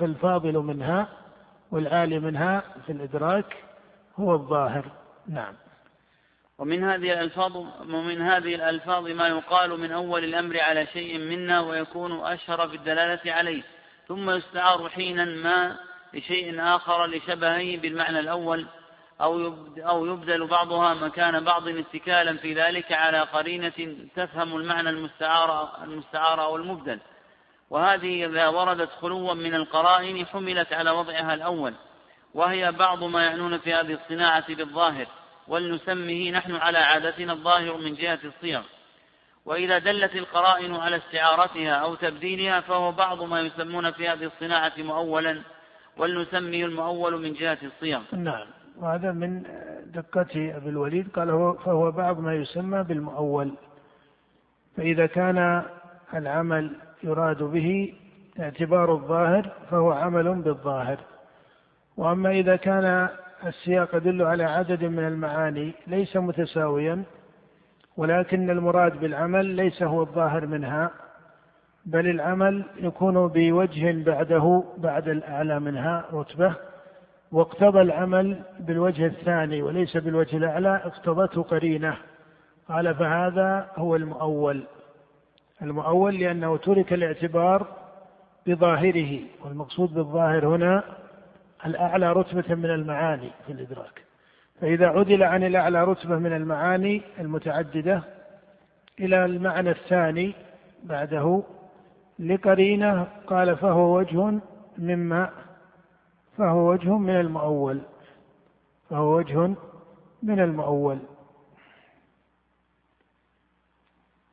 فالفاضل 0.00 0.52
منها 0.58 1.08
والعالي 1.70 2.18
منها 2.18 2.62
في 2.86 2.92
الإدراك 2.92 3.56
هو 4.16 4.34
الظاهر. 4.34 4.84
نعم. 5.28 5.54
ومن 6.58 6.84
هذه 6.84 7.12
الألفاظ 7.12 7.56
ومن 7.80 8.22
هذه 8.22 8.54
الألفاظ 8.54 9.08
ما 9.08 9.28
يقال 9.28 9.80
من 9.80 9.92
أول 9.92 10.24
الأمر 10.24 10.60
على 10.60 10.86
شيء 10.86 11.18
منا 11.18 11.60
ويكون 11.60 12.24
أشهر 12.24 12.68
في 12.68 12.76
الدلالة 12.76 13.32
عليه 13.32 13.62
ثم 14.08 14.30
يستعار 14.30 14.88
حينا 14.88 15.24
ما 15.24 15.76
لشيء 16.14 16.60
آخر 16.60 17.06
لشبهه 17.06 17.76
بالمعنى 17.76 18.20
الأول 18.20 18.66
أو 19.20 19.54
أو 19.78 20.06
يبدل 20.06 20.46
بعضها 20.46 20.94
مكان 20.94 21.44
بعض 21.44 21.68
اتكالا 21.68 22.36
في 22.36 22.54
ذلك 22.54 22.92
على 22.92 23.20
قرينة 23.20 23.96
تفهم 24.16 24.56
المعنى 24.56 24.90
المستعار 24.90 25.84
المستعار 25.84 26.42
أو 26.42 26.56
المبدل. 26.56 26.98
وهذه 27.70 28.26
إذا 28.26 28.48
وردت 28.48 28.90
خلوا 29.00 29.34
من 29.34 29.54
القرائن 29.54 30.26
حملت 30.26 30.72
على 30.72 30.90
وضعها 30.90 31.34
الأول. 31.34 31.74
وهي 32.34 32.72
بعض 32.72 33.04
ما 33.04 33.24
يعنون 33.24 33.58
في 33.58 33.74
هذه 33.74 33.92
الصناعة 33.92 34.54
بالظاهر. 34.54 35.06
ولنسميه 35.48 36.32
نحن 36.32 36.54
على 36.56 36.78
عادتنا 36.78 37.32
الظاهر 37.32 37.76
من 37.76 37.94
جهة 37.94 38.18
الصيغ. 38.24 38.62
وإذا 39.44 39.78
دلت 39.78 40.16
القرائن 40.16 40.74
على 40.74 40.96
استعارتها 40.96 41.74
أو 41.74 41.94
تبديلها 41.94 42.60
فهو 42.60 42.92
بعض 42.92 43.22
ما 43.22 43.40
يسمون 43.40 43.90
في 43.90 44.08
هذه 44.08 44.24
الصناعة 44.24 44.72
مؤولا. 44.78 45.42
ولنسمي 45.96 46.64
المؤول 46.64 47.22
من 47.22 47.34
جهة 47.34 47.58
الصيغ. 47.62 48.00
نعم. 48.12 48.46
وهذا 48.80 49.12
من 49.12 49.42
دقة 49.94 50.56
أبي 50.56 50.68
الوليد. 50.68 51.08
قال 51.08 51.30
هو 51.30 51.52
فهو 51.52 51.90
بعض 51.90 52.20
ما 52.20 52.34
يسمى 52.34 52.82
بالمؤول. 52.82 53.54
فإذا 54.76 55.06
كان 55.06 55.62
العمل 56.14 56.72
يراد 57.02 57.42
به 57.42 57.94
اعتبار 58.40 58.92
الظاهر 58.92 59.50
فهو 59.70 59.92
عمل 59.92 60.34
بالظاهر. 60.34 60.98
وأما 61.96 62.30
إذا 62.30 62.56
كان 62.56 63.08
السياق 63.46 63.94
يدل 63.94 64.22
على 64.22 64.44
عدد 64.44 64.84
من 64.84 65.06
المعاني 65.06 65.72
ليس 65.86 66.16
متساويا 66.16 67.02
ولكن 67.96 68.50
المراد 68.50 69.00
بالعمل 69.00 69.46
ليس 69.46 69.82
هو 69.82 70.02
الظاهر 70.02 70.46
منها 70.46 70.90
بل 71.86 72.08
العمل 72.08 72.64
يكون 72.76 73.26
بوجه 73.28 74.04
بعده 74.04 74.64
بعد 74.78 75.08
الأعلى 75.08 75.60
منها 75.60 76.04
رتبة. 76.12 76.54
واقتضى 77.32 77.80
العمل 77.82 78.42
بالوجه 78.60 79.06
الثاني 79.06 79.62
وليس 79.62 79.96
بالوجه 79.96 80.36
الأعلى 80.36 80.76
اقتضته 80.84 81.42
قرينة. 81.42 81.96
قال 82.68 82.94
فهذا 82.94 83.70
هو 83.76 83.96
المؤول. 83.96 84.64
المؤول 85.62 86.18
لأنه 86.18 86.56
ترك 86.56 86.92
الاعتبار 86.92 87.66
بظاهره 88.46 89.20
والمقصود 89.44 89.94
بالظاهر 89.94 90.46
هنا 90.46 90.82
الأعلى 91.66 92.12
رتبة 92.12 92.54
من 92.54 92.70
المعاني 92.70 93.30
في 93.46 93.52
الإدراك. 93.52 94.02
فإذا 94.60 94.86
عدل 94.86 95.22
عن 95.22 95.44
الأعلى 95.44 95.84
رتبة 95.84 96.16
من 96.16 96.32
المعاني 96.32 97.02
المتعددة 97.18 98.02
إلى 99.00 99.24
المعنى 99.24 99.70
الثاني 99.70 100.34
بعده 100.84 101.42
لقرينة 102.18 103.06
قال 103.26 103.56
فهو 103.56 103.98
وجه 103.98 104.40
مما 104.78 105.30
فهو 106.36 106.70
وجه 106.70 106.98
من 106.98 107.20
المؤول. 107.20 107.80
فهو 108.90 109.16
وجه 109.16 109.54
من 110.22 110.40
المؤول. 110.40 110.98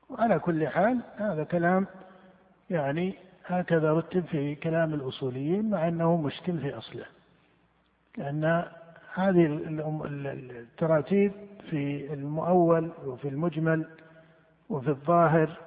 وعلى 0.10 0.40
كل 0.40 0.68
حال 0.68 1.00
هذا 1.16 1.44
كلام 1.44 1.88
يعني 2.70 3.16
هكذا 3.46 3.94
رتب 3.94 4.26
في 4.26 4.56
كلام 4.56 4.94
الأصوليين 4.94 5.70
مع 5.70 5.88
أنه 5.88 6.18
مشكل 6.18 6.60
في 6.60 6.78
أصله. 6.78 7.06
لأن 8.18 8.66
هذه 9.14 9.46
التراتيب 9.46 11.32
في 11.70 12.14
المؤول 12.14 12.92
وفي 13.06 13.28
المجمل 13.28 13.86
وفي 14.70 14.88
الظاهر 14.90 15.58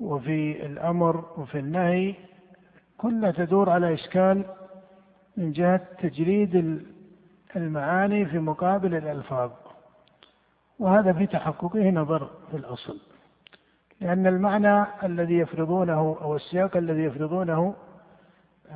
وفي 0.00 0.66
الأمر 0.66 1.24
وفي 1.36 1.58
النهي 1.58 2.14
كلها 2.98 3.30
تدور 3.30 3.70
على 3.70 3.94
إشكال 3.94 4.44
من 5.36 5.52
جهة 5.52 5.80
تجريد 5.98 6.82
المعاني 7.56 8.26
في 8.26 8.38
مقابل 8.38 8.94
الألفاظ. 8.94 9.50
وهذا 10.78 11.12
في 11.12 11.26
تحققه 11.26 11.90
نظر 11.90 12.30
في 12.50 12.56
الأصل. 12.56 12.98
لأن 14.00 14.26
المعنى 14.26 14.86
الذي 15.02 15.38
يفرضونه 15.38 16.18
أو 16.22 16.36
السياق 16.36 16.76
الذي 16.76 17.02
يفرضونه 17.02 17.74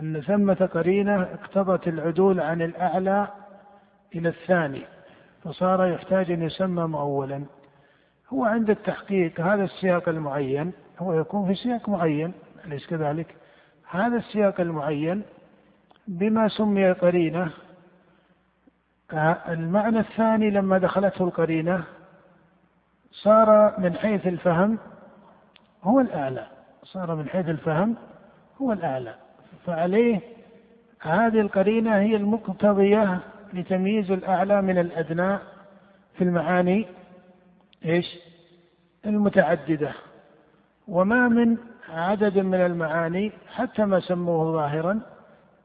أن 0.01 0.21
ثمة 0.21 0.69
قرينة 0.75 1.23
اقتضت 1.23 1.89
العدول 1.89 2.41
عن 2.41 2.63
الأعلى 2.63 3.29
إلى 4.15 4.29
الثاني 4.29 4.83
فصار 5.45 5.87
يحتاج 5.87 6.31
أن 6.31 6.43
يسمى 6.43 6.83
مؤولا. 6.83 7.45
هو 8.29 8.45
عند 8.45 8.71
التحقيق 8.71 9.41
هذا 9.41 9.65
السياق 9.65 10.09
المعين 10.09 10.73
هو 10.99 11.13
يكون 11.13 11.47
في 11.47 11.55
سياق 11.55 11.89
معين 11.89 12.33
أليس 12.67 12.87
كذلك؟ 12.87 13.35
هذا 13.91 14.17
السياق 14.17 14.61
المعين 14.61 15.23
بما 16.11 16.49
سمي 16.49 16.93
قرينة 16.93 17.51
المعنى 19.49 19.99
الثاني 19.99 20.51
لما 20.51 20.79
دخلته 20.79 21.25
القرينة 21.25 21.85
صار 23.13 23.81
من 23.81 23.95
حيث 23.95 24.27
الفهم 24.27 24.79
هو 25.83 26.01
الأعلى. 26.01 26.47
صار 26.85 27.15
من 27.15 27.29
حيث 27.29 27.49
الفهم 27.49 27.97
هو 28.63 28.73
الأعلى. 28.73 29.15
فعليه 29.67 30.21
هذه 31.01 31.41
القرينة 31.41 31.97
هي 31.97 32.17
المقتضية 32.17 33.21
لتمييز 33.53 34.11
الأعلى 34.11 34.63
من 34.63 34.79
الأدنى 34.79 35.39
في 36.15 36.25
المعاني 36.25 36.87
إيش؟ 37.85 38.19
المتعددة. 39.07 39.93
وما 40.89 41.29
من 41.29 41.57
عدد 41.89 42.39
من 42.39 42.61
المعاني 42.61 43.33
حتى 43.55 43.85
ما 43.85 44.01
سموه 44.01 44.53
ظاهرا 44.53 45.01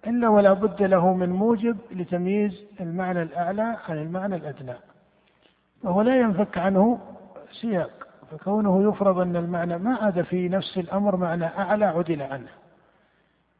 إلا 0.07 0.29
ولا 0.29 0.53
بد 0.53 0.83
له 0.83 1.13
من 1.13 1.29
موجب 1.29 1.77
لتمييز 1.91 2.65
المعنى 2.79 3.21
الأعلى 3.21 3.77
عن 3.89 3.97
المعنى 3.97 4.35
الأدنى. 4.35 4.73
وهو 5.83 6.01
لا 6.01 6.19
ينفك 6.19 6.57
عنه 6.57 6.99
سياق 7.61 7.91
فكونه 8.31 8.89
يفرض 8.89 9.19
أن 9.19 9.35
المعنى 9.35 9.77
ما 9.77 9.95
عاد 9.95 10.21
في 10.21 10.49
نفس 10.49 10.77
الأمر 10.77 11.15
معنى 11.15 11.45
أعلى 11.45 11.85
عدل 11.85 12.21
عنه. 12.21 12.49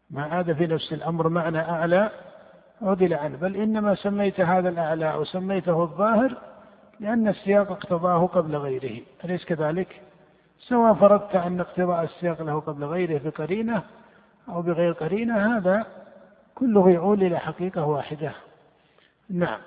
ما 0.09 0.23
عاد 0.23 0.53
في 0.53 0.67
نفس 0.67 0.93
الأمر 0.93 1.29
معنى 1.29 1.59
أعلى 1.59 2.09
عدل 2.81 3.13
عنه. 3.13 3.37
بل 3.37 3.55
إنما 3.55 3.95
سميت 3.95 4.41
هذا 4.41 4.69
الأعلى 4.69 5.13
أو 5.13 5.23
سميته 5.23 5.83
الظاهر 5.83 6.37
لأن 6.99 7.27
السياق 7.27 7.71
اقتضاه 7.71 8.25
قبل 8.25 8.55
غيره. 8.55 9.01
أليس 9.25 9.45
كذلك؟ 9.45 10.01
سواء 10.59 10.93
فرضت 10.93 11.35
أن 11.35 11.59
اقتضاء 11.59 12.03
السياق 12.03 12.41
له 12.41 12.59
قبل 12.59 12.83
غيره 12.83 13.21
بقرينة 13.25 13.83
أو 14.49 14.61
بغير 14.61 14.91
قرينة 14.91 15.57
هذا 15.57 15.85
كله 16.56 16.89
يعود 16.89 17.24
إلى 17.24 17.39
حقيقة 17.39 17.86
واحدة. 17.86 18.34
نعم. 19.30 19.62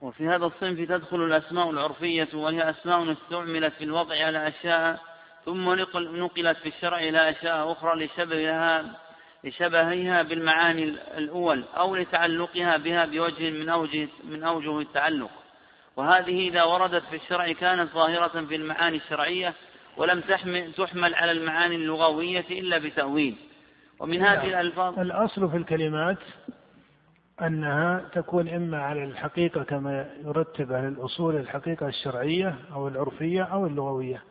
وفي 0.00 0.28
هذا 0.28 0.46
الصنف 0.46 0.88
تدخل 0.88 1.16
الأسماء 1.16 1.70
العرفية 1.70 2.28
وهي 2.34 2.70
أسماء 2.70 3.12
استعملت 3.12 3.72
في 3.74 3.84
الوضع 3.84 4.24
على 4.24 4.48
أشياء 4.48 5.00
ثم 5.44 5.74
نقلت 5.74 6.56
في 6.56 6.68
الشرع 6.68 6.98
إلى 6.98 7.30
أشياء 7.30 7.72
أخرى 7.72 8.04
لشبهها 8.04 9.00
لشبهها 9.44 10.22
بالمعاني 10.22 10.84
الأول 11.18 11.64
أو 11.76 11.96
لتعلقها 11.96 12.76
بها 12.76 13.06
بوجه 13.06 13.50
من 13.50 13.68
أوجه 13.68 14.08
من 14.24 14.44
أوجه 14.44 14.80
التعلق. 14.80 15.30
وهذه 15.96 16.48
إذا 16.48 16.62
وردت 16.62 17.04
في 17.10 17.16
الشرع 17.16 17.52
كانت 17.52 17.92
ظاهرة 17.92 18.44
في 18.46 18.56
المعاني 18.56 18.96
الشرعية 18.96 19.54
ولم 19.96 20.20
تحمل 20.20 20.72
تحمل 20.72 21.14
على 21.14 21.32
المعاني 21.32 21.76
اللغوية 21.76 22.44
إلا 22.50 22.78
بتأويل. 22.78 23.51
ومن 24.02 24.22
هذه 24.22 24.38
نعم. 24.38 24.60
الألفاظ 24.60 24.98
الأصل 24.98 25.50
في 25.50 25.56
الكلمات 25.56 26.18
أنها 27.42 28.04
تكون 28.12 28.48
إما 28.48 28.82
على 28.82 29.04
الحقيقة 29.04 29.62
كما 29.62 30.06
يرتب 30.24 30.72
على 30.72 30.88
الأصول 30.88 31.36
الحقيقة 31.36 31.88
الشرعية 31.88 32.54
أو 32.72 32.88
العرفية 32.88 33.42
أو 33.42 33.66
اللغوية. 33.66 34.22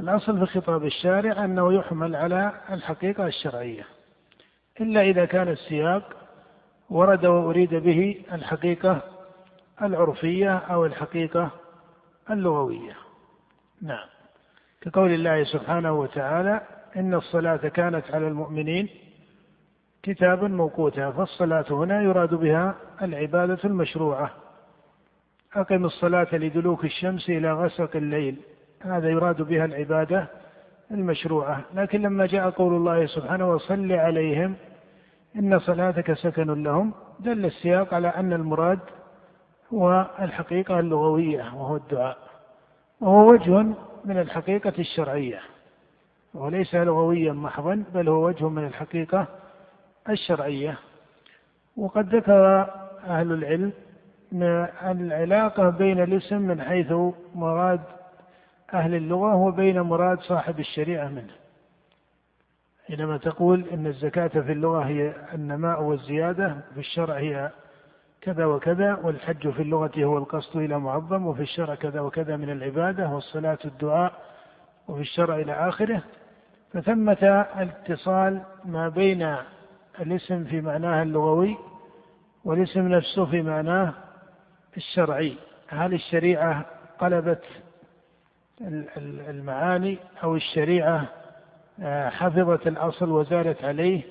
الأصل 0.00 0.38
في 0.38 0.60
خطاب 0.60 0.84
الشارع 0.84 1.44
أنه 1.44 1.72
يحمل 1.72 2.16
على 2.16 2.52
الحقيقة 2.70 3.26
الشرعية. 3.26 3.86
إلا 4.80 5.02
إذا 5.02 5.24
كان 5.24 5.48
السياق 5.48 6.16
ورد 6.90 7.26
وأريد 7.26 7.74
به 7.74 8.24
الحقيقة 8.32 9.02
العرفية 9.82 10.56
أو 10.56 10.86
الحقيقة 10.86 11.50
اللغوية. 12.30 12.96
نعم. 13.82 14.06
كقول 14.80 15.10
الله 15.10 15.44
سبحانه 15.44 15.92
وتعالى 15.92 16.77
إن 16.96 17.14
الصلاة 17.14 17.56
كانت 17.56 18.10
على 18.10 18.28
المؤمنين 18.28 18.88
كتابا 20.02 20.48
موقوتا 20.48 21.10
فالصلاة 21.10 21.64
هنا 21.70 22.02
يراد 22.02 22.34
بها 22.34 22.74
العبادة 23.02 23.58
المشروعة. 23.64 24.30
أقم 25.54 25.84
الصلاة 25.84 26.28
لدلوك 26.32 26.84
الشمس 26.84 27.30
إلى 27.30 27.52
غسق 27.52 27.96
الليل. 27.96 28.36
هذا 28.80 29.08
يراد 29.08 29.42
بها 29.42 29.64
العبادة 29.64 30.26
المشروعة. 30.90 31.60
لكن 31.74 32.02
لما 32.02 32.26
جاء 32.26 32.50
قول 32.50 32.74
الله 32.74 33.06
سبحانه 33.06 33.50
وصل 33.50 33.92
عليهم 33.92 34.54
إن 35.36 35.58
صلاتك 35.58 36.12
سكن 36.12 36.62
لهم 36.62 36.92
دل 37.20 37.44
السياق 37.44 37.94
على 37.94 38.08
أن 38.08 38.32
المراد 38.32 38.78
هو 39.74 40.06
الحقيقة 40.20 40.80
اللغوية 40.80 41.42
وهو 41.54 41.76
الدعاء. 41.76 42.18
وهو 43.00 43.30
وجه 43.32 43.62
من 44.04 44.18
الحقيقة 44.18 44.72
الشرعية. 44.78 45.40
وليس 46.34 46.74
لغويا 46.74 47.32
محضا 47.32 47.84
بل 47.94 48.08
هو 48.08 48.26
وجه 48.26 48.48
من 48.48 48.66
الحقيقة 48.66 49.26
الشرعية. 50.08 50.78
وقد 51.76 52.14
ذكر 52.14 52.60
أهل 53.06 53.32
العلم 53.32 53.72
العلاقة 54.82 55.70
بين 55.70 56.02
الاسم 56.02 56.38
من 56.42 56.62
حيث 56.62 56.92
مراد 57.34 57.80
أهل 58.74 58.94
اللغة 58.94 59.34
وبين 59.34 59.80
مراد 59.80 60.20
صاحب 60.20 60.60
الشريعة 60.60 61.08
منه. 61.08 61.32
حينما 62.86 63.16
تقول 63.16 63.64
إن 63.72 63.86
الزكاة 63.86 64.28
في 64.28 64.52
اللغة 64.52 64.80
هي 64.80 65.12
النماء 65.34 65.82
والزيادة 65.82 66.56
في 66.74 66.80
الشرع 66.80 67.14
هي 67.16 67.50
كذا 68.20 68.46
وكذا 68.46 68.94
والحج 69.02 69.48
في 69.50 69.62
اللغة 69.62 69.90
هو 69.98 70.18
القصد 70.18 70.56
إلى 70.56 70.78
معظم 70.78 71.26
وفي 71.26 71.42
الشرع 71.42 71.74
كذا 71.74 72.00
وكذا 72.00 72.36
من 72.36 72.50
العبادة 72.50 73.08
والصلاة 73.08 73.58
الدعاء 73.64 74.12
وفي 74.88 75.00
الشرع 75.00 75.36
إلى 75.36 75.52
آخره 75.52 76.02
فثمة 76.72 77.46
الاتصال 77.58 78.42
ما 78.64 78.88
بين 78.88 79.36
الاسم 80.00 80.44
في 80.44 80.60
معناه 80.60 81.02
اللغوي 81.02 81.56
والاسم 82.44 82.88
نفسه 82.88 83.26
في 83.26 83.42
معناه 83.42 83.94
الشرعي. 84.76 85.36
هل 85.68 85.94
الشريعة 85.94 86.66
قلبت 86.98 87.44
المعاني 89.28 89.98
أو 90.24 90.36
الشريعة 90.36 91.06
آه، 91.82 92.08
حفظت 92.08 92.66
الأصل 92.66 93.10
وزالت 93.10 93.64
عليه 93.64 94.02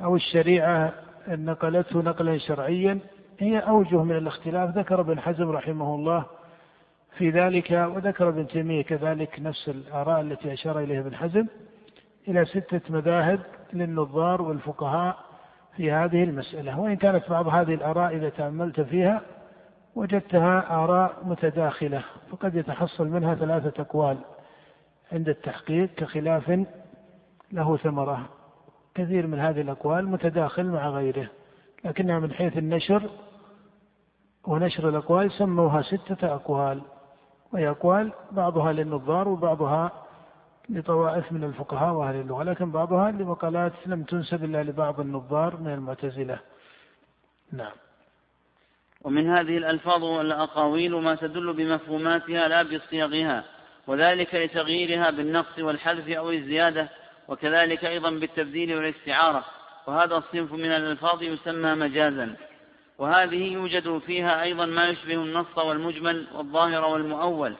أو 0.00 0.16
الشريعة 0.16 0.92
نقلته 1.28 2.02
نقلا 2.02 2.38
شرعيا؟ 2.38 2.98
هي 3.38 3.58
أوجه 3.58 4.02
من 4.02 4.16
الاختلاف. 4.16 4.78
ذكر 4.78 5.00
ابن 5.00 5.20
حزم 5.20 5.50
رحمه 5.50 5.94
الله 5.94 6.26
في 7.18 7.30
ذلك 7.30 7.70
وذكر 7.70 8.28
ابن 8.28 8.46
تيمية 8.46 8.82
كذلك 8.82 9.40
نفس 9.40 9.68
الآراء 9.68 10.20
التي 10.20 10.52
أشار 10.52 10.80
إليها 10.80 11.00
ابن 11.00 11.14
حزم 11.14 11.46
إلى 12.28 12.44
ستة 12.44 12.80
مذاهب 12.88 13.40
للنظار 13.72 14.42
والفقهاء 14.42 15.16
في 15.76 15.92
هذه 15.92 16.24
المسألة. 16.24 16.80
وإن 16.80 16.96
كانت 16.96 17.30
بعض 17.30 17.48
هذه 17.48 17.74
الآراء 17.74 18.16
إذا 18.16 18.28
تأملت 18.28 18.80
فيها 18.80 19.22
وجدتها 19.94 20.84
آراء 20.84 21.16
متداخلة 21.24 22.04
فقد 22.30 22.54
يتحصل 22.54 23.08
منها 23.08 23.34
ثلاثة 23.34 23.82
أقوال 23.82 24.18
عند 25.12 25.28
التحقيق 25.28 25.94
كخلاف 25.94 26.64
له 27.52 27.76
ثمرة. 27.76 28.28
كثير 28.94 29.26
من 29.26 29.38
هذه 29.38 29.60
الأقوال 29.60 30.08
متداخل 30.08 30.66
مع 30.66 30.88
غيره 30.88 31.28
لكنها 31.84 32.18
من 32.18 32.32
حيث 32.32 32.58
النشر 32.58 33.10
ونشر 34.44 34.88
الأقوال 34.88 35.32
سموها 35.32 35.82
ستة 35.82 36.34
أقوال. 36.34 36.82
وهي 37.52 37.68
أقوال 37.68 38.12
بعضها 38.32 38.72
للنظار 38.72 39.28
وبعضها 39.28 40.06
لطوائف 40.68 41.32
من 41.32 41.44
الفقهاء 41.44 41.94
وأهل 41.94 42.14
اللغة 42.14 42.42
لكن 42.42 42.70
بعضها 42.70 43.10
لمقالات 43.10 43.72
لم 43.86 44.02
تنسب 44.02 44.44
إلا 44.44 44.62
لبعض 44.62 45.00
النظار 45.00 45.56
من 45.56 45.72
المعتزلة. 45.72 46.38
نعم. 47.52 47.72
ومن 49.02 49.30
هذه 49.30 49.58
الألفاظ 49.58 50.04
والأقاويل 50.04 50.94
ما 50.94 51.14
تدل 51.14 51.52
بمفهوماتها 51.52 52.48
لا 52.48 52.62
بصيغها 52.62 53.44
وذلك 53.86 54.34
لتغييرها 54.34 55.10
بالنقص 55.10 55.58
والحذف 55.58 56.08
أو 56.08 56.30
الزيادة 56.30 56.88
وكذلك 57.28 57.84
أيضا 57.84 58.10
بالتبديل 58.10 58.74
والإستعارة 58.76 59.44
وهذا 59.86 60.16
الصنف 60.16 60.52
من 60.52 60.64
الألفاظ 60.72 61.22
يسمى 61.22 61.74
مجازا. 61.74 62.36
وهذه 62.98 63.52
يوجد 63.52 63.98
فيها 63.98 64.42
أيضا 64.42 64.66
ما 64.66 64.88
يشبه 64.88 65.14
النص 65.14 65.58
والمجمل 65.58 66.26
والظاهر 66.34 66.84
والمؤول 66.84 67.54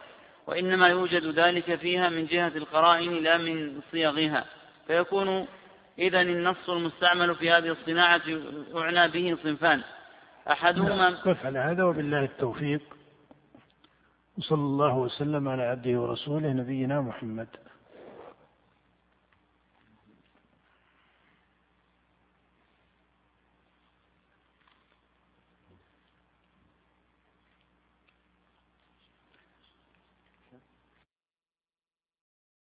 وإنما 0.46 0.88
يوجد 0.88 1.26
ذلك 1.26 1.74
فيها 1.74 2.08
من 2.08 2.26
جهة 2.26 2.52
القرائن 2.56 3.22
لا 3.22 3.38
من 3.38 3.80
صيغها. 3.92 4.44
فيكون 4.86 5.46
إذا 5.98 6.20
النص 6.20 6.70
المستعمل 6.70 7.34
في 7.34 7.50
هذه 7.50 7.68
الصناعة 7.68 8.22
يعنى 8.74 9.08
به 9.08 9.36
صنفان. 9.42 9.82
أحدهما 10.50 11.08
قف 11.10 11.46
على 11.46 11.58
هذا 11.58 11.84
وبالله 11.84 12.24
التوفيق. 12.24 12.80
وصلى 14.38 14.58
الله 14.58 14.96
وسلم 14.96 15.48
على 15.48 15.62
عبده 15.62 16.00
ورسوله 16.00 16.52
نبينا 16.52 17.00
محمد. 17.00 17.48